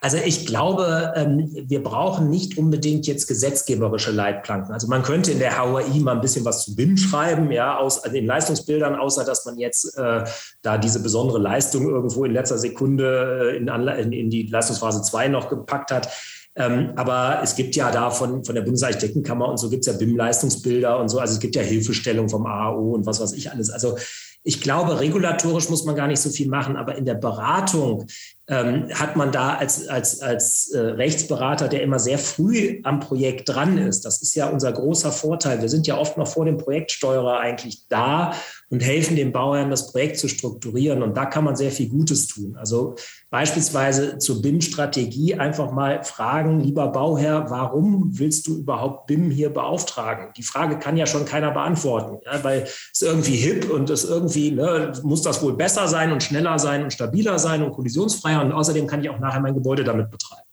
Also 0.04 0.18
ich 0.18 0.46
glaube, 0.46 1.14
ähm, 1.16 1.50
wir 1.54 1.82
brauchen 1.82 2.30
nicht 2.30 2.58
unbedingt 2.58 3.08
jetzt 3.08 3.26
gesetzgeberische 3.26 4.12
Leitplanken. 4.12 4.74
Also 4.74 4.90
man 4.90 5.02
könnte 5.02 5.32
in 5.32 5.40
der 5.40 5.58
HOI 5.58 5.98
mal 6.02 6.16
ein 6.16 6.20
bisschen 6.20 6.44
was 6.44 6.66
zu 6.66 6.76
BIM 6.76 6.98
schreiben, 6.98 7.50
ja, 7.54 7.78
aus 7.78 8.04
also 8.04 8.14
den 8.14 8.26
Leistungsbildern, 8.26 8.96
außer 8.96 9.24
dass 9.24 9.46
man 9.46 9.58
jetzt 9.58 9.98
äh, 9.98 10.26
da 10.62 10.78
diese 10.78 11.02
besondere 11.02 11.40
Leistung 11.40 11.88
irgendwo 11.88 12.26
in 12.26 12.34
letzter 12.34 12.58
Sekunde 12.58 13.54
äh, 13.54 13.56
in, 13.56 13.70
in, 13.70 14.12
in 14.12 14.30
die 14.30 14.44
Leistungsphase 14.44 15.04
2 15.04 15.30
noch 15.30 15.48
gepackt 15.48 15.92
hat. 15.92 16.10
Ähm, 16.58 16.92
aber 16.98 17.40
es 17.42 17.56
gibt 17.56 17.74
ja 17.78 17.90
da 17.90 18.12
von, 18.12 18.44
von 18.44 18.56
der 18.56 18.64
Bundesarchitektenkammer 18.64 19.48
und 19.48 19.58
so 19.58 19.70
gibt 19.70 19.88
es 19.88 19.94
ja 19.94 19.98
BIM-Leistungsbilder 19.98 21.00
und 21.00 21.08
so. 21.08 21.20
Also 21.20 21.36
es 21.36 21.40
gibt 21.40 21.56
ja 21.56 21.62
Hilfestellung 21.62 22.28
vom 22.28 22.46
AAO 22.46 22.92
und 22.92 23.06
was 23.06 23.22
weiß 23.22 23.32
ich 23.32 23.50
alles. 23.50 23.70
Also 23.70 23.96
ich 24.44 24.60
glaube, 24.60 25.00
regulatorisch 25.00 25.70
muss 25.70 25.86
man 25.86 25.96
gar 25.96 26.08
nicht 26.08 26.20
so 26.20 26.30
viel 26.30 26.50
machen, 26.50 26.76
aber 26.76 26.96
in 26.96 27.06
der 27.06 27.16
Beratung 27.16 28.06
ähm, 28.50 28.90
hat 28.94 29.16
man 29.16 29.32
da 29.32 29.54
als, 29.54 29.88
als, 29.88 30.22
als 30.22 30.72
äh, 30.72 30.80
Rechtsberater, 30.80 31.70
der 31.70 31.82
immer 31.82 31.98
sehr 31.98 32.18
früh 32.18 32.82
am 32.84 33.00
Projekt 33.00 33.48
dran 33.48 33.78
ist, 33.78 34.04
das 34.04 34.22
ist 34.22 34.36
ja 34.36 34.48
unser 34.48 34.74
großer 34.74 35.14
Vorteil. 35.14 35.62
Wir 35.62 35.70
sind 35.70 35.88
ja 35.88 35.98
oft 35.98 36.18
noch 36.18 36.28
vor 36.28 36.44
dem 36.44 36.58
Projektsteuerer 36.58 37.40
eigentlich 37.40 37.88
da 37.88 38.34
und 38.70 38.82
helfen 38.82 39.16
dem 39.16 39.32
Bauherrn, 39.32 39.70
das 39.70 39.92
Projekt 39.92 40.18
zu 40.18 40.28
strukturieren. 40.28 41.04
Und 41.04 41.16
da 41.16 41.26
kann 41.26 41.46
man 41.46 41.56
sehr 41.56 41.72
viel 41.72 41.88
Gutes 41.88 42.28
tun. 42.28 42.58
Also 42.60 42.96
beispielsweise 43.30 44.18
zur 44.18 44.42
BIM-Strategie 44.42 45.36
einfach 45.36 45.72
mal 45.72 46.04
fragen, 46.04 46.60
lieber 46.60 46.90
Bauherr, 46.90 47.50
warum 47.50 48.10
willst 48.20 48.48
du 48.48 48.58
überhaupt 48.58 49.08
BIM 49.08 49.32
hier 49.32 49.52
beauftragen? 49.52 50.34
Die 50.36 50.44
Frage 50.44 50.80
kann 50.80 50.98
ja 50.98 51.06
schon 51.06 51.24
keiner 51.24 51.52
beantworten, 51.52 52.20
ja, 52.26 52.44
weil 52.44 52.68
es 52.92 53.02
irgendwie 53.02 53.36
hip 53.36 53.72
und 53.72 53.90
es 53.90 54.04
irgendwie, 54.04 54.52
ne, 54.52 54.92
muss 55.04 55.22
das 55.22 55.42
wohl 55.42 55.54
besser 55.54 55.88
sein 55.88 56.12
und 56.12 56.22
schneller 56.22 56.60
sein 56.60 56.84
und 56.84 56.92
stabiler 56.92 57.40
sein 57.40 57.64
und 57.64 57.72
kollisionsfrei 57.72 58.34
Feuer 58.34 58.43
und 58.44 58.52
außerdem 58.52 58.88
kann 58.88 59.02
ich 59.02 59.10
auch 59.10 59.20
nachher 59.20 59.40
mein 59.40 59.54
Gebäude 59.54 59.84
damit 59.84 60.12
betreiben. 60.12 60.44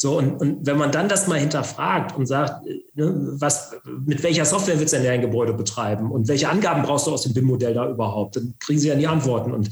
So, 0.00 0.16
und, 0.16 0.36
und 0.40 0.64
wenn 0.64 0.78
man 0.78 0.92
dann 0.92 1.08
das 1.08 1.26
mal 1.26 1.40
hinterfragt 1.40 2.16
und 2.16 2.26
sagt, 2.26 2.64
ne, 2.94 3.12
was, 3.40 3.74
mit 3.84 4.22
welcher 4.22 4.44
Software 4.44 4.78
willst 4.78 4.92
du 4.92 4.98
denn 4.98 5.06
dein 5.06 5.20
Gebäude 5.20 5.52
betreiben 5.52 6.12
und 6.12 6.28
welche 6.28 6.48
Angaben 6.48 6.82
brauchst 6.82 7.08
du 7.08 7.10
aus 7.10 7.22
dem 7.22 7.34
BIM-Modell 7.34 7.74
da 7.74 7.88
überhaupt, 7.88 8.36
dann 8.36 8.54
kriegen 8.60 8.78
sie 8.78 8.88
ja 8.88 8.94
nie 8.94 9.08
Antworten. 9.08 9.52
Und 9.52 9.70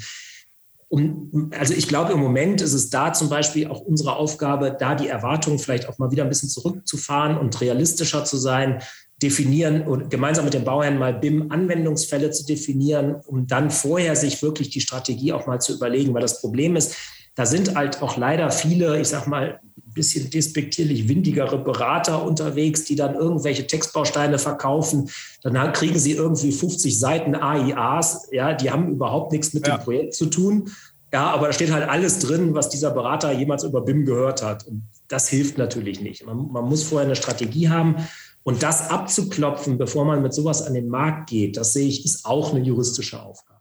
um, 0.89 1.53
also 1.57 1.75
ich 1.75 1.87
glaube, 1.87 2.13
im 2.13 2.19
Moment 2.19 2.61
ist 2.61 2.73
es 2.73 2.91
da 2.91 3.13
zum 3.13 3.29
Beispiel 3.29 3.69
auch 3.69 3.81
unsere 3.81 4.17
Aufgabe, 4.17 4.77
da 4.77 4.97
die 4.97 5.07
Erwartungen 5.07 5.61
vielleicht 5.61 5.89
auch 5.89 5.99
mal 5.99 6.11
wieder 6.11 6.25
ein 6.25 6.29
bisschen 6.29 6.49
zurückzufahren 6.49 7.39
und 7.39 7.61
realistischer 7.61 8.25
zu 8.25 8.37
sein, 8.37 8.83
definieren 9.23 9.83
und 9.83 10.11
gemeinsam 10.11 10.45
mit 10.45 10.55
den 10.55 10.65
Bauern 10.65 10.99
mal 10.99 11.15
BIM-Anwendungsfälle 11.15 12.33
zu 12.33 12.45
definieren, 12.45 13.17
um 13.27 13.47
dann 13.47 13.71
vorher 13.71 14.15
sich 14.15 14.43
wirklich 14.43 14.71
die 14.71 14.81
Strategie 14.81 15.33
auch 15.33 15.47
mal 15.47 15.61
zu 15.61 15.75
überlegen. 15.75 16.13
Weil 16.13 16.23
das 16.23 16.41
Problem 16.41 16.77
ist, 16.77 16.97
da 17.37 17.45
sind 17.45 17.77
halt 17.77 18.03
auch 18.03 18.17
leider 18.17 18.51
viele, 18.51 18.99
ich 18.99 19.09
sag 19.09 19.27
mal, 19.27 19.61
ein 19.63 19.93
bisschen 19.93 20.31
despektierlich 20.31 21.07
windigere 21.07 21.59
Berater 21.59 22.25
unterwegs, 22.25 22.85
die 22.85 22.97
dann 22.97 23.15
irgendwelche 23.15 23.67
Textbausteine 23.67 24.39
verkaufen. 24.39 25.11
Dann 25.43 25.73
kriegen 25.73 25.99
sie 25.99 26.13
irgendwie 26.13 26.51
50 26.51 26.99
Seiten 26.99 27.35
AIAs, 27.35 28.29
ja, 28.33 28.55
die 28.55 28.71
haben 28.71 28.91
überhaupt 28.91 29.33
nichts 29.33 29.53
mit 29.53 29.69
ja. 29.69 29.77
dem 29.77 29.85
Projekt 29.85 30.15
zu 30.15 30.27
tun. 30.27 30.71
Ja, 31.13 31.31
aber 31.31 31.47
da 31.47 31.53
steht 31.53 31.71
halt 31.71 31.89
alles 31.89 32.19
drin, 32.19 32.55
was 32.55 32.71
dieser 32.71 32.91
Berater 32.91 33.31
jemals 33.33 33.65
über 33.65 33.83
BIM 33.83 34.07
gehört 34.07 34.43
hat. 34.43 34.67
Und 34.67 34.89
das 35.07 35.29
hilft 35.29 35.57
natürlich 35.59 36.01
nicht. 36.01 36.27
Man, 36.27 36.51
man 36.51 36.65
muss 36.65 36.83
vorher 36.83 37.07
eine 37.07 37.17
Strategie 37.17 37.69
haben. 37.69 37.97
Und 38.45 38.63
das 38.63 38.91
abzuklopfen, 38.91 39.77
bevor 39.77 40.05
man 40.05 40.23
mit 40.23 40.33
sowas 40.33 40.63
an 40.63 40.75
den 40.75 40.89
Markt 40.89 41.29
geht, 41.31 41.57
das 41.57 41.75
sehe 41.75 41.87
ich, 41.87 42.05
ist 42.05 42.25
auch 42.25 42.55
eine 42.55 42.65
juristische 42.65 43.23
Aufgabe. 43.23 43.61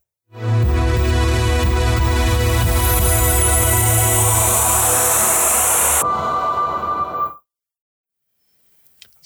Also 0.33 0.43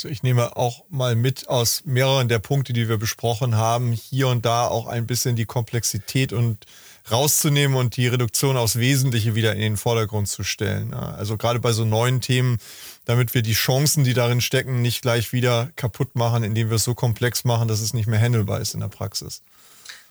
ich 0.09 0.23
nehme 0.23 0.57
auch 0.57 0.83
mal 0.89 1.15
mit 1.15 1.47
aus 1.47 1.83
mehreren 1.85 2.27
der 2.27 2.39
Punkte, 2.39 2.73
die 2.73 2.89
wir 2.89 2.97
besprochen 2.97 3.55
haben, 3.55 3.91
hier 3.91 4.27
und 4.27 4.45
da 4.45 4.67
auch 4.67 4.87
ein 4.87 5.07
bisschen 5.07 5.35
die 5.35 5.45
Komplexität 5.45 6.33
und 6.33 6.65
rauszunehmen 7.09 7.77
und 7.77 7.97
die 7.97 8.07
Reduktion 8.07 8.57
aufs 8.57 8.77
Wesentliche 8.77 9.35
wieder 9.35 9.53
in 9.53 9.61
den 9.61 9.77
Vordergrund 9.77 10.27
zu 10.27 10.43
stellen. 10.43 10.93
Also 10.93 11.37
gerade 11.37 11.59
bei 11.59 11.71
so 11.71 11.85
neuen 11.85 12.19
Themen, 12.19 12.57
damit 13.05 13.33
wir 13.33 13.41
die 13.41 13.53
Chancen, 13.53 14.03
die 14.03 14.13
darin 14.13 14.41
stecken, 14.41 14.81
nicht 14.81 15.01
gleich 15.01 15.33
wieder 15.33 15.69
kaputt 15.75 16.15
machen, 16.15 16.43
indem 16.43 16.69
wir 16.69 16.75
es 16.75 16.83
so 16.83 16.95
komplex 16.95 17.43
machen, 17.43 17.67
dass 17.67 17.79
es 17.79 17.93
nicht 17.93 18.07
mehr 18.07 18.19
handelbar 18.19 18.59
ist 18.59 18.73
in 18.73 18.79
der 18.79 18.87
Praxis. 18.87 19.43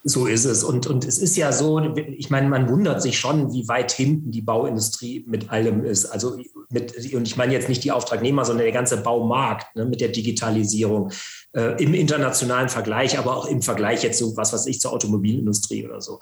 So 0.07 0.27
ist 0.27 0.45
es. 0.45 0.63
Und, 0.63 0.87
und 0.87 1.07
es 1.07 1.19
ist 1.19 1.35
ja 1.37 1.51
so, 1.51 1.81
ich 1.97 2.29
meine, 2.29 2.49
man 2.51 2.69
wundert 2.69 3.01
sich 3.01 3.19
schon, 3.19 3.55
wie 3.55 3.67
weit 3.69 3.91
hinten 3.91 4.31
die 4.31 4.43
Bauindustrie 4.43 5.25
mit 5.27 5.51
allem 5.51 5.83
ist. 5.83 6.05
Also 6.05 6.37
mit, 6.69 7.15
und 7.15 7.27
ich 7.27 7.39
meine 7.39 7.55
jetzt 7.55 7.71
nicht 7.71 7.83
die 7.85 7.91
Auftragnehmer, 7.91 8.45
sondern 8.45 8.65
der 8.65 8.75
ganze 8.75 8.99
Baumarkt 8.99 9.75
ne, 9.75 9.87
mit 9.87 10.03
der 10.03 10.09
Digitalisierung 10.09 11.11
äh, 11.53 11.83
im 11.83 11.95
internationalen 11.95 12.69
Vergleich, 12.69 13.19
aber 13.19 13.35
auch 13.35 13.47
im 13.47 13.63
Vergleich 13.63 14.03
jetzt 14.03 14.19
so, 14.19 14.37
was 14.37 14.53
weiß 14.53 14.67
ich, 14.67 14.79
zur 14.79 14.93
Automobilindustrie 14.93 15.87
oder 15.87 16.03
so. 16.03 16.21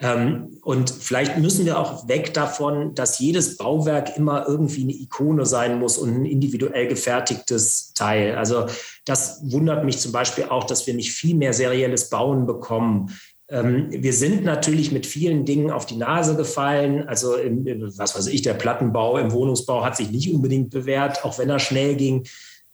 Ähm, 0.00 0.58
und 0.62 0.90
vielleicht 0.90 1.38
müssen 1.38 1.66
wir 1.66 1.78
auch 1.78 2.08
weg 2.08 2.34
davon, 2.34 2.94
dass 2.94 3.20
jedes 3.20 3.56
Bauwerk 3.56 4.16
immer 4.16 4.46
irgendwie 4.48 4.82
eine 4.82 4.92
Ikone 4.92 5.46
sein 5.46 5.78
muss 5.78 5.98
und 5.98 6.14
ein 6.14 6.26
individuell 6.26 6.88
gefertigtes 6.88 7.92
Teil. 7.94 8.36
Also 8.36 8.66
das 9.04 9.40
wundert 9.42 9.84
mich 9.84 9.98
zum 9.98 10.12
Beispiel 10.12 10.44
auch, 10.44 10.64
dass 10.64 10.86
wir 10.86 10.94
nicht 10.94 11.12
viel 11.12 11.36
mehr 11.36 11.52
serielles 11.52 12.08
Bauen 12.10 12.46
bekommen. 12.46 13.10
Ähm, 13.48 13.88
wir 13.90 14.12
sind 14.12 14.44
natürlich 14.44 14.92
mit 14.92 15.06
vielen 15.06 15.44
Dingen 15.44 15.70
auf 15.70 15.84
die 15.86 15.96
Nase 15.96 16.36
gefallen. 16.36 17.06
Also, 17.06 17.34
im, 17.34 17.64
was 17.98 18.16
weiß 18.16 18.28
ich, 18.28 18.42
der 18.42 18.54
Plattenbau 18.54 19.18
im 19.18 19.32
Wohnungsbau 19.32 19.84
hat 19.84 19.96
sich 19.96 20.10
nicht 20.10 20.32
unbedingt 20.32 20.70
bewährt, 20.70 21.24
auch 21.24 21.38
wenn 21.38 21.50
er 21.50 21.58
schnell 21.58 21.96
ging. 21.96 22.24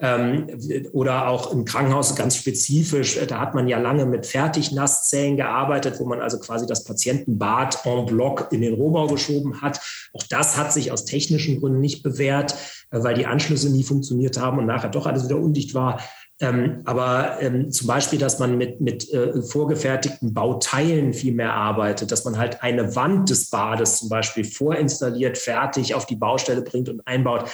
Ähm, 0.02 0.46
oder 0.92 1.28
auch 1.28 1.52
im 1.52 1.66
Krankenhaus 1.66 2.16
ganz 2.16 2.34
spezifisch, 2.36 3.18
da 3.28 3.38
hat 3.38 3.54
man 3.54 3.68
ja 3.68 3.78
lange 3.78 4.06
mit 4.06 4.24
Fertignasszellen 4.24 5.36
gearbeitet, 5.36 6.00
wo 6.00 6.06
man 6.06 6.22
also 6.22 6.38
quasi 6.38 6.66
das 6.66 6.84
Patientenbad 6.84 7.84
en 7.84 8.06
bloc 8.06 8.48
in 8.50 8.62
den 8.62 8.72
Rohbau 8.72 9.08
geschoben 9.08 9.60
hat. 9.60 9.78
Auch 10.14 10.22
das 10.30 10.56
hat 10.56 10.72
sich 10.72 10.90
aus 10.90 11.04
technischen 11.04 11.60
Gründen 11.60 11.80
nicht 11.80 12.02
bewährt, 12.02 12.54
äh, 12.90 13.02
weil 13.02 13.14
die 13.14 13.26
Anschlüsse 13.26 13.70
nie 13.70 13.82
funktioniert 13.82 14.38
haben 14.38 14.58
und 14.58 14.66
nachher 14.66 14.88
doch 14.88 15.06
alles 15.06 15.24
wieder 15.24 15.36
undicht 15.36 15.74
war. 15.74 16.00
Ähm, 16.42 16.80
aber 16.86 17.36
ähm, 17.40 17.70
zum 17.70 17.86
Beispiel, 17.86 18.18
dass 18.18 18.38
man 18.38 18.56
mit, 18.56 18.80
mit 18.80 19.12
äh, 19.12 19.42
vorgefertigten 19.42 20.32
Bauteilen 20.32 21.12
viel 21.12 21.34
mehr 21.34 21.52
arbeitet, 21.52 22.10
dass 22.10 22.24
man 22.24 22.38
halt 22.38 22.62
eine 22.62 22.96
Wand 22.96 23.28
des 23.28 23.50
Bades 23.50 23.98
zum 23.98 24.08
Beispiel 24.08 24.44
vorinstalliert, 24.44 25.36
fertig 25.36 25.94
auf 25.94 26.06
die 26.06 26.16
Baustelle 26.16 26.62
bringt 26.62 26.88
und 26.88 27.06
einbaut 27.06 27.50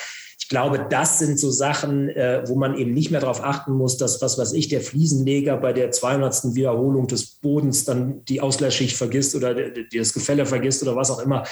ich 0.46 0.50
glaube, 0.50 0.86
das 0.88 1.18
sind 1.18 1.40
so 1.40 1.50
Sachen, 1.50 2.08
äh, 2.08 2.44
wo 2.46 2.54
man 2.54 2.78
eben 2.78 2.94
nicht 2.94 3.10
mehr 3.10 3.18
darauf 3.18 3.42
achten 3.42 3.72
muss, 3.72 3.96
dass, 3.96 4.22
was 4.22 4.38
weiß 4.38 4.52
ich, 4.52 4.68
der 4.68 4.80
Fliesenleger 4.80 5.56
bei 5.56 5.72
der 5.72 5.90
200. 5.90 6.54
Wiederholung 6.54 7.08
des 7.08 7.26
Bodens 7.26 7.84
dann 7.84 8.24
die 8.26 8.40
Ausgleichsschicht 8.40 8.96
vergisst 8.96 9.34
oder 9.34 9.56
das 9.92 10.12
Gefälle 10.12 10.46
vergisst 10.46 10.84
oder 10.84 10.94
was 10.94 11.10
auch 11.10 11.18
immer. 11.18 11.42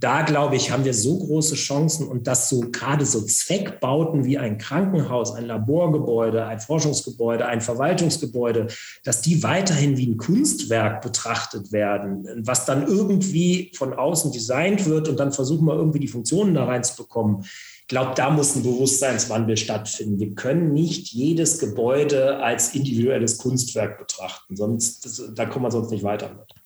Da, 0.00 0.22
glaube 0.22 0.56
ich, 0.56 0.70
haben 0.70 0.84
wir 0.84 0.94
so 0.94 1.18
große 1.18 1.54
Chancen 1.54 2.08
und 2.08 2.26
dass 2.26 2.48
so 2.48 2.60
gerade 2.72 3.04
so 3.04 3.20
Zweckbauten 3.20 4.24
wie 4.24 4.38
ein 4.38 4.58
Krankenhaus, 4.58 5.34
ein 5.34 5.46
Laborgebäude, 5.46 6.46
ein 6.46 6.58
Forschungsgebäude, 6.58 7.46
ein 7.46 7.60
Verwaltungsgebäude, 7.60 8.68
dass 9.04 9.20
die 9.20 9.42
weiterhin 9.42 9.96
wie 9.96 10.06
ein 10.06 10.16
Kunstwerk 10.16 11.02
betrachtet 11.02 11.70
werden, 11.70 12.26
was 12.46 12.64
dann 12.64 12.86
irgendwie 12.86 13.72
von 13.76 13.92
außen 13.92 14.32
designt 14.32 14.86
wird 14.86 15.08
und 15.08 15.20
dann 15.20 15.32
versuchen 15.32 15.66
wir 15.66 15.74
irgendwie 15.74 16.00
die 16.00 16.08
Funktionen 16.08 16.54
da 16.54 16.64
reinzubekommen 16.64 17.44
glaube, 17.90 18.12
da 18.14 18.30
muss 18.30 18.54
ein 18.54 18.62
Bewusstseinswandel 18.62 19.56
stattfinden. 19.56 20.20
Wir 20.20 20.34
können 20.36 20.72
nicht 20.72 21.12
jedes 21.12 21.58
Gebäude 21.58 22.36
als 22.36 22.72
individuelles 22.74 23.36
Kunstwerk 23.36 23.98
betrachten, 23.98 24.56
sonst 24.56 25.04
das, 25.04 25.22
da 25.34 25.44
kommen 25.44 25.64
wir 25.64 25.72
sonst 25.72 25.90
nicht 25.90 26.04
weiter 26.04 26.28
mit. 26.28 26.59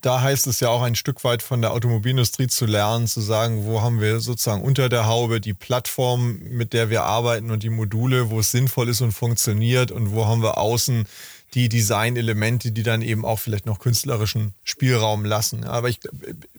Da 0.00 0.20
heißt 0.20 0.46
es 0.46 0.60
ja 0.60 0.70
auch 0.70 0.82
ein 0.82 0.94
Stück 0.94 1.22
weit 1.24 1.42
von 1.42 1.60
der 1.60 1.72
Automobilindustrie 1.72 2.48
zu 2.48 2.66
lernen, 2.66 3.06
zu 3.06 3.20
sagen, 3.20 3.64
wo 3.64 3.80
haben 3.80 4.00
wir 4.00 4.20
sozusagen 4.20 4.62
unter 4.62 4.88
der 4.88 5.06
Haube 5.06 5.40
die 5.40 5.54
Plattform, 5.54 6.38
mit 6.38 6.72
der 6.72 6.90
wir 6.90 7.04
arbeiten 7.04 7.50
und 7.50 7.62
die 7.62 7.70
Module, 7.70 8.30
wo 8.30 8.40
es 8.40 8.50
sinnvoll 8.50 8.88
ist 8.88 9.00
und 9.00 9.12
funktioniert 9.12 9.90
und 9.90 10.12
wo 10.12 10.26
haben 10.26 10.42
wir 10.42 10.58
außen 10.58 11.06
die 11.54 11.68
Designelemente, 11.68 12.72
die 12.72 12.82
dann 12.82 13.00
eben 13.00 13.24
auch 13.24 13.38
vielleicht 13.38 13.66
noch 13.66 13.78
künstlerischen 13.78 14.54
Spielraum 14.64 15.24
lassen. 15.24 15.64
Aber 15.64 15.88
ich 15.88 16.00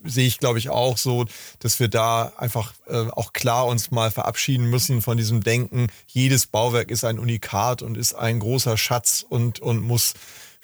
sehe 0.06 0.26
ich, 0.26 0.40
glaube 0.40 0.58
ich, 0.58 0.70
auch 0.70 0.98
so, 0.98 1.26
dass 1.60 1.82
wir 1.82 1.90
da 1.90 2.32
einfach 2.38 2.74
äh, 2.88 3.08
auch 3.12 3.34
klar 3.34 3.68
uns 3.68 3.92
mal 3.92 4.10
verabschieden 4.10 4.70
müssen 4.70 5.02
von 5.02 5.18
diesem 5.18 5.44
Denken, 5.44 5.88
jedes 6.08 6.48
Bauwerk 6.48 6.92
ist 6.92 7.04
ein 7.04 7.20
Unikat 7.20 7.82
und 7.82 7.98
ist 7.98 8.14
ein 8.14 8.40
großer 8.40 8.78
Schatz 8.78 9.26
und, 9.28 9.60
und 9.60 9.82
muss 9.82 10.14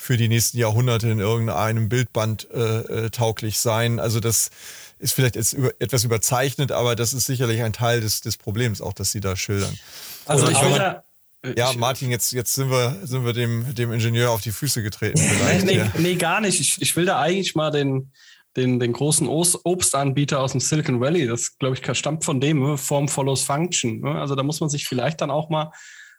für 0.01 0.17
die 0.17 0.27
nächsten 0.27 0.57
Jahrhunderte 0.57 1.07
in 1.09 1.19
irgendeinem 1.19 1.87
Bildband 1.87 2.47
äh, 2.51 3.05
äh 3.05 3.09
tauglich 3.11 3.59
sein. 3.59 3.99
Also 3.99 4.19
das 4.19 4.49
ist 4.97 5.13
vielleicht 5.13 5.35
jetzt 5.35 5.53
über, 5.53 5.71
etwas 5.77 6.03
überzeichnet, 6.03 6.71
aber 6.71 6.95
das 6.95 7.13
ist 7.13 7.27
sicherlich 7.27 7.61
ein 7.61 7.71
Teil 7.71 8.01
des, 8.01 8.21
des 8.21 8.37
Problems, 8.37 8.81
auch 8.81 8.93
dass 8.93 9.11
Sie 9.11 9.19
da 9.19 9.35
schildern. 9.35 9.77
Also 10.25 10.49
ich 10.49 10.59
will 10.59 10.71
da, 10.71 11.03
äh, 11.43 11.53
ja, 11.55 11.71
Martin, 11.73 12.09
jetzt, 12.09 12.31
jetzt 12.31 12.55
sind 12.55 12.71
wir, 12.71 12.97
sind 13.03 13.25
wir 13.25 13.33
dem, 13.33 13.75
dem 13.75 13.91
Ingenieur 13.91 14.31
auf 14.31 14.41
die 14.41 14.51
Füße 14.51 14.81
getreten. 14.81 15.19
Vielleicht, 15.19 15.65
nee, 15.67 15.77
ja. 15.77 15.91
nee, 15.99 16.15
gar 16.15 16.41
nicht. 16.41 16.59
Ich, 16.59 16.81
ich 16.81 16.95
will 16.95 17.05
da 17.05 17.19
eigentlich 17.19 17.53
mal 17.53 17.69
den, 17.69 18.11
den, 18.57 18.79
den 18.79 18.93
großen 18.93 19.27
Obstanbieter 19.27 20.39
aus 20.39 20.53
dem 20.53 20.61
Silicon 20.61 20.99
Valley, 20.99 21.27
das 21.27 21.59
glaube 21.59 21.77
ich 21.77 21.97
stammt 21.97 22.25
von 22.25 22.41
dem, 22.41 22.59
ne? 22.59 22.77
Form 22.77 23.07
follows 23.07 23.43
Function. 23.43 24.01
Ne? 24.01 24.19
Also 24.19 24.33
da 24.33 24.41
muss 24.41 24.59
man 24.59 24.69
sich 24.69 24.87
vielleicht 24.87 25.21
dann 25.21 25.29
auch 25.29 25.49
mal 25.49 25.71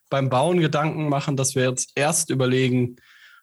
beim 0.08 0.28
Bauen 0.28 0.60
Gedanken 0.60 1.08
machen, 1.08 1.36
dass 1.36 1.56
wir 1.56 1.68
jetzt 1.68 1.90
erst 1.96 2.30
überlegen, 2.30 2.96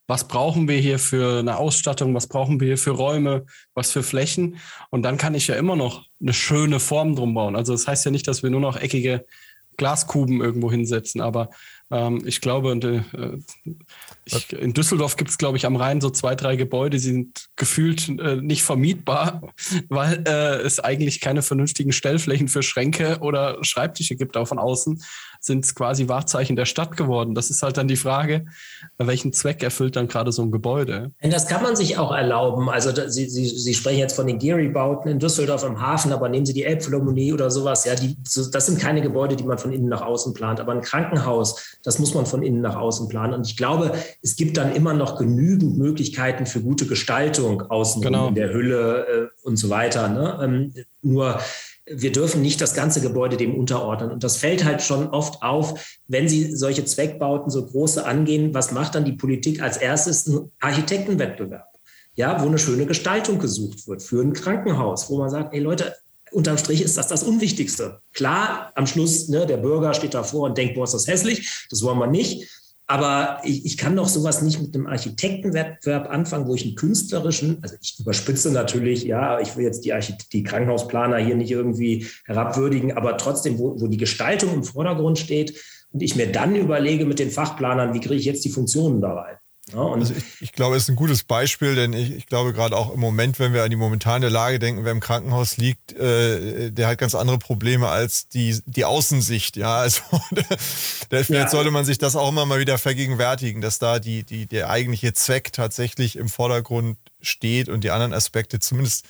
was 0.10 0.28
brauchen 0.28 0.68
wir 0.68 0.80
hier 0.80 0.98
für 0.98 1.38
eine 1.38 1.58
Ausstattung, 1.58 2.16
was 2.16 2.26
brauchen 2.26 2.60
wir 2.60 2.66
hier 2.66 2.78
für 2.80 2.90
Räume, 2.90 3.46
was 3.76 3.92
für 3.92 4.02
Flächen. 4.02 4.58
Und 4.90 5.04
dann 5.04 5.18
kann 5.18 5.36
ich 5.36 5.46
ja 5.46 5.54
immer 5.54 5.76
noch 5.76 6.08
eine 6.20 6.34
schöne 6.34 6.80
Form 6.80 7.16
drum 7.16 7.36
bauen. 7.36 7.56
Also 7.56 7.74
das 7.74 7.88
heißt 7.88 8.06
ja 8.06 8.12
nicht, 8.12 8.28
dass 8.28 8.42
wir 8.42 8.50
nur 8.50 8.60
noch 8.60 8.76
eckige 8.76 9.28
Glaskuben 9.78 10.42
irgendwo 10.42 10.72
hinsetzen. 10.72 11.22
Aber 11.22 11.52
ähm, 11.92 12.24
ich 12.26 12.42
glaube, 12.42 12.72
und, 12.72 12.84
äh, 12.86 13.04
ich, 14.26 14.52
in 14.52 14.74
Düsseldorf 14.74 15.16
gibt 15.16 15.30
es, 15.30 15.38
glaube 15.38 15.58
ich, 15.58 15.68
am 15.68 15.76
Rhein 15.76 16.02
so 16.02 16.10
zwei, 16.10 16.34
drei 16.34 16.56
Gebäude, 16.56 16.98
die 16.98 17.04
sind 17.04 17.48
gefühlt 17.56 18.10
äh, 18.10 18.38
nicht 18.38 18.64
vermietbar, 18.64 19.54
weil 19.90 20.24
äh, 20.28 20.62
es 20.62 20.80
eigentlich 20.80 21.22
keine 21.22 21.44
vernünftigen 21.44 21.92
Stellflächen 21.92 22.48
für 22.48 22.64
Schränke 22.64 23.20
oder 23.22 23.64
Schreibtische 23.64 24.16
gibt, 24.16 24.38
auch 24.38 24.48
von 24.48 24.58
außen 24.58 25.04
sind 25.40 25.66
es 25.66 25.74
quasi 25.74 26.08
Wahrzeichen 26.08 26.56
der 26.56 26.66
Stadt 26.66 26.98
geworden. 26.98 27.34
Das 27.34 27.50
ist 27.50 27.64
halt 27.64 27.78
dann 27.78 27.88
die 27.88 27.96
Frage, 27.96 28.46
welchen 28.98 29.32
Zweck 29.32 29.64
erfüllt 29.64 29.96
dann 29.96 30.08
gerade 30.08 30.32
so 30.32 30.42
ein 30.42 30.52
Gebäude? 30.52 31.12
Das 31.22 31.48
kann 31.48 31.64
man 31.64 31.76
sich 31.76 31.98
auch 31.98 32.12
erlauben. 32.12 32.70
Also 32.70 32.92
Sie, 33.08 33.30
Sie, 33.30 33.46
Sie 33.46 33.74
sprechen 33.74 34.00
jetzt 34.00 34.16
von 34.16 34.28
den 34.28 34.38
Geary-Bauten 34.38 35.10
in 35.10 35.20
Düsseldorf 35.20 35.64
im 35.64 35.82
Hafen, 35.82 36.12
aber 36.12 36.28
nehmen 36.28 36.46
Sie 36.46 36.54
die 36.54 36.64
Elbphilharmonie 36.64 37.34
oder 37.34 37.50
sowas. 37.50 37.86
Ja, 37.86 37.96
die, 37.96 38.18
das 38.24 38.66
sind 38.66 38.80
keine 38.80 39.02
Gebäude, 39.02 39.36
die 39.36 39.44
man 39.44 39.58
von 39.58 39.72
innen 39.72 39.88
nach 39.88 40.02
außen 40.02 40.34
plant. 40.34 40.60
Aber 40.60 40.74
ein 40.74 40.82
Krankenhaus, 40.82 41.78
das 41.84 42.00
muss 42.00 42.14
man 42.14 42.26
von 42.26 42.44
innen 42.44 42.62
nach 42.62 42.76
außen 42.76 43.08
planen. 43.08 43.34
Und 43.34 43.48
ich 43.48 43.56
glaube, 43.56 43.94
es 44.22 44.36
gibt 44.36 44.58
dann 44.58 44.76
immer 44.76 44.94
noch 44.94 45.18
genügend 45.18 45.78
Möglichkeiten 45.78 46.46
für 46.46 46.62
gute 46.62 46.86
Gestaltung 46.86 47.62
außen 47.62 48.02
genau. 48.02 48.28
in 48.28 48.36
der 48.36 48.54
Hülle 48.54 49.08
äh, 49.08 49.48
und 49.48 49.56
so 49.56 49.70
weiter. 49.70 50.10
Ne? 50.10 50.40
Ähm, 50.44 50.74
nur 51.02 51.40
wir 51.92 52.12
dürfen 52.12 52.42
nicht 52.42 52.62
das 52.62 52.74
ganze 52.74 53.02
Gebäude 53.02 53.38
dem 53.38 53.56
unterordnen. 53.56 54.12
Und 54.12 54.24
das 54.24 54.38
fällt 54.38 54.64
halt 54.64 54.82
schon 54.82 55.08
oft 55.10 55.42
auf, 55.42 55.98
wenn 56.08 56.30
Sie 56.30 56.56
solche 56.56 56.86
Zweckbauten 56.86 57.50
so 57.50 57.66
große 57.66 58.06
angehen. 58.06 58.54
Was 58.54 58.72
macht 58.72 58.96
dann 58.96 59.06
die 59.06 59.14
Politik 59.14 59.62
als 59.62 59.78
erstes? 59.78 60.28
Ein 60.28 60.52
Architektenwettbewerb, 60.60 61.68
ja, 62.16 62.42
wo 62.42 62.48
eine 62.48 62.60
schöne 62.60 62.86
Gestaltung 62.86 63.40
gesucht 63.40 63.88
wird 63.88 64.04
für 64.04 64.22
ein 64.22 64.34
Krankenhaus, 64.34 65.10
wo 65.10 65.18
man 65.18 65.30
sagt, 65.30 65.54
ey 65.54 65.60
Leute, 65.60 65.96
unterm 66.32 66.58
Strich 66.58 66.82
ist 66.82 66.98
das 66.98 67.08
das 67.08 67.24
Unwichtigste. 67.24 68.02
Klar, 68.14 68.72
am 68.76 68.86
Schluss, 68.86 69.28
ne, 69.30 69.46
der 69.46 69.58
Bürger 69.58 69.94
steht 69.94 70.14
davor 70.14 70.48
und 70.48 70.58
denkt, 70.58 70.76
boah, 70.76 70.84
ist 70.84 70.94
das 70.94 71.08
hässlich, 71.08 71.68
das 71.70 71.82
wollen 71.82 71.98
wir 71.98 72.08
nicht. 72.08 72.48
Aber 72.92 73.40
ich, 73.44 73.66
ich 73.66 73.78
kann 73.78 73.96
doch 73.96 74.08
sowas 74.08 74.42
nicht 74.42 74.60
mit 74.60 74.74
einem 74.74 74.88
Architektenwettbewerb 74.88 76.10
anfangen, 76.10 76.48
wo 76.48 76.56
ich 76.56 76.66
einen 76.66 76.74
künstlerischen, 76.74 77.60
also 77.62 77.76
ich 77.80 78.00
überspitze 78.00 78.52
natürlich, 78.52 79.04
ja, 79.04 79.40
ich 79.40 79.56
will 79.56 79.64
jetzt 79.64 79.86
die, 79.86 79.94
Archite 79.94 80.26
die 80.34 80.42
Krankenhausplaner 80.42 81.18
hier 81.18 81.36
nicht 81.36 81.52
irgendwie 81.52 82.08
herabwürdigen, 82.26 82.98
aber 82.98 83.16
trotzdem, 83.18 83.60
wo, 83.60 83.80
wo 83.80 83.86
die 83.86 83.98
Gestaltung 83.98 84.56
im 84.56 84.64
Vordergrund 84.64 85.20
steht 85.20 85.62
und 85.92 86.02
ich 86.02 86.16
mir 86.16 86.32
dann 86.32 86.56
überlege 86.56 87.06
mit 87.06 87.20
den 87.20 87.30
Fachplanern, 87.30 87.94
wie 87.94 88.00
kriege 88.00 88.16
ich 88.16 88.26
jetzt 88.26 88.44
die 88.44 88.50
Funktionen 88.50 89.02
da 89.02 89.14
rein. 89.14 89.36
Ja, 89.74 89.86
also 89.86 90.14
ich, 90.14 90.24
ich, 90.42 90.52
glaube, 90.54 90.76
es 90.76 90.84
ist 90.84 90.90
ein 90.90 90.96
gutes 90.96 91.24
Beispiel, 91.24 91.76
denn 91.76 91.94
ich, 91.94 92.12
ich, 92.12 92.26
glaube 92.26 92.54
gerade 92.54 92.76
auch 92.76 92.94
im 92.94 93.00
Moment, 93.00 93.40
wenn 93.40 93.54
wir 93.54 93.64
an 93.64 93.70
die 93.70 93.76
momentane 93.76 94.30
Lage 94.30 94.60
denken, 94.60 94.84
wer 94.84 94.92
im 94.92 95.00
Krankenhaus 95.00 95.58
liegt, 95.58 95.94
äh, 95.94 96.72
der 96.72 96.88
hat 96.88 96.98
ganz 96.98 97.16
andere 97.16 97.38
Probleme 97.38 97.88
als 97.88 98.28
die, 98.28 98.60
die 98.66 98.86
Außensicht. 98.86 99.58
Ja, 99.58 99.78
also 99.80 100.02
der, 100.32 100.46
vielleicht 101.26 101.30
ja. 101.30 101.48
sollte 101.50 101.72
man 101.72 101.86
sich 101.86 101.98
das 101.98 102.16
auch 102.16 102.30
immer 102.30 102.46
mal 102.46 102.60
wieder 102.60 102.78
vergegenwärtigen, 102.78 103.62
dass 103.62 103.80
da 103.80 104.00
die, 104.00 104.24
die, 104.24 104.48
der 104.48 104.70
eigentliche 104.70 105.14
Zweck 105.14 105.54
tatsächlich 105.54 106.16
im 106.16 106.30
Vordergrund 106.30 106.98
steht 107.22 107.70
und 107.70 107.84
die 107.84 107.92
anderen 107.92 108.14
Aspekte 108.14 108.60
zumindest 108.60 109.06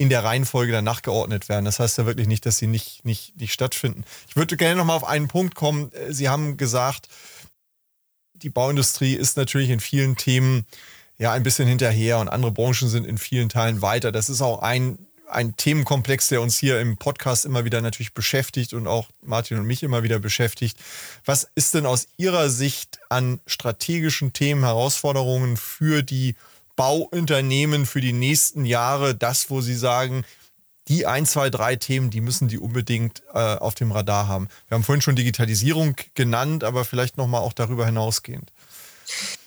in 0.00 0.08
der 0.08 0.24
Reihenfolge 0.24 0.72
dann 0.72 0.84
nachgeordnet 0.84 1.50
werden. 1.50 1.66
Das 1.66 1.78
heißt 1.78 1.98
ja 1.98 2.06
wirklich 2.06 2.26
nicht, 2.26 2.46
dass 2.46 2.56
sie 2.56 2.66
nicht, 2.66 3.04
nicht, 3.04 3.38
nicht 3.38 3.52
stattfinden. 3.52 4.04
Ich 4.28 4.34
würde 4.34 4.56
gerne 4.56 4.76
nochmal 4.76 4.96
auf 4.96 5.04
einen 5.04 5.28
Punkt 5.28 5.54
kommen. 5.54 5.90
Sie 6.08 6.30
haben 6.30 6.56
gesagt, 6.56 7.08
die 8.42 8.50
Bauindustrie 8.50 9.14
ist 9.14 9.36
natürlich 9.36 9.70
in 9.70 9.80
vielen 9.80 10.16
Themen 10.16 10.66
ja 11.18 11.32
ein 11.32 11.42
bisschen 11.42 11.68
hinterher 11.68 12.18
und 12.18 12.28
andere 12.28 12.50
Branchen 12.50 12.88
sind 12.88 13.06
in 13.06 13.18
vielen 13.18 13.48
Teilen 13.48 13.82
weiter. 13.82 14.10
Das 14.10 14.30
ist 14.30 14.40
auch 14.40 14.62
ein, 14.62 14.98
ein 15.28 15.56
Themenkomplex, 15.56 16.28
der 16.28 16.40
uns 16.40 16.58
hier 16.58 16.80
im 16.80 16.96
Podcast 16.96 17.44
immer 17.44 17.64
wieder 17.64 17.82
natürlich 17.82 18.14
beschäftigt 18.14 18.72
und 18.72 18.86
auch 18.86 19.08
Martin 19.22 19.58
und 19.58 19.66
mich 19.66 19.82
immer 19.82 20.02
wieder 20.02 20.18
beschäftigt. 20.18 20.78
Was 21.24 21.48
ist 21.54 21.74
denn 21.74 21.86
aus 21.86 22.08
Ihrer 22.16 22.48
Sicht 22.48 22.98
an 23.10 23.40
strategischen 23.46 24.32
Themen, 24.32 24.64
Herausforderungen 24.64 25.56
für 25.56 26.02
die 26.02 26.36
Bauunternehmen 26.76 27.84
für 27.84 28.00
die 28.00 28.14
nächsten 28.14 28.64
Jahre 28.64 29.14
das, 29.14 29.50
wo 29.50 29.60
Sie 29.60 29.74
sagen, 29.74 30.24
die 30.90 31.06
ein, 31.06 31.24
zwei, 31.24 31.50
drei 31.50 31.76
Themen, 31.76 32.10
die 32.10 32.20
müssen 32.20 32.48
die 32.48 32.58
unbedingt 32.58 33.22
äh, 33.32 33.38
auf 33.38 33.74
dem 33.74 33.92
Radar 33.92 34.26
haben. 34.26 34.48
Wir 34.68 34.74
haben 34.74 34.82
vorhin 34.82 35.00
schon 35.00 35.16
Digitalisierung 35.16 35.94
genannt, 36.14 36.64
aber 36.64 36.84
vielleicht 36.84 37.16
nochmal 37.16 37.40
auch 37.40 37.52
darüber 37.52 37.86
hinausgehend. 37.86 38.52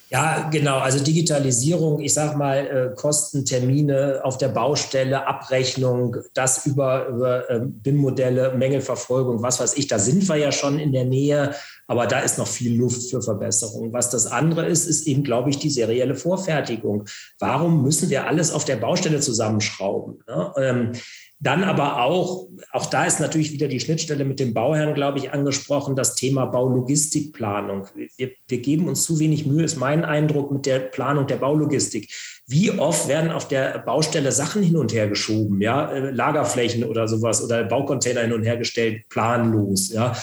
Ja, 0.09 0.47
genau. 0.51 0.77
Also 0.77 1.03
Digitalisierung, 1.03 1.99
ich 1.99 2.13
sage 2.13 2.37
mal, 2.37 2.57
äh, 2.67 2.95
Kosten, 2.95 3.45
Termine 3.45 4.21
auf 4.23 4.37
der 4.37 4.49
Baustelle, 4.49 5.25
Abrechnung, 5.25 6.17
das 6.35 6.67
über, 6.67 7.07
über 7.07 7.49
äh, 7.49 7.61
BIM-Modelle, 7.63 8.53
Mängelverfolgung, 8.55 9.41
was 9.41 9.59
weiß 9.59 9.75
ich, 9.75 9.87
da 9.87 9.97
sind 9.97 10.29
wir 10.29 10.35
ja 10.35 10.51
schon 10.51 10.77
in 10.77 10.91
der 10.91 11.05
Nähe, 11.05 11.55
aber 11.87 12.05
da 12.05 12.19
ist 12.19 12.37
noch 12.37 12.47
viel 12.47 12.77
Luft 12.77 13.09
für 13.09 13.23
Verbesserung. 13.23 13.91
Was 13.91 14.11
das 14.11 14.27
andere 14.27 14.67
ist, 14.67 14.85
ist 14.85 15.07
eben, 15.07 15.23
glaube 15.23 15.49
ich, 15.49 15.57
die 15.57 15.71
serielle 15.71 16.13
Vorfertigung. 16.13 17.05
Warum 17.39 17.81
müssen 17.81 18.11
wir 18.11 18.27
alles 18.27 18.51
auf 18.51 18.65
der 18.65 18.75
Baustelle 18.75 19.19
zusammenschrauben? 19.19 20.19
Ne? 20.27 20.53
Ähm, 20.57 20.91
dann 21.43 21.65
aber 21.65 22.01
auch, 22.01 22.47
auch 22.71 22.85
da 22.85 23.03
ist 23.03 23.19
natürlich 23.19 23.51
wieder 23.51 23.67
die 23.67 23.81
Schnittstelle 23.81 24.23
mit 24.23 24.39
dem 24.39 24.53
Bauherrn, 24.53 24.93
glaube 24.93 25.19
ich, 25.19 25.33
angesprochen, 25.33 25.93
das 25.93 26.15
Thema 26.15 26.45
Baulogistikplanung. 26.45 27.87
Wir, 28.15 28.31
wir 28.47 28.61
geben 28.61 28.87
uns 28.87 29.03
zu 29.03 29.19
wenig 29.19 29.45
Mühe, 29.45 29.65
ist 29.65 29.75
mein 29.75 30.05
Eindruck 30.05 30.51
mit 30.53 30.65
der 30.65 30.79
Planung 30.79 31.27
der 31.27 31.35
Baulogistik. 31.35 32.13
Wie 32.47 32.71
oft 32.71 33.09
werden 33.09 33.29
auf 33.29 33.49
der 33.49 33.79
Baustelle 33.79 34.31
Sachen 34.31 34.63
hin 34.63 34.77
und 34.77 34.93
her 34.93 35.09
geschoben, 35.09 35.61
ja, 35.61 35.91
äh, 35.91 36.11
Lagerflächen 36.11 36.85
oder 36.85 37.09
sowas 37.09 37.43
oder 37.43 37.65
Baucontainer 37.65 38.21
hin 38.21 38.33
und 38.33 38.43
her 38.43 38.57
gestellt, 38.57 39.09
planlos, 39.09 39.89
ja. 39.89 40.15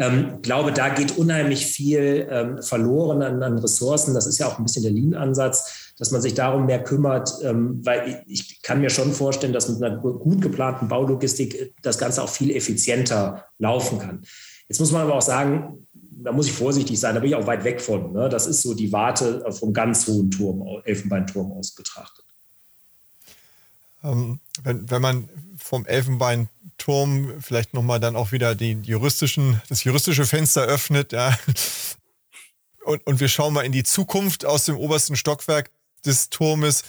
Ähm, 0.00 0.42
glaube, 0.42 0.70
da 0.70 0.90
geht 0.90 1.18
unheimlich 1.18 1.66
viel 1.66 2.28
ähm, 2.30 2.62
verloren 2.62 3.20
an, 3.20 3.42
an 3.42 3.58
Ressourcen. 3.58 4.14
Das 4.14 4.28
ist 4.28 4.38
ja 4.38 4.46
auch 4.46 4.56
ein 4.56 4.62
bisschen 4.62 4.84
der 4.84 4.92
Lean-Ansatz 4.92 5.87
dass 5.98 6.12
man 6.12 6.22
sich 6.22 6.34
darum 6.34 6.66
mehr 6.66 6.82
kümmert, 6.82 7.30
ähm, 7.42 7.84
weil 7.84 8.22
ich 8.26 8.62
kann 8.62 8.80
mir 8.80 8.90
schon 8.90 9.12
vorstellen, 9.12 9.52
dass 9.52 9.68
mit 9.68 9.82
einer 9.82 9.96
gut 9.96 10.40
geplanten 10.40 10.88
Baulogistik 10.88 11.74
das 11.82 11.98
Ganze 11.98 12.22
auch 12.22 12.28
viel 12.28 12.50
effizienter 12.52 13.46
laufen 13.58 13.98
kann. 13.98 14.22
Jetzt 14.68 14.78
muss 14.78 14.92
man 14.92 15.02
aber 15.02 15.14
auch 15.14 15.22
sagen, 15.22 15.86
da 15.92 16.32
muss 16.32 16.46
ich 16.46 16.52
vorsichtig 16.52 16.98
sein, 16.98 17.14
da 17.14 17.20
bin 17.20 17.30
ich 17.30 17.36
auch 17.36 17.46
weit 17.46 17.64
weg 17.64 17.80
von. 17.80 18.12
Ne? 18.12 18.28
Das 18.28 18.46
ist 18.46 18.62
so 18.62 18.74
die 18.74 18.92
Warte 18.92 19.44
vom 19.52 19.72
ganz 19.72 20.06
hohen 20.06 20.30
Turm, 20.30 20.64
Elfenbeinturm 20.84 21.52
aus 21.52 21.74
betrachtet. 21.74 22.24
Ähm, 24.04 24.40
wenn, 24.62 24.88
wenn 24.90 25.02
man 25.02 25.28
vom 25.56 25.86
Elfenbeinturm 25.86 27.40
vielleicht 27.40 27.74
nochmal 27.74 27.98
dann 27.98 28.16
auch 28.16 28.30
wieder 28.30 28.54
den 28.54 28.84
juristischen, 28.84 29.60
das 29.68 29.84
juristische 29.84 30.26
Fenster 30.26 30.62
öffnet, 30.62 31.12
ja, 31.12 31.36
und, 32.84 33.06
und 33.06 33.20
wir 33.20 33.28
schauen 33.28 33.52
mal 33.52 33.66
in 33.66 33.72
die 33.72 33.84
Zukunft 33.84 34.44
aus 34.44 34.64
dem 34.64 34.76
obersten 34.76 35.16
Stockwerk, 35.16 35.70
des 36.06 36.30
Turmes. 36.30 36.84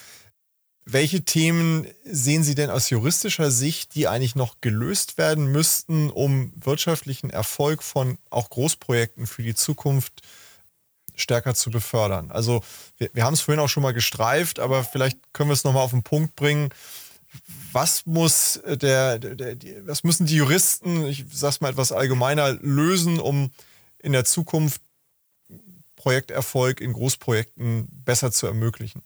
Welche 0.85 1.21
Themen 1.23 1.85
sehen 2.03 2.43
Sie 2.43 2.55
denn 2.55 2.71
aus 2.71 2.89
juristischer 2.89 3.51
Sicht, 3.51 3.93
die 3.93 4.07
eigentlich 4.07 4.35
noch 4.35 4.59
gelöst 4.59 5.17
werden 5.19 5.51
müssten, 5.51 6.09
um 6.09 6.51
wirtschaftlichen 6.55 7.29
Erfolg 7.29 7.83
von 7.83 8.17
auch 8.31 8.49
Großprojekten 8.49 9.27
für 9.27 9.43
die 9.43 9.53
Zukunft 9.53 10.21
stärker 11.15 11.53
zu 11.53 11.69
befördern? 11.69 12.31
Also 12.31 12.63
wir, 12.97 13.11
wir 13.13 13.23
haben 13.23 13.35
es 13.35 13.41
vorhin 13.41 13.59
auch 13.59 13.69
schon 13.69 13.83
mal 13.83 13.93
gestreift, 13.93 14.59
aber 14.59 14.83
vielleicht 14.83 15.19
können 15.31 15.49
wir 15.49 15.53
es 15.53 15.63
nochmal 15.63 15.83
auf 15.83 15.91
den 15.91 16.03
Punkt 16.03 16.35
bringen. 16.35 16.69
Was 17.71 18.07
muss 18.07 18.59
der, 18.65 19.19
der, 19.19 19.55
der, 19.55 19.85
was 19.85 20.03
müssen 20.03 20.25
die 20.25 20.37
Juristen, 20.37 21.05
ich 21.05 21.25
sage 21.31 21.51
es 21.51 21.61
mal 21.61 21.69
etwas 21.69 21.91
allgemeiner, 21.91 22.53
lösen, 22.53 23.19
um 23.19 23.51
in 23.99 24.13
der 24.13 24.25
Zukunft 24.25 24.81
Projekterfolg 25.99 26.81
in 26.81 26.93
Großprojekten 26.93 27.87
besser 28.05 28.31
zu 28.31 28.47
ermöglichen? 28.47 29.03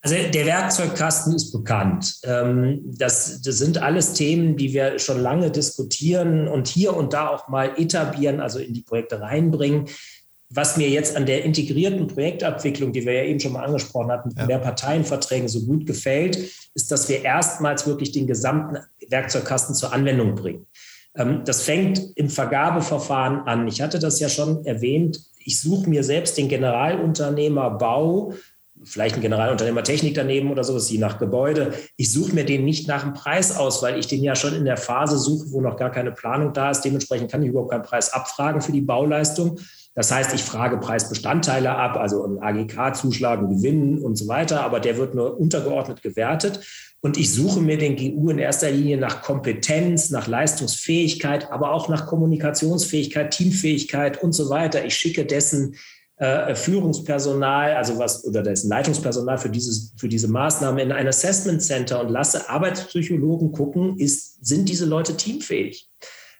Also 0.00 0.14
der 0.32 0.46
Werkzeugkasten 0.46 1.34
ist 1.34 1.52
bekannt. 1.52 2.20
Ähm, 2.22 2.80
das, 2.96 3.42
das, 3.42 3.58
sind 3.58 3.78
alles 3.78 4.14
Themen, 4.14 4.56
die 4.56 4.72
wir 4.72 4.98
schon 4.98 5.20
lange 5.20 5.50
diskutieren 5.50 6.48
und 6.48 6.68
hier 6.68 6.96
und 6.96 7.12
da 7.12 7.28
auch 7.28 7.48
mal 7.48 7.72
etablieren, 7.76 8.40
also 8.40 8.58
in 8.60 8.72
die 8.72 8.82
Projekte 8.82 9.20
reinbringen. 9.20 9.88
Was 10.48 10.76
mir 10.76 10.88
jetzt 10.88 11.16
an 11.16 11.26
der 11.26 11.44
integrierten 11.44 12.06
Projektabwicklung, 12.06 12.92
die 12.92 13.04
wir 13.04 13.14
ja 13.14 13.24
eben 13.24 13.40
schon 13.40 13.52
mal 13.52 13.64
angesprochen 13.64 14.12
hatten, 14.12 14.28
mit 14.28 14.38
ja. 14.38 14.46
mehr 14.46 14.58
Parteienverträgen 14.60 15.48
so 15.48 15.62
gut 15.62 15.86
gefällt, 15.86 16.38
ist, 16.74 16.90
dass 16.92 17.08
wir 17.08 17.24
erstmals 17.24 17.84
wirklich 17.86 18.12
den 18.12 18.28
gesamten 18.28 18.78
Werkzeugkasten 19.08 19.74
zur 19.74 19.92
Anwendung 19.92 20.36
bringen. 20.36 20.66
Ähm, 21.16 21.42
das 21.44 21.62
fängt 21.62 22.16
im 22.16 22.28
Vergabeverfahren 22.28 23.40
an. 23.46 23.66
Ich 23.68 23.80
hatte 23.80 23.98
das 23.98 24.20
ja 24.20 24.28
schon 24.28 24.64
erwähnt. 24.64 25.20
Ich 25.38 25.60
suche 25.60 25.88
mir 25.88 26.02
selbst 26.02 26.36
den 26.36 26.48
Generalunternehmer 26.48 27.70
Bau, 27.70 28.34
vielleicht 28.86 29.16
ein 29.16 29.20
Generalunternehmer 29.20 29.82
Technik 29.82 30.14
daneben 30.14 30.50
oder 30.50 30.64
sowas, 30.64 30.90
je 30.90 30.98
nach 30.98 31.18
Gebäude. 31.18 31.74
Ich 31.96 32.12
suche 32.12 32.34
mir 32.34 32.44
den 32.44 32.64
nicht 32.64 32.88
nach 32.88 33.02
dem 33.02 33.12
Preis 33.12 33.56
aus, 33.56 33.82
weil 33.82 33.98
ich 33.98 34.06
den 34.06 34.22
ja 34.22 34.34
schon 34.34 34.54
in 34.54 34.64
der 34.64 34.76
Phase 34.76 35.18
suche, 35.18 35.50
wo 35.50 35.60
noch 35.60 35.76
gar 35.76 35.90
keine 35.90 36.12
Planung 36.12 36.52
da 36.52 36.70
ist. 36.70 36.82
Dementsprechend 36.82 37.30
kann 37.30 37.42
ich 37.42 37.50
überhaupt 37.50 37.72
keinen 37.72 37.82
Preis 37.82 38.12
abfragen 38.12 38.60
für 38.60 38.72
die 38.72 38.80
Bauleistung. 38.80 39.58
Das 39.94 40.12
heißt, 40.12 40.34
ich 40.34 40.42
frage 40.42 40.76
Preisbestandteile 40.76 41.74
ab, 41.74 41.96
also 41.96 42.22
einen 42.22 42.38
AGK-Zuschlag, 42.38 43.38
einen 43.38 43.56
Gewinn 43.56 43.98
und 43.98 44.16
so 44.16 44.28
weiter, 44.28 44.62
aber 44.62 44.78
der 44.78 44.98
wird 44.98 45.14
nur 45.14 45.38
untergeordnet 45.38 46.02
gewertet. 46.02 46.60
Und 47.00 47.16
ich 47.16 47.32
suche 47.32 47.60
mir 47.60 47.78
den 47.78 47.96
GU 47.96 48.30
in 48.30 48.38
erster 48.38 48.70
Linie 48.70 48.98
nach 48.98 49.22
Kompetenz, 49.22 50.10
nach 50.10 50.26
Leistungsfähigkeit, 50.26 51.50
aber 51.50 51.72
auch 51.72 51.88
nach 51.88 52.06
Kommunikationsfähigkeit, 52.06 53.30
Teamfähigkeit 53.30 54.22
und 54.22 54.32
so 54.32 54.50
weiter. 54.50 54.84
Ich 54.84 54.96
schicke 54.96 55.24
dessen 55.24 55.76
äh, 56.18 56.54
Führungspersonal, 56.54 57.74
also 57.74 57.98
was 57.98 58.24
oder 58.24 58.42
dessen 58.42 58.70
Leitungspersonal 58.70 59.38
für 59.38 59.50
dieses 59.50 59.92
für 59.98 60.08
diese 60.08 60.28
Maßnahme 60.28 60.82
in 60.82 60.92
ein 60.92 61.06
Assessment 61.06 61.62
Center 61.62 62.00
und 62.00 62.08
lasse 62.08 62.48
Arbeitspsychologen 62.48 63.52
gucken, 63.52 63.98
ist 63.98 64.44
sind 64.44 64.68
diese 64.68 64.86
Leute 64.86 65.16
teamfähig? 65.16 65.90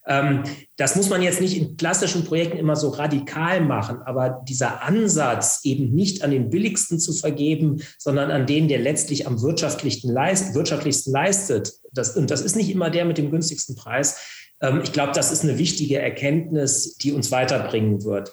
Ähm, 0.06 0.44
das 0.76 0.94
muss 0.94 1.10
man 1.10 1.20
jetzt 1.20 1.40
nicht 1.40 1.56
in 1.56 1.76
klassischen 1.76 2.24
Projekten 2.24 2.58
immer 2.58 2.76
so 2.76 2.90
radikal 2.90 3.60
machen, 3.60 3.98
aber 4.04 4.42
dieser 4.48 4.82
Ansatz, 4.82 5.60
eben 5.64 5.92
nicht 5.92 6.22
an 6.22 6.30
den 6.30 6.48
billigsten 6.48 7.00
zu 7.00 7.12
vergeben, 7.12 7.82
sondern 7.98 8.30
an 8.30 8.46
den, 8.46 8.68
der 8.68 8.78
letztlich 8.78 9.26
am 9.26 9.42
wirtschaftlichsten, 9.42 10.12
leist, 10.12 10.54
wirtschaftlichsten 10.54 11.12
leistet, 11.12 11.72
das, 11.92 12.16
und 12.16 12.30
das 12.30 12.40
ist 12.40 12.56
nicht 12.56 12.70
immer 12.70 12.88
der 12.88 13.04
mit 13.04 13.18
dem 13.18 13.30
günstigsten 13.30 13.74
Preis, 13.74 14.20
ähm, 14.60 14.80
ich 14.82 14.92
glaube, 14.92 15.12
das 15.12 15.32
ist 15.32 15.42
eine 15.42 15.58
wichtige 15.58 15.98
Erkenntnis, 15.98 16.96
die 16.96 17.12
uns 17.12 17.30
weiterbringen 17.30 18.04
wird. 18.04 18.32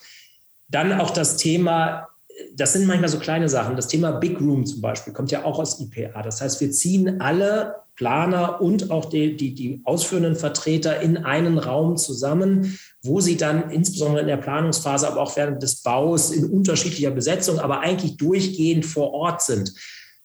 Dann 0.74 1.00
auch 1.00 1.12
das 1.12 1.38
Thema 1.38 2.10
das 2.56 2.74
sind 2.74 2.88
manchmal 2.88 3.10
so 3.10 3.20
kleine 3.20 3.50
Sachen. 3.50 3.76
Das 3.76 3.88
Thema 3.88 4.12
Big 4.12 4.40
Room 4.40 4.66
zum 4.66 4.82
Beispiel 4.82 5.14
kommt 5.14 5.32
ja 5.32 5.46
auch 5.46 5.60
aus 5.60 5.80
IPA. 5.80 6.22
Das 6.24 6.42
heißt, 6.42 6.60
wir 6.62 6.72
ziehen 6.72 7.22
alle 7.22 7.76
Planer 7.96 8.60
und 8.60 8.90
auch 8.90 9.06
die, 9.06 9.38
die, 9.38 9.54
die 9.54 9.82
ausführenden 9.84 10.36
Vertreter 10.36 11.00
in 11.02 11.18
einen 11.18 11.60
Raum 11.60 11.96
zusammen, 11.96 12.78
wo 13.04 13.20
sie 13.20 13.38
dann 13.38 13.70
insbesondere 13.70 14.22
in 14.22 14.28
der 14.28 14.38
Planungsphase, 14.38 15.08
aber 15.08 15.22
auch 15.22 15.36
während 15.36 15.62
des 15.62 15.84
Baus 15.84 16.32
in 16.32 16.46
unterschiedlicher 16.46 17.12
Besetzung, 17.12 17.60
aber 17.60 17.82
eigentlich 17.82 18.18
durchgehend 18.18 18.86
vor 18.86 19.14
Ort 19.14 19.44
sind. 19.44 19.74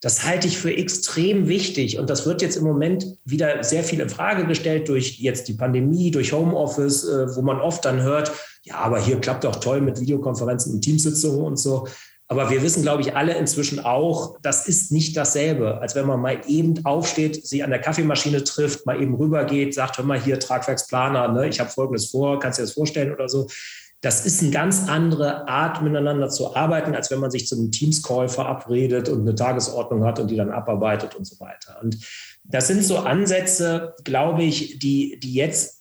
Das 0.01 0.25
halte 0.25 0.47
ich 0.47 0.59
für 0.59 0.75
extrem 0.75 1.49
wichtig 1.49 1.99
und 1.99 2.09
das 2.09 2.25
wird 2.25 2.41
jetzt 2.41 2.57
im 2.57 2.63
Moment 2.63 3.05
wieder 3.25 3.65
sehr 3.65 3.83
viel 3.83 4.01
in 4.01 4.09
Frage 4.09 4.47
gestellt 4.47 4.89
durch 4.89 5.19
jetzt 5.19 5.49
die 5.49 5.55
Pandemie, 5.55 6.13
durch 6.13 6.33
Homeoffice, 6.33 7.05
äh, 7.05 7.35
wo 7.35 7.43
man 7.43 7.61
oft 7.61 7.85
dann 7.85 8.01
hört, 8.01 8.31
ja, 8.69 8.77
aber 8.77 9.01
hier 9.01 9.21
klappt 9.21 9.45
doch 9.45 9.57
toll 9.57 9.81
mit 9.81 10.01
Videokonferenzen 10.01 10.75
und 10.75 10.83
Teamsitzungen 10.83 11.41
und 11.41 11.59
so. 11.59 11.87
Aber 12.31 12.51
wir 12.51 12.63
wissen, 12.63 12.83
glaube 12.83 13.01
ich, 13.01 13.17
alle 13.17 13.35
inzwischen 13.39 13.81
auch, 13.81 14.39
das 14.43 14.69
ist 14.69 14.93
nicht 14.93 15.17
dasselbe, 15.17 15.81
als 15.81 15.95
wenn 15.95 16.07
man 16.07 16.21
mal 16.21 16.39
eben 16.47 16.85
aufsteht, 16.85 17.47
sie 17.47 17.63
an 17.63 17.71
der 17.71 17.81
Kaffeemaschine 17.81 18.45
trifft, 18.45 18.85
mal 18.85 19.01
eben 19.01 19.15
rübergeht, 19.15 19.73
sagt, 19.73 19.97
hör 19.97 20.05
mal 20.05 20.21
hier, 20.21 20.39
Tragwerksplaner, 20.39 21.29
ne, 21.29 21.49
ich 21.49 21.59
habe 21.59 21.71
Folgendes 21.71 22.11
vor, 22.11 22.39
kannst 22.39 22.59
du 22.59 22.63
dir 22.63 22.67
das 22.67 22.75
vorstellen 22.75 23.15
oder 23.15 23.31
so. 23.31 23.49
Das 24.03 24.27
ist 24.27 24.43
eine 24.43 24.51
ganz 24.51 24.89
andere 24.89 25.49
Art, 25.49 25.83
miteinander 25.83 26.29
zu 26.29 26.55
arbeiten, 26.55 26.95
als 26.95 27.11
wenn 27.11 27.19
man 27.19 27.31
sich 27.31 27.47
zu 27.47 27.57
einem 27.57 27.73
Teams-Call 27.73 28.29
verabredet 28.29 29.09
und 29.09 29.23
eine 29.23 29.35
Tagesordnung 29.35 30.05
hat 30.05 30.21
und 30.21 30.31
die 30.31 30.37
dann 30.37 30.51
abarbeitet 30.51 31.17
und 31.17 31.27
so 31.27 31.41
weiter. 31.41 31.79
Und 31.83 31.99
das 32.45 32.69
sind 32.69 32.85
so 32.85 32.99
Ansätze, 32.99 33.95
glaube 34.05 34.43
ich, 34.43 34.79
die, 34.79 35.19
die 35.19 35.33
jetzt 35.33 35.78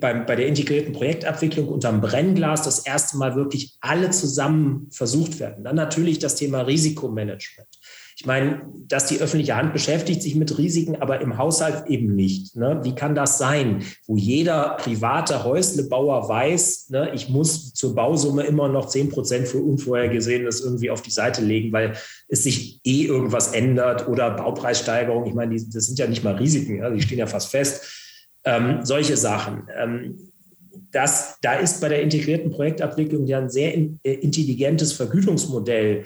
beim, 0.00 0.26
bei 0.26 0.36
der 0.36 0.46
integrierten 0.46 0.92
Projektabwicklung 0.92 1.68
unterm 1.68 2.00
Brennglas 2.00 2.62
das 2.62 2.80
erste 2.80 3.16
Mal 3.16 3.36
wirklich 3.36 3.76
alle 3.80 4.10
zusammen 4.10 4.88
versucht 4.90 5.40
werden. 5.40 5.64
Dann 5.64 5.76
natürlich 5.76 6.18
das 6.18 6.36
Thema 6.36 6.62
Risikomanagement. 6.62 7.68
Ich 8.16 8.26
meine, 8.26 8.62
dass 8.86 9.06
die 9.06 9.18
öffentliche 9.18 9.56
Hand 9.56 9.72
beschäftigt 9.72 10.22
sich 10.22 10.36
mit 10.36 10.56
Risiken, 10.56 11.02
aber 11.02 11.20
im 11.20 11.36
Haushalt 11.36 11.88
eben 11.88 12.14
nicht. 12.14 12.54
Ne? 12.54 12.80
Wie 12.84 12.94
kann 12.94 13.16
das 13.16 13.38
sein, 13.38 13.82
wo 14.06 14.16
jeder 14.16 14.76
private 14.78 15.42
Häuslebauer 15.42 16.28
weiß, 16.28 16.90
ne, 16.90 17.10
ich 17.12 17.28
muss 17.28 17.74
zur 17.74 17.96
Bausumme 17.96 18.44
immer 18.44 18.68
noch 18.68 18.86
10 18.86 19.08
Prozent 19.08 19.48
für 19.48 19.58
Unvorhergesehenes 19.58 20.60
irgendwie 20.60 20.90
auf 20.90 21.02
die 21.02 21.10
Seite 21.10 21.42
legen, 21.42 21.72
weil 21.72 21.94
es 22.28 22.44
sich 22.44 22.80
eh 22.84 23.02
irgendwas 23.02 23.52
ändert 23.52 24.06
oder 24.06 24.30
Baupreissteigerung. 24.30 25.26
Ich 25.26 25.34
meine, 25.34 25.56
die, 25.56 25.68
das 25.68 25.86
sind 25.86 25.98
ja 25.98 26.06
nicht 26.06 26.22
mal 26.22 26.36
Risiken, 26.36 26.78
ja, 26.78 26.90
die 26.90 27.02
stehen 27.02 27.18
ja 27.18 27.26
fast 27.26 27.50
fest. 27.50 28.03
Ähm, 28.44 28.84
solche 28.84 29.16
Sachen. 29.16 29.68
Ähm, 29.76 30.18
das, 30.90 31.38
da 31.42 31.54
ist 31.54 31.80
bei 31.80 31.88
der 31.88 32.02
integrierten 32.02 32.50
Projektabwicklung 32.50 33.26
ja 33.26 33.38
ein 33.38 33.50
sehr 33.50 33.74
in, 33.74 33.98
äh, 34.04 34.12
intelligentes 34.12 34.92
Vergütungsmodell 34.92 36.04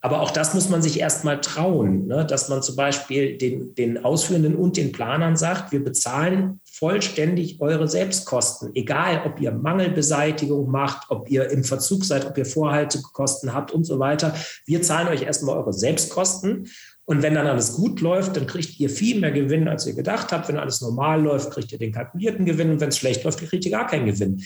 aber 0.00 0.20
auch 0.20 0.30
das 0.30 0.54
muss 0.54 0.68
man 0.68 0.80
sich 0.80 1.00
erstmal 1.00 1.40
trauen, 1.40 2.06
ne? 2.06 2.24
dass 2.24 2.48
man 2.48 2.62
zum 2.62 2.76
Beispiel 2.76 3.36
den, 3.36 3.74
den 3.74 4.04
Ausführenden 4.04 4.54
und 4.54 4.76
den 4.76 4.92
Planern 4.92 5.36
sagt, 5.36 5.72
wir 5.72 5.82
bezahlen 5.82 6.60
vollständig 6.64 7.60
eure 7.60 7.88
Selbstkosten, 7.88 8.70
egal 8.74 9.22
ob 9.26 9.40
ihr 9.40 9.50
Mangelbeseitigung 9.50 10.70
macht, 10.70 11.10
ob 11.10 11.28
ihr 11.28 11.50
im 11.50 11.64
Verzug 11.64 12.04
seid, 12.04 12.26
ob 12.26 12.38
ihr 12.38 12.46
Vorhaltekosten 12.46 13.52
habt 13.52 13.72
und 13.72 13.84
so 13.84 13.98
weiter. 13.98 14.34
Wir 14.66 14.82
zahlen 14.82 15.08
euch 15.08 15.22
erstmal 15.22 15.56
eure 15.56 15.72
Selbstkosten. 15.72 16.68
Und 17.08 17.22
wenn 17.22 17.34
dann 17.34 17.46
alles 17.46 17.74
gut 17.74 18.02
läuft, 18.02 18.36
dann 18.36 18.46
kriegt 18.46 18.78
ihr 18.78 18.90
viel 18.90 19.18
mehr 19.18 19.32
Gewinn, 19.32 19.66
als 19.66 19.86
ihr 19.86 19.94
gedacht 19.94 20.30
habt. 20.30 20.48
Wenn 20.48 20.58
alles 20.58 20.82
normal 20.82 21.22
läuft, 21.22 21.50
kriegt 21.50 21.72
ihr 21.72 21.78
den 21.78 21.92
kalkulierten 21.92 22.44
Gewinn. 22.44 22.70
Und 22.70 22.80
wenn 22.80 22.90
es 22.90 22.98
schlecht 22.98 23.24
läuft, 23.24 23.38
kriegt 23.40 23.64
ihr 23.64 23.70
gar 23.70 23.86
keinen 23.86 24.06
Gewinn 24.06 24.42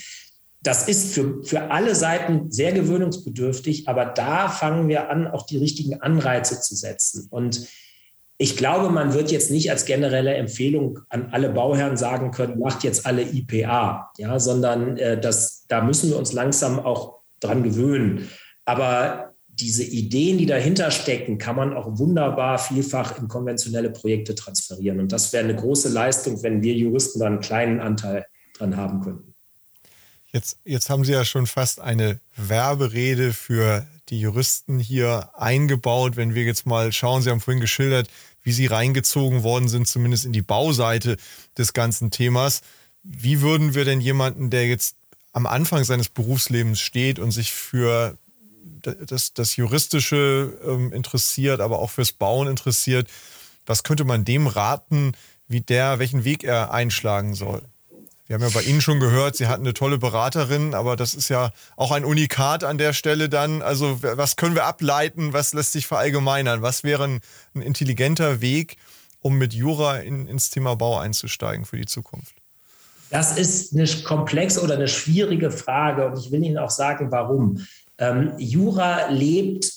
das 0.63 0.87
ist 0.87 1.13
für, 1.13 1.43
für 1.43 1.71
alle 1.71 1.95
Seiten 1.95 2.51
sehr 2.51 2.73
gewöhnungsbedürftig, 2.73 3.89
aber 3.89 4.07
da 4.07 4.49
fangen 4.49 4.89
wir 4.89 5.11
an, 5.11 5.27
auch 5.27 5.45
die 5.45 5.59
richtigen 5.59 6.01
Anreize 6.01 6.61
zu 6.61 6.77
setzen. 6.77 7.27
Und 7.31 7.67
ich 8.39 8.57
glaube, 8.57 8.91
man 8.91 9.13
wird 9.13 9.31
jetzt 9.31 9.51
nicht 9.51 9.71
als 9.71 9.85
generelle 9.85 10.35
Empfehlung 10.35 11.01
an 11.09 11.29
alle 11.33 11.51
Bauherren 11.51 11.97
sagen 11.97 12.31
können, 12.31 12.61
macht 12.61 12.85
jetzt 12.85 13.07
alle 13.07 13.23
IPA, 13.23 14.13
ja, 14.19 14.39
sondern 14.39 14.97
äh, 14.99 15.21
das, 15.21 15.65
da 15.69 15.83
müssen 15.83 16.11
wir 16.11 16.17
uns 16.17 16.33
langsam 16.33 16.79
auch 16.79 17.21
dran 17.41 17.63
gewöhnen. 17.65 18.29
Aber 18.65 19.32
diese 19.53 19.85
Ideen, 19.85 20.39
die 20.39 20.47
dahinter 20.47 20.91
stecken, 20.91 21.39
kann 21.39 21.57
man 21.57 21.75
auch 21.75 21.99
wunderbar 21.99 22.59
vielfach 22.59 23.19
in 23.19 23.29
konventionelle 23.29 23.91
Projekte 23.91 24.35
transferieren. 24.35 24.99
Und 24.99 25.13
das 25.13 25.33
wäre 25.33 25.45
eine 25.45 25.55
große 25.55 25.91
Leistung, 25.91 26.43
wenn 26.43 26.63
wir 26.63 26.75
Juristen 26.75 27.21
da 27.21 27.27
einen 27.27 27.41
kleinen 27.41 27.81
Anteil 27.81 28.25
dran 28.57 28.77
haben 28.77 29.03
könnten. 29.03 29.35
Jetzt, 30.33 30.59
jetzt 30.65 30.89
haben 30.89 31.05
Sie 31.05 31.13
ja 31.13 31.27
schon 31.27 31.47
fast 31.47 31.81
eine 31.81 32.19
Werberede 32.37 33.35
für 33.35 33.87
die 34.09 34.21
Juristen 34.21 34.79
hier 34.79 35.31
eingebaut. 35.35 36.17
Wenn 36.17 36.35
wir 36.35 36.45
jetzt 36.45 36.65
mal 36.65 36.91
schauen, 36.91 37.21
Sie 37.21 37.29
haben 37.29 37.41
vorhin 37.41 37.61
geschildert, 37.61 38.09
wie 38.43 38.53
Sie 38.53 38.67
reingezogen 38.67 39.43
worden 39.43 39.69
sind, 39.69 39.87
zumindest 39.87 40.25
in 40.25 40.33
die 40.33 40.43
Bauseite 40.43 41.19
des 41.59 41.75
ganzen 41.75 42.11
Themas. 42.11 42.63
Wie 43.03 43.43
würden 43.43 43.75
wir 43.75 43.85
denn 43.85 44.01
jemanden, 44.01 44.49
der 44.49 44.67
jetzt 44.67 44.97
am 45.33 45.47
Anfang 45.47 45.85
seines 45.85 46.09
Berufslebens 46.09 46.81
steht 46.81 47.19
und 47.19 47.31
sich 47.31 47.53
für 47.53 48.17
das, 48.83 49.35
das 49.35 49.57
Juristische 49.57 50.59
ähm, 50.67 50.93
interessiert, 50.93 51.61
aber 51.61 51.79
auch 51.79 51.91
fürs 51.91 52.13
Bauen 52.13 52.49
interessiert, 52.49 53.09
was 53.67 53.83
könnte 53.83 54.05
man 54.05 54.25
dem 54.25 54.47
raten, 54.47 55.13
wie 55.49 55.61
der, 55.61 55.99
welchen 55.99 56.25
Weg 56.25 56.45
er 56.45 56.73
einschlagen 56.73 57.35
soll? 57.35 57.63
Wir 58.27 58.35
haben 58.35 58.43
ja 58.43 58.51
bei 58.55 58.63
Ihnen 58.63 58.81
schon 58.81 58.99
gehört, 58.99 59.37
Sie 59.37 59.47
hatten 59.47 59.63
eine 59.63 59.75
tolle 59.75 59.99
Beraterin, 59.99 60.75
aber 60.75 60.97
das 60.97 61.13
ist 61.15 61.29
ja 61.29 61.51
auch 61.77 61.91
ein 61.91 62.05
Unikat 62.05 62.65
an 62.65 62.79
der 62.79 62.93
Stelle 62.95 63.29
dann. 63.29 63.61
Also 63.61 63.99
was 64.03 64.37
können 64.37 64.55
wir 64.55 64.65
ableiten, 64.65 65.33
was 65.33 65.53
lässt 65.53 65.73
sich 65.73 65.87
verallgemeinern? 65.87 66.63
Was 66.63 66.83
wäre 66.83 67.05
ein, 67.05 67.21
ein 67.55 67.63
intelligenter 67.63 68.41
Weg, 68.41 68.79
um 69.21 69.37
mit 69.37 69.53
Jura 69.53 69.99
in, 69.99 70.29
ins 70.29 70.51
Thema 70.51 70.77
Bau 70.77 70.99
einzusteigen 70.99 71.67
für 71.67 71.77
die 71.77 71.87
Zukunft? 71.87 72.35
Das 73.11 73.37
ist 73.37 73.75
eine 73.75 73.87
komplexe 74.05 74.63
oder 74.63 74.77
eine 74.77 74.89
schwierige 74.89 75.51
Frage 75.51 76.07
und 76.07 76.19
ich 76.19 76.33
will 76.33 76.43
Ihnen 76.43 76.57
auch 76.57 76.71
sagen, 76.71 77.11
warum. 77.11 77.67
Ähm, 77.99 78.33
Jura 78.39 79.11
lebt 79.11 79.71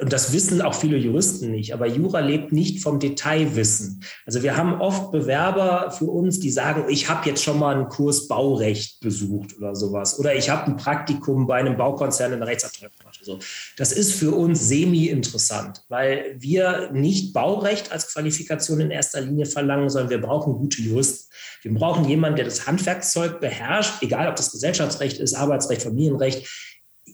und 0.00 0.12
das 0.12 0.32
wissen 0.32 0.60
auch 0.62 0.74
viele 0.74 0.96
Juristen 0.96 1.50
nicht, 1.50 1.72
aber 1.72 1.86
Jura 1.86 2.20
lebt 2.20 2.52
nicht 2.52 2.82
vom 2.82 2.98
Detailwissen. 2.98 4.02
Also 4.26 4.42
wir 4.42 4.56
haben 4.56 4.80
oft 4.80 5.12
Bewerber 5.12 5.92
für 5.92 6.06
uns, 6.06 6.40
die 6.40 6.50
sagen, 6.50 6.86
ich 6.88 7.08
habe 7.08 7.28
jetzt 7.28 7.42
schon 7.42 7.58
mal 7.58 7.74
einen 7.74 7.88
Kurs 7.88 8.26
Baurecht 8.26 9.00
besucht 9.00 9.56
oder 9.56 9.74
sowas. 9.74 10.18
Oder 10.18 10.34
ich 10.34 10.50
habe 10.50 10.66
ein 10.66 10.76
Praktikum 10.76 11.46
bei 11.46 11.56
einem 11.56 11.76
Baukonzern 11.76 12.32
in 12.32 12.40
der 12.40 12.48
Rechtsabteilung 12.48 12.92
gemacht. 12.98 13.16
Also 13.20 13.38
das 13.76 13.92
ist 13.92 14.14
für 14.14 14.32
uns 14.32 14.68
semi-interessant, 14.68 15.84
weil 15.88 16.34
wir 16.38 16.90
nicht 16.92 17.32
Baurecht 17.32 17.92
als 17.92 18.12
Qualifikation 18.12 18.80
in 18.80 18.90
erster 18.90 19.20
Linie 19.20 19.46
verlangen, 19.46 19.88
sondern 19.88 20.10
wir 20.10 20.20
brauchen 20.20 20.54
gute 20.54 20.82
Juristen. 20.82 21.32
Wir 21.62 21.72
brauchen 21.72 22.06
jemanden, 22.08 22.36
der 22.36 22.44
das 22.44 22.66
Handwerkszeug 22.66 23.40
beherrscht, 23.40 24.02
egal 24.02 24.28
ob 24.28 24.36
das 24.36 24.50
Gesellschaftsrecht 24.50 25.18
ist, 25.18 25.34
Arbeitsrecht, 25.34 25.82
Familienrecht 25.82 26.46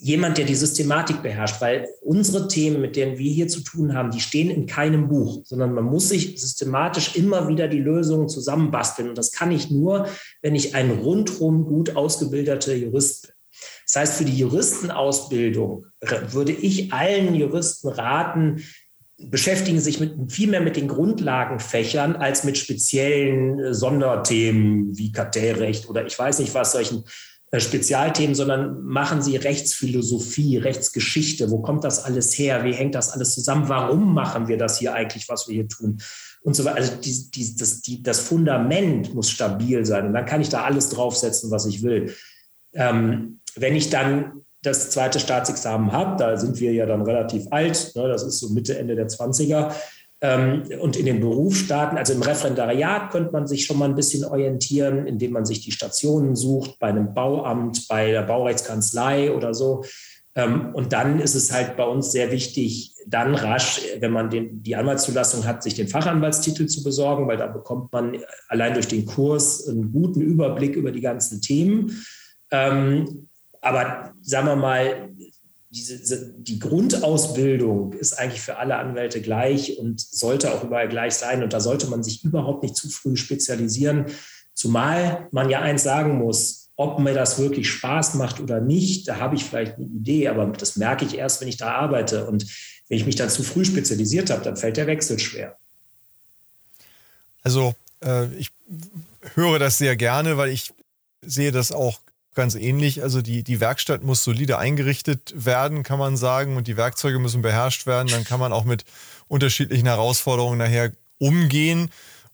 jemand, 0.01 0.39
der 0.39 0.47
die 0.47 0.55
Systematik 0.55 1.23
beherrscht, 1.23 1.61
weil 1.61 1.89
unsere 2.01 2.49
Themen, 2.49 2.81
mit 2.81 2.97
denen 2.97 3.19
wir 3.19 3.31
hier 3.31 3.49
zu 3.49 3.61
tun 3.61 3.95
haben, 3.95 4.11
die 4.11 4.21
stehen 4.21 4.51
in 4.51 4.67
keinem 4.67 5.09
Buch, 5.09 5.43
sondern 5.45 5.75
man 5.75 5.85
muss 5.85 6.09
sich 6.09 6.41
systematisch 6.41 7.17
immer 7.17 7.49
wieder 7.49 7.69
die 7.69 7.81
Lösungen 7.81 8.29
zusammenbasteln. 8.29 9.11
Und 9.11 9.19
das 9.19 9.31
kann 9.31 9.53
ich 9.53 9.71
nur, 9.71 10.09
wenn 10.41 10.55
ich 10.55 10.75
ein 10.75 10.91
rundum 10.91 11.67
gut 11.67 11.97
ausgebildeter 11.97 12.75
Jurist 12.75 13.23
bin. 13.23 13.33
Das 13.85 13.97
heißt, 13.97 14.19
für 14.19 14.25
die 14.25 14.39
Juristenausbildung 14.39 15.85
würde 16.31 16.53
ich 16.53 16.93
allen 16.93 17.35
Juristen 17.35 17.89
raten, 17.89 18.63
beschäftigen 19.19 19.81
sich 19.81 20.01
mit, 20.01 20.33
viel 20.33 20.49
mehr 20.49 20.63
mit 20.63 20.77
den 20.77 20.89
Grundlagenfächern 20.89 22.17
als 22.17 22.45
mit 22.45 22.57
speziellen 22.57 23.75
Sonderthemen 23.75 24.97
wie 24.97 25.13
Kartellrecht 25.13 25.91
oder 25.91 26.07
ich 26.07 26.19
weiß 26.19 26.39
nicht 26.39 26.55
was, 26.55 26.73
solchen 26.73 26.99
äh, 26.99 27.03
Spezialthemen, 27.59 28.37
sondern 28.37 28.85
machen 28.85 29.23
Sie 29.23 29.37
Rechtsphilosophie, 29.37 30.59
Rechtsgeschichte. 30.59 31.51
Wo 31.51 31.59
kommt 31.59 31.83
das 31.83 32.05
alles 32.05 32.39
her? 32.39 32.63
Wie 32.65 32.73
hängt 32.73 32.95
das 32.95 33.11
alles 33.11 33.35
zusammen? 33.35 33.69
Warum 33.69 34.15
machen 34.15 34.47
wir 34.47 34.57
das 34.57 34.79
hier 34.79 34.95
eigentlich, 34.95 35.29
was 35.29 35.49
wir 35.49 35.55
hier 35.55 35.69
tun? 35.69 36.01
Und 36.43 36.55
so 36.55 36.65
weiter. 36.65 36.77
Also 36.77 36.97
die, 36.97 37.31
die, 37.33 37.57
das, 37.57 37.81
die, 37.81 38.03
das 38.05 38.21
Fundament 38.21 39.15
muss 39.15 39.31
stabil 39.31 39.85
sein. 39.85 40.07
Und 40.07 40.13
dann 40.13 40.27
kann 40.27 40.41
ich 40.41 40.49
da 40.49 40.63
alles 40.63 40.91
draufsetzen, 40.91 41.51
was 41.51 41.67
ich 41.67 41.83
will. 41.83 42.15
Ähm, 42.73 43.41
wenn 43.57 43.75
ich 43.75 43.91
dann 43.91 44.45
das 44.63 44.91
zweite 44.91 45.19
Staatsexamen 45.19 45.91
habe, 45.91 46.17
da 46.19 46.37
sind 46.37 46.61
wir 46.61 46.73
ja 46.73 46.87
dann 46.87 47.03
relativ 47.03 47.47
alt, 47.51 47.93
ne, 47.97 48.09
das 48.09 48.23
ist 48.23 48.39
so 48.39 48.51
Mitte, 48.51 48.79
Ende 48.79 48.95
der 48.95 49.09
20er, 49.09 49.69
ähm, 49.69 49.75
und 50.23 50.97
in 50.97 51.07
den 51.07 51.21
Beruf 51.21 51.57
starten. 51.57 51.97
Also 51.97 52.13
im 52.13 52.21
Referendariat 52.23 53.11
könnte 53.11 53.33
man 53.33 53.47
sich 53.47 53.65
schon 53.65 53.79
mal 53.79 53.89
ein 53.89 53.95
bisschen 53.95 54.25
orientieren, 54.25 55.07
indem 55.07 55.33
man 55.33 55.47
sich 55.47 55.61
die 55.61 55.73
Stationen 55.73 56.37
sucht, 56.37 56.79
bei 56.79 56.89
einem 56.89 57.15
Bauamt, 57.15 57.89
bei 57.89 58.11
der 58.11 58.23
Baurechtskanzlei 58.23 59.33
oder 59.33 59.55
so. 59.55 59.83
Ähm, 60.35 60.75
und 60.75 60.93
dann 60.93 61.21
ist 61.21 61.35
es 61.35 61.53
halt 61.53 61.77
bei 61.77 61.85
uns 61.85 62.13
sehr 62.13 62.31
wichtig, 62.31 62.95
dann 63.07 63.35
rasch, 63.35 63.81
wenn 63.99 64.13
man 64.13 64.31
den, 64.31 64.63
die 64.63 64.77
Anwaltszulassung 64.77 65.45
hat, 65.45 65.63
sich 65.63 65.75
den 65.75 65.89
Fachanwaltstitel 65.89 66.67
zu 66.67 66.85
besorgen, 66.85 67.27
weil 67.27 67.39
da 67.39 67.47
bekommt 67.47 67.93
man 67.93 68.19
allein 68.49 68.75
durch 68.75 68.89
den 68.89 69.07
Kurs 69.07 69.67
einen 69.67 69.91
guten 69.91 70.21
Überblick 70.21 70.77
über 70.77 70.93
die 70.93 71.01
ganzen 71.01 71.41
Themen. 71.41 72.05
Ähm, 72.51 73.29
aber 73.61 74.13
sagen 74.23 74.47
wir 74.47 74.57
mal, 74.57 75.11
diese, 75.71 76.35
die 76.37 76.59
Grundausbildung 76.59 77.93
ist 77.93 78.15
eigentlich 78.15 78.41
für 78.41 78.59
alle 78.59 78.77
Anwälte 78.77 79.21
gleich 79.21 79.79
und 79.79 80.01
sollte 80.01 80.53
auch 80.53 80.65
überall 80.65 80.89
gleich 80.89 81.15
sein. 81.15 81.45
Und 81.45 81.53
da 81.53 81.61
sollte 81.61 81.87
man 81.87 82.03
sich 82.03 82.25
überhaupt 82.25 82.65
nicht 82.65 82.77
zu 82.77 82.89
früh 82.89 83.17
spezialisieren. 83.17 84.07
Zumal 84.53 85.29
man 85.31 85.49
ja 85.49 85.61
eins 85.61 85.85
sagen 85.85 86.19
muss, 86.19 86.71
ob 86.75 86.99
mir 86.99 87.15
das 87.15 87.39
wirklich 87.39 87.69
Spaß 87.69 88.15
macht 88.15 88.41
oder 88.41 88.61
nicht, 88.61 89.07
da 89.07 89.19
habe 89.19 89.37
ich 89.37 89.45
vielleicht 89.45 89.77
eine 89.77 89.87
Idee, 89.87 90.29
aber 90.29 90.47
das 90.47 90.77
merke 90.77 91.05
ich 91.05 91.17
erst, 91.17 91.41
wenn 91.41 91.49
ich 91.49 91.59
da 91.59 91.73
arbeite. 91.73 92.27
Und 92.27 92.47
wenn 92.89 92.97
ich 92.97 93.07
mich 93.07 93.17
dann 93.17 93.31
zu 93.31 93.43
früh 93.43 93.65
spezialisiert 93.65 94.31
habe, 94.31 94.43
dann 94.43 94.57
fällt 94.57 94.77
der 94.77 94.87
Wechsel 94.87 95.19
schwer. 95.19 95.57
Also 97.43 97.75
äh, 98.03 98.27
ich 98.35 98.51
höre 99.35 99.59
das 99.59 99.79
sehr 99.79 99.95
gerne, 99.97 100.37
weil 100.37 100.51
ich 100.51 100.73
sehe 101.23 101.53
das 101.53 101.71
auch 101.71 102.01
ganz 102.41 102.55
ähnlich. 102.55 103.03
Also 103.03 103.21
die, 103.21 103.45
die 103.45 103.61
Werkstatt 103.61 104.03
muss 104.03 104.25
solide 104.25 104.57
eingerichtet 104.57 105.35
werden, 105.37 105.83
kann 105.83 105.99
man 105.99 106.17
sagen, 106.17 106.57
und 106.57 106.67
die 106.67 106.79
Werkzeuge 106.79 107.19
müssen 107.19 107.43
beherrscht 107.43 107.87
werden. 107.87 108.09
Dann 108.09 108.25
kann 108.25 108.41
man 108.41 108.55
auch 108.55 108.65
mit 108.65 108.85
unterschiedlichen 109.29 109.87
Herausforderungen 109.87 110.57
nachher 110.57 110.93
umgehen. 111.19 111.91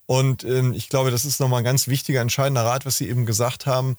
Und 0.07 0.45
ähm, 0.45 0.73
ich 0.73 0.89
glaube, 0.89 1.11
das 1.11 1.25
ist 1.25 1.41
nochmal 1.41 1.59
ein 1.59 1.65
ganz 1.65 1.89
wichtiger, 1.89 2.21
entscheidender 2.21 2.65
Rat, 2.65 2.87
was 2.87 2.99
Sie 2.99 3.09
eben 3.09 3.27
gesagt 3.27 3.67
haben. 3.67 3.97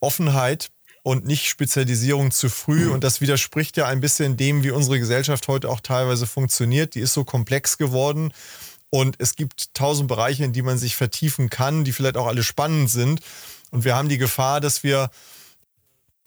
Offenheit 0.00 0.70
und 1.04 1.24
nicht 1.24 1.46
Spezialisierung 1.46 2.32
zu 2.32 2.48
früh. 2.48 2.90
Und 2.90 3.04
das 3.04 3.20
widerspricht 3.20 3.76
ja 3.76 3.86
ein 3.86 4.00
bisschen 4.00 4.36
dem, 4.36 4.64
wie 4.64 4.72
unsere 4.72 4.98
Gesellschaft 4.98 5.46
heute 5.46 5.68
auch 5.68 5.80
teilweise 5.80 6.26
funktioniert. 6.26 6.96
Die 6.96 7.00
ist 7.00 7.14
so 7.14 7.22
komplex 7.22 7.78
geworden. 7.78 8.32
Und 8.90 9.14
es 9.20 9.36
gibt 9.36 9.72
tausend 9.74 10.08
Bereiche, 10.08 10.42
in 10.42 10.52
die 10.52 10.62
man 10.62 10.76
sich 10.76 10.96
vertiefen 10.96 11.48
kann, 11.48 11.84
die 11.84 11.92
vielleicht 11.92 12.16
auch 12.16 12.26
alle 12.26 12.42
spannend 12.42 12.90
sind. 12.90 13.20
Und 13.70 13.84
wir 13.84 13.94
haben 13.94 14.08
die 14.08 14.18
Gefahr, 14.18 14.60
dass 14.60 14.82
wir 14.82 15.10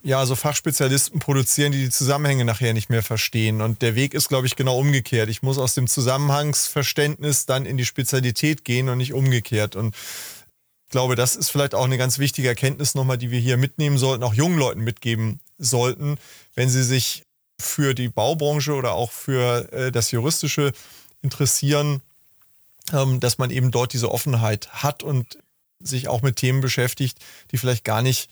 ja, 0.06 0.26
so 0.26 0.36
Fachspezialisten 0.36 1.20
produzieren, 1.20 1.72
die 1.72 1.80
die 1.80 1.90
Zusammenhänge 1.90 2.44
nachher 2.44 2.74
nicht 2.74 2.90
mehr 2.90 3.04
verstehen. 3.04 3.62
Und 3.62 3.82
der 3.82 3.96
Weg 3.96 4.14
ist, 4.14 4.28
glaube 4.28 4.46
ich, 4.48 4.58
genau 4.58 4.78
umgekehrt. 4.78 5.30
Ich 5.30 5.42
muss 5.42 5.58
aus 5.58 5.76
dem 5.76 5.88
Zusammenhangsverständnis 5.88 7.46
dann 7.46 7.66
in 7.66 7.78
die 7.78 7.86
Spezialität 7.86 8.66
gehen 8.66 8.90
und 8.90 8.98
nicht 8.98 9.14
umgekehrt. 9.14 9.78
Und 9.78 9.96
ich 9.96 10.92
glaube, 10.92 11.16
das 11.16 11.38
ist 11.38 11.50
vielleicht 11.50 11.74
auch 11.74 11.86
eine 11.86 11.98
ganz 11.98 12.20
wichtige 12.20 12.50
Erkenntnis 12.50 12.96
nochmal, 12.96 13.18
die 13.18 13.32
wir 13.32 13.40
hier 13.40 13.56
mitnehmen 13.56 13.98
sollten, 13.98 14.24
auch 14.24 14.34
jungen 14.34 14.60
Leuten 14.60 14.82
mitgeben 14.82 15.40
sollten, 15.58 16.18
wenn 16.54 16.70
sie 16.70 16.84
sich 16.84 17.24
für 17.58 17.94
die 17.94 18.10
Baubranche 18.10 18.74
oder 18.74 18.94
auch 18.94 19.12
für 19.12 19.72
äh, 19.72 19.92
das 19.92 20.12
Juristische 20.12 20.74
interessieren, 21.22 22.02
ähm, 22.92 23.22
dass 23.22 23.38
man 23.38 23.52
eben 23.52 23.72
dort 23.72 23.94
diese 23.94 24.12
Offenheit 24.12 24.84
hat 24.84 25.02
und 25.02 25.38
sich 25.84 26.08
auch 26.08 26.22
mit 26.22 26.38
Themen 26.38 26.62
beschäftigt, 26.62 27.18
die 27.52 27.58
vielleicht 27.58 27.84
gar 27.84 28.02
nicht 28.02 28.30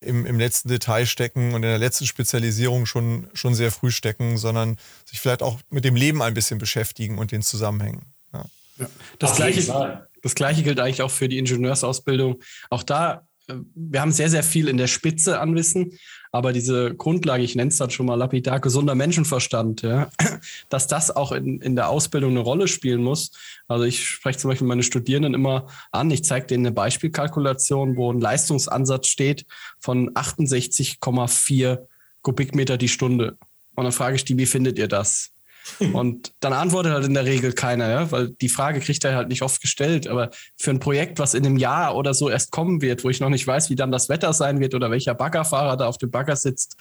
im, 0.00 0.26
im 0.26 0.38
letzten 0.38 0.68
Detail 0.68 1.06
stecken 1.06 1.48
und 1.54 1.62
in 1.62 1.70
der 1.70 1.78
letzten 1.78 2.06
Spezialisierung 2.06 2.86
schon, 2.86 3.28
schon 3.34 3.54
sehr 3.54 3.72
früh 3.72 3.90
stecken, 3.90 4.36
sondern 4.36 4.76
sich 5.04 5.20
vielleicht 5.20 5.42
auch 5.42 5.58
mit 5.70 5.84
dem 5.84 5.96
Leben 5.96 6.22
ein 6.22 6.34
bisschen 6.34 6.58
beschäftigen 6.58 7.18
und 7.18 7.32
den 7.32 7.42
Zusammenhängen. 7.42 8.02
Ja. 8.32 8.44
Ja. 8.78 8.86
Das, 9.18 9.36
gleiche, 9.36 10.06
das 10.22 10.34
gleiche 10.34 10.62
gilt 10.62 10.78
eigentlich 10.78 11.02
auch 11.02 11.10
für 11.10 11.28
die 11.28 11.38
Ingenieursausbildung. 11.38 12.40
Auch 12.70 12.84
da, 12.84 13.26
äh, 13.48 13.54
wir 13.74 14.00
haben 14.00 14.12
sehr, 14.12 14.30
sehr 14.30 14.44
viel 14.44 14.68
in 14.68 14.76
der 14.76 14.86
Spitze 14.86 15.40
an 15.40 15.54
Wissen, 15.56 15.98
aber 16.32 16.52
diese 16.52 16.94
Grundlage, 16.94 17.42
ich 17.42 17.54
nenne 17.54 17.68
es 17.68 17.78
dann 17.78 17.90
schon 17.90 18.06
mal 18.06 18.14
lapidar, 18.14 18.60
gesunder 18.60 18.94
Menschenverstand, 18.94 19.82
ja, 19.82 20.10
dass 20.68 20.86
das 20.86 21.14
auch 21.14 21.32
in, 21.32 21.60
in 21.60 21.76
der 21.76 21.88
Ausbildung 21.88 22.30
eine 22.30 22.40
Rolle 22.40 22.68
spielen 22.68 23.02
muss. 23.02 23.32
Also 23.66 23.84
ich 23.84 24.06
spreche 24.06 24.38
zum 24.38 24.50
Beispiel 24.50 24.66
meine 24.66 24.82
Studierenden 24.82 25.34
immer 25.34 25.66
an, 25.92 26.10
ich 26.10 26.24
zeige 26.24 26.46
denen 26.46 26.66
eine 26.66 26.74
Beispielkalkulation, 26.74 27.96
wo 27.96 28.12
ein 28.12 28.20
Leistungsansatz 28.20 29.08
steht 29.08 29.46
von 29.78 30.10
68,4 30.10 31.78
Kubikmeter 32.22 32.76
die 32.76 32.88
Stunde. 32.88 33.36
Und 33.74 33.84
dann 33.84 33.92
frage 33.92 34.16
ich 34.16 34.24
die, 34.24 34.36
wie 34.36 34.46
findet 34.46 34.78
ihr 34.78 34.88
das? 34.88 35.30
Und 35.92 36.32
dann 36.40 36.52
antwortet 36.52 36.92
halt 36.92 37.06
in 37.06 37.14
der 37.14 37.24
Regel 37.24 37.52
keiner, 37.52 37.88
ja? 37.88 38.10
weil 38.10 38.30
die 38.30 38.48
Frage 38.48 38.80
kriegt 38.80 39.04
er 39.04 39.16
halt 39.16 39.28
nicht 39.28 39.42
oft 39.42 39.60
gestellt. 39.60 40.06
Aber 40.06 40.30
für 40.56 40.70
ein 40.70 40.80
Projekt, 40.80 41.18
was 41.18 41.34
in 41.34 41.44
einem 41.46 41.56
Jahr 41.56 41.96
oder 41.96 42.14
so 42.14 42.28
erst 42.28 42.50
kommen 42.50 42.80
wird, 42.80 43.04
wo 43.04 43.10
ich 43.10 43.20
noch 43.20 43.28
nicht 43.28 43.46
weiß, 43.46 43.70
wie 43.70 43.76
dann 43.76 43.92
das 43.92 44.08
Wetter 44.08 44.32
sein 44.32 44.60
wird 44.60 44.74
oder 44.74 44.90
welcher 44.90 45.14
Baggerfahrer 45.14 45.76
da 45.76 45.86
auf 45.86 45.98
dem 45.98 46.10
Bagger 46.10 46.36
sitzt, 46.36 46.76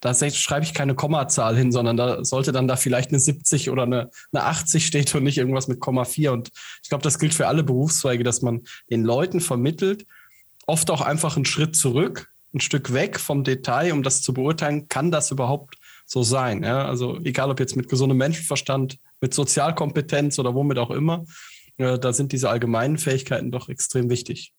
da 0.00 0.14
schreibe 0.14 0.64
ich 0.64 0.74
keine 0.74 0.94
Kommazahl 0.94 1.56
hin, 1.56 1.72
sondern 1.72 1.96
da 1.96 2.24
sollte 2.24 2.52
dann 2.52 2.68
da 2.68 2.76
vielleicht 2.76 3.10
eine 3.10 3.20
70 3.20 3.70
oder 3.70 3.84
eine, 3.84 4.10
eine 4.32 4.44
80 4.44 4.84
steht 4.84 5.14
und 5.14 5.24
nicht 5.24 5.38
irgendwas 5.38 5.68
mit 5.68 5.80
Komma 5.80 6.04
4. 6.04 6.32
Und 6.32 6.50
ich 6.82 6.88
glaube, 6.88 7.02
das 7.02 7.18
gilt 7.18 7.34
für 7.34 7.48
alle 7.48 7.62
Berufszweige, 7.62 8.22
dass 8.22 8.42
man 8.42 8.62
den 8.90 9.04
Leuten 9.04 9.40
vermittelt, 9.40 10.06
oft 10.66 10.90
auch 10.90 11.00
einfach 11.00 11.36
einen 11.36 11.46
Schritt 11.46 11.76
zurück, 11.76 12.30
ein 12.54 12.60
Stück 12.60 12.92
weg 12.92 13.18
vom 13.18 13.44
Detail, 13.44 13.92
um 13.92 14.02
das 14.02 14.22
zu 14.22 14.34
beurteilen, 14.34 14.88
kann 14.88 15.10
das 15.10 15.30
überhaupt 15.30 15.75
so 16.06 16.22
sein. 16.22 16.62
Ja? 16.62 16.86
Also 16.86 17.18
egal 17.24 17.50
ob 17.50 17.60
jetzt 17.60 17.76
mit 17.76 17.88
gesundem 17.88 18.18
Menschenverstand, 18.18 18.98
mit 19.20 19.34
Sozialkompetenz 19.34 20.38
oder 20.38 20.54
womit 20.54 20.78
auch 20.78 20.90
immer, 20.90 21.24
äh, 21.76 21.98
da 21.98 22.12
sind 22.12 22.32
diese 22.32 22.48
allgemeinen 22.48 22.96
Fähigkeiten 22.96 23.50
doch 23.50 23.68
extrem 23.68 24.08
wichtig. 24.08 24.54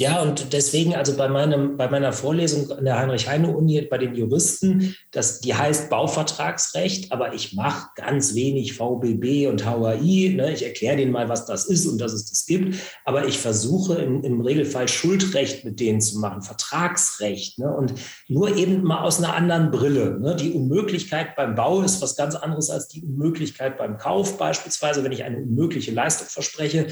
Ja, 0.00 0.22
und 0.22 0.52
deswegen, 0.52 0.94
also 0.94 1.16
bei, 1.16 1.26
meinem, 1.26 1.76
bei 1.76 1.88
meiner 1.88 2.12
Vorlesung 2.12 2.70
an 2.70 2.84
der 2.84 3.00
Heinrich-Heine-Uni 3.00 3.82
bei 3.90 3.98
den 3.98 4.14
Juristen, 4.14 4.94
das, 5.10 5.40
die 5.40 5.56
heißt 5.56 5.90
Bauvertragsrecht, 5.90 7.10
aber 7.10 7.34
ich 7.34 7.54
mache 7.54 7.88
ganz 7.96 8.36
wenig 8.36 8.74
VBB 8.74 9.48
und 9.48 9.66
HAI. 9.66 10.34
Ne? 10.36 10.52
Ich 10.52 10.64
erkläre 10.64 10.98
denen 10.98 11.10
mal, 11.10 11.28
was 11.28 11.46
das 11.46 11.64
ist 11.64 11.84
und 11.86 12.00
dass 12.00 12.12
es 12.12 12.30
das 12.30 12.46
gibt. 12.46 12.76
Aber 13.04 13.26
ich 13.26 13.38
versuche 13.38 13.96
im, 13.96 14.22
im 14.22 14.40
Regelfall 14.40 14.86
Schuldrecht 14.86 15.64
mit 15.64 15.80
denen 15.80 16.00
zu 16.00 16.20
machen, 16.20 16.42
Vertragsrecht. 16.42 17.58
Ne? 17.58 17.68
Und 17.76 17.94
nur 18.28 18.56
eben 18.56 18.84
mal 18.84 19.02
aus 19.02 19.18
einer 19.18 19.34
anderen 19.34 19.72
Brille. 19.72 20.20
Ne? 20.20 20.36
Die 20.36 20.52
Unmöglichkeit 20.52 21.34
beim 21.34 21.56
Bau 21.56 21.82
ist 21.82 22.00
was 22.00 22.14
ganz 22.14 22.36
anderes 22.36 22.70
als 22.70 22.86
die 22.86 23.02
Unmöglichkeit 23.02 23.76
beim 23.76 23.98
Kauf 23.98 24.38
beispielsweise, 24.38 25.02
wenn 25.02 25.10
ich 25.10 25.24
eine 25.24 25.38
unmögliche 25.38 25.90
Leistung 25.90 26.28
verspreche 26.28 26.86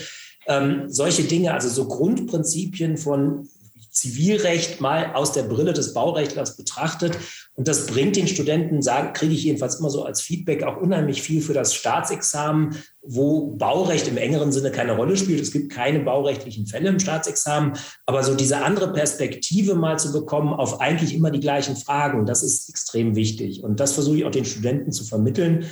ähm, 0.48 0.84
solche 0.88 1.24
Dinge, 1.24 1.52
also 1.52 1.68
so 1.68 1.86
Grundprinzipien 1.88 2.96
von 2.96 3.48
Zivilrecht 3.96 4.82
mal 4.82 5.14
aus 5.14 5.32
der 5.32 5.44
Brille 5.44 5.72
des 5.72 5.94
Baurechtlers 5.94 6.58
betrachtet. 6.58 7.16
Und 7.54 7.66
das 7.66 7.86
bringt 7.86 8.16
den 8.16 8.28
Studenten, 8.28 8.82
sagen, 8.82 9.14
kriege 9.14 9.32
ich 9.32 9.44
jedenfalls 9.44 9.76
immer 9.76 9.88
so 9.88 10.04
als 10.04 10.20
Feedback, 10.20 10.64
auch 10.64 10.76
unheimlich 10.76 11.22
viel 11.22 11.40
für 11.40 11.54
das 11.54 11.74
Staatsexamen, 11.74 12.76
wo 13.00 13.56
Baurecht 13.56 14.06
im 14.06 14.18
engeren 14.18 14.52
Sinne 14.52 14.70
keine 14.70 14.96
Rolle 14.96 15.16
spielt. 15.16 15.40
Es 15.40 15.50
gibt 15.50 15.72
keine 15.72 16.00
baurechtlichen 16.00 16.66
Fälle 16.66 16.90
im 16.90 17.00
Staatsexamen. 17.00 17.72
Aber 18.04 18.22
so 18.22 18.34
diese 18.34 18.58
andere 18.58 18.92
Perspektive 18.92 19.74
mal 19.74 19.98
zu 19.98 20.12
bekommen 20.12 20.52
auf 20.52 20.82
eigentlich 20.82 21.14
immer 21.14 21.30
die 21.30 21.40
gleichen 21.40 21.76
Fragen, 21.76 22.26
das 22.26 22.42
ist 22.42 22.68
extrem 22.68 23.16
wichtig. 23.16 23.64
Und 23.64 23.80
das 23.80 23.94
versuche 23.94 24.18
ich 24.18 24.24
auch 24.26 24.30
den 24.30 24.44
Studenten 24.44 24.92
zu 24.92 25.04
vermitteln. 25.04 25.64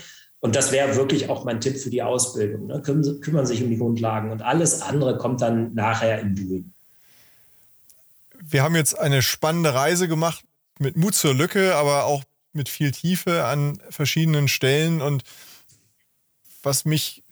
Und 0.44 0.54
das 0.56 0.72
wäre 0.72 0.94
wirklich 0.94 1.30
auch 1.30 1.46
mein 1.46 1.58
Tipp 1.62 1.78
für 1.78 1.88
die 1.88 2.02
Ausbildung. 2.02 2.66
Ne? 2.66 2.82
Kümmern, 2.82 3.22
kümmern 3.22 3.46
sich 3.46 3.62
um 3.62 3.70
die 3.70 3.78
Grundlagen 3.78 4.30
und 4.30 4.42
alles 4.42 4.82
andere 4.82 5.16
kommt 5.16 5.40
dann 5.40 5.72
nachher 5.72 6.20
im 6.20 6.34
Doing. 6.34 6.74
Wir 8.42 8.62
haben 8.62 8.76
jetzt 8.76 8.98
eine 8.98 9.22
spannende 9.22 9.72
Reise 9.72 10.06
gemacht 10.06 10.44
mit 10.78 10.98
Mut 10.98 11.14
zur 11.14 11.32
Lücke, 11.32 11.76
aber 11.76 12.04
auch 12.04 12.24
mit 12.52 12.68
viel 12.68 12.90
Tiefe 12.90 13.46
an 13.46 13.80
verschiedenen 13.88 14.48
Stellen. 14.48 15.00
Und 15.00 15.24
was 16.62 16.84
mich 16.84 17.24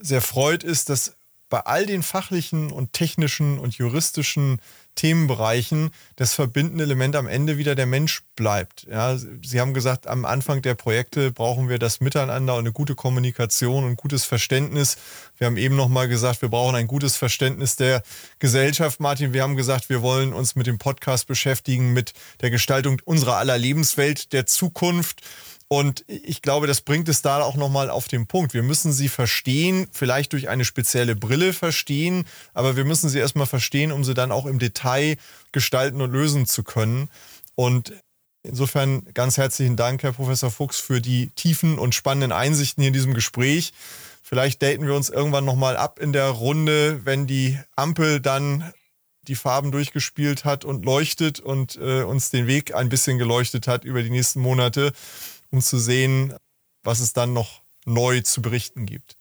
sehr 0.00 0.22
freut, 0.22 0.64
ist, 0.64 0.88
dass 0.88 1.16
bei 1.50 1.60
all 1.60 1.84
den 1.84 2.02
fachlichen 2.02 2.72
und 2.72 2.94
technischen 2.94 3.58
und 3.58 3.74
juristischen 3.74 4.58
Themenbereichen 4.94 5.90
das 6.16 6.34
verbindende 6.34 6.84
Element 6.84 7.16
am 7.16 7.26
Ende 7.26 7.58
wieder 7.58 7.74
der 7.74 7.86
Mensch 7.86 8.22
bleibt. 8.36 8.86
Ja, 8.90 9.16
Sie 9.16 9.60
haben 9.60 9.74
gesagt, 9.74 10.06
am 10.06 10.24
Anfang 10.24 10.62
der 10.62 10.74
Projekte 10.74 11.32
brauchen 11.32 11.68
wir 11.68 11.78
das 11.78 12.00
Miteinander 12.00 12.54
und 12.54 12.60
eine 12.60 12.72
gute 12.72 12.94
Kommunikation 12.94 13.84
und 13.84 13.96
gutes 13.96 14.24
Verständnis. 14.24 14.96
Wir 15.38 15.46
haben 15.46 15.56
eben 15.56 15.76
nochmal 15.76 16.08
gesagt, 16.08 16.42
wir 16.42 16.50
brauchen 16.50 16.76
ein 16.76 16.86
gutes 16.86 17.16
Verständnis 17.16 17.76
der 17.76 18.02
Gesellschaft. 18.38 19.00
Martin, 19.00 19.32
wir 19.32 19.42
haben 19.42 19.56
gesagt, 19.56 19.88
wir 19.88 20.02
wollen 20.02 20.32
uns 20.32 20.56
mit 20.56 20.66
dem 20.66 20.78
Podcast 20.78 21.26
beschäftigen, 21.26 21.92
mit 21.92 22.12
der 22.40 22.50
Gestaltung 22.50 23.00
unserer 23.04 23.36
aller 23.36 23.58
Lebenswelt 23.58 24.32
der 24.32 24.46
Zukunft. 24.46 25.22
Und 25.72 26.04
ich 26.06 26.42
glaube, 26.42 26.66
das 26.66 26.82
bringt 26.82 27.08
es 27.08 27.22
da 27.22 27.40
auch 27.40 27.56
nochmal 27.56 27.88
auf 27.88 28.06
den 28.06 28.26
Punkt. 28.26 28.52
Wir 28.52 28.62
müssen 28.62 28.92
sie 28.92 29.08
verstehen, 29.08 29.86
vielleicht 29.90 30.34
durch 30.34 30.50
eine 30.50 30.66
spezielle 30.66 31.16
Brille 31.16 31.54
verstehen, 31.54 32.26
aber 32.52 32.76
wir 32.76 32.84
müssen 32.84 33.08
sie 33.08 33.18
erstmal 33.18 33.46
verstehen, 33.46 33.90
um 33.90 34.04
sie 34.04 34.12
dann 34.12 34.32
auch 34.32 34.44
im 34.44 34.58
Detail 34.58 35.16
gestalten 35.50 36.02
und 36.02 36.12
lösen 36.12 36.44
zu 36.44 36.62
können. 36.62 37.08
Und 37.54 37.94
insofern 38.42 39.06
ganz 39.14 39.38
herzlichen 39.38 39.76
Dank, 39.76 40.02
Herr 40.02 40.12
Professor 40.12 40.50
Fuchs, 40.50 40.78
für 40.78 41.00
die 41.00 41.30
tiefen 41.36 41.78
und 41.78 41.94
spannenden 41.94 42.32
Einsichten 42.32 42.82
hier 42.82 42.88
in 42.88 42.92
diesem 42.92 43.14
Gespräch. 43.14 43.72
Vielleicht 44.22 44.62
daten 44.62 44.86
wir 44.86 44.94
uns 44.94 45.08
irgendwann 45.08 45.46
nochmal 45.46 45.78
ab 45.78 45.98
in 46.00 46.12
der 46.12 46.28
Runde, 46.28 47.00
wenn 47.06 47.26
die 47.26 47.58
Ampel 47.76 48.20
dann 48.20 48.74
die 49.22 49.36
Farben 49.36 49.72
durchgespielt 49.72 50.44
hat 50.44 50.64
und 50.64 50.84
leuchtet 50.84 51.40
und 51.40 51.76
äh, 51.76 52.02
uns 52.02 52.30
den 52.30 52.46
Weg 52.46 52.74
ein 52.74 52.88
bisschen 52.90 53.18
geleuchtet 53.18 53.68
hat 53.68 53.84
über 53.84 54.02
die 54.02 54.10
nächsten 54.10 54.40
Monate 54.40 54.92
um 55.52 55.60
zu 55.60 55.78
sehen, 55.78 56.34
was 56.82 57.00
es 57.00 57.12
dann 57.12 57.32
noch 57.32 57.62
neu 57.84 58.20
zu 58.22 58.42
berichten 58.42 58.86
gibt. 58.86 59.16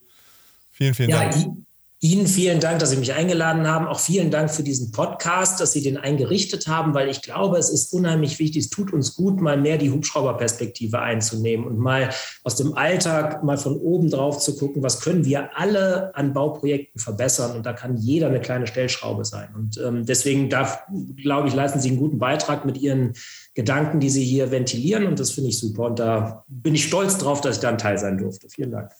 Vielen, 0.71 0.95
vielen 0.95 1.09
ja, 1.09 1.29
Dank. 1.29 1.65
Ihnen 2.03 2.25
vielen 2.25 2.59
Dank, 2.59 2.79
dass 2.79 2.89
Sie 2.89 2.97
mich 2.97 3.13
eingeladen 3.13 3.67
haben. 3.67 3.86
Auch 3.86 3.99
vielen 3.99 4.32
Dank 4.32 4.49
für 4.49 4.63
diesen 4.63 4.91
Podcast, 4.91 5.59
dass 5.59 5.73
Sie 5.73 5.84
den 5.84 5.97
eingerichtet 5.97 6.67
haben, 6.67 6.95
weil 6.95 7.09
ich 7.09 7.21
glaube, 7.21 7.59
es 7.59 7.69
ist 7.69 7.93
unheimlich 7.93 8.39
wichtig, 8.39 8.63
es 8.63 8.69
tut 8.71 8.91
uns 8.91 9.13
gut, 9.13 9.39
mal 9.39 9.55
mehr 9.55 9.77
die 9.77 9.91
Hubschrauberperspektive 9.91 10.99
einzunehmen 10.99 11.67
und 11.67 11.77
mal 11.77 12.09
aus 12.43 12.55
dem 12.55 12.73
Alltag 12.75 13.43
mal 13.43 13.59
von 13.59 13.77
oben 13.77 14.09
drauf 14.09 14.39
zu 14.39 14.57
gucken, 14.57 14.82
was 14.82 15.01
können 15.01 15.25
wir 15.25 15.55
alle 15.55 16.15
an 16.15 16.34
Bauprojekten 16.34 16.99
verbessern. 16.99 17.55
Und 17.55 17.67
da 17.67 17.73
kann 17.73 17.97
jeder 17.97 18.29
eine 18.29 18.41
kleine 18.41 18.65
Stellschraube 18.65 19.23
sein. 19.23 19.49
Und 19.53 19.77
ähm, 19.77 20.03
deswegen 20.03 20.49
darf, 20.49 20.82
glaube 21.17 21.49
ich, 21.49 21.53
leisten 21.53 21.79
Sie 21.79 21.89
einen 21.89 21.99
guten 21.99 22.17
Beitrag 22.17 22.65
mit 22.65 22.79
Ihren 22.79 23.13
Gedanken, 23.53 23.99
die 23.99 24.09
Sie 24.09 24.23
hier 24.23 24.51
ventilieren. 24.51 25.07
Und 25.07 25.19
das 25.19 25.31
finde 25.31 25.49
ich 25.49 25.59
super. 25.59 25.83
Und 25.83 25.99
da 25.99 26.45
bin 26.47 26.75
ich 26.75 26.85
stolz 26.85 27.17
drauf, 27.17 27.41
dass 27.41 27.57
ich 27.57 27.61
da 27.61 27.69
ein 27.69 27.77
Teil 27.77 27.97
sein 27.97 28.17
durfte. 28.17 28.49
Vielen 28.49 28.71
Dank. 28.71 28.91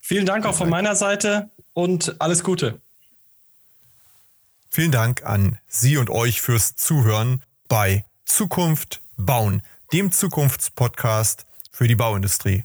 Vielen 0.00 0.26
Dank 0.26 0.46
auch 0.46 0.54
von 0.54 0.68
meiner 0.68 0.94
Seite 0.94 1.50
und 1.72 2.14
alles 2.20 2.44
Gute. 2.44 2.80
Vielen 4.68 4.92
Dank 4.92 5.24
an 5.24 5.58
Sie 5.66 5.96
und 5.96 6.10
euch 6.10 6.40
fürs 6.40 6.76
Zuhören 6.76 7.42
bei 7.68 8.04
Zukunft 8.24 9.00
bauen, 9.16 9.62
dem 9.92 10.12
Zukunftspodcast 10.12 11.46
für 11.72 11.88
die 11.88 11.96
Bauindustrie. 11.96 12.64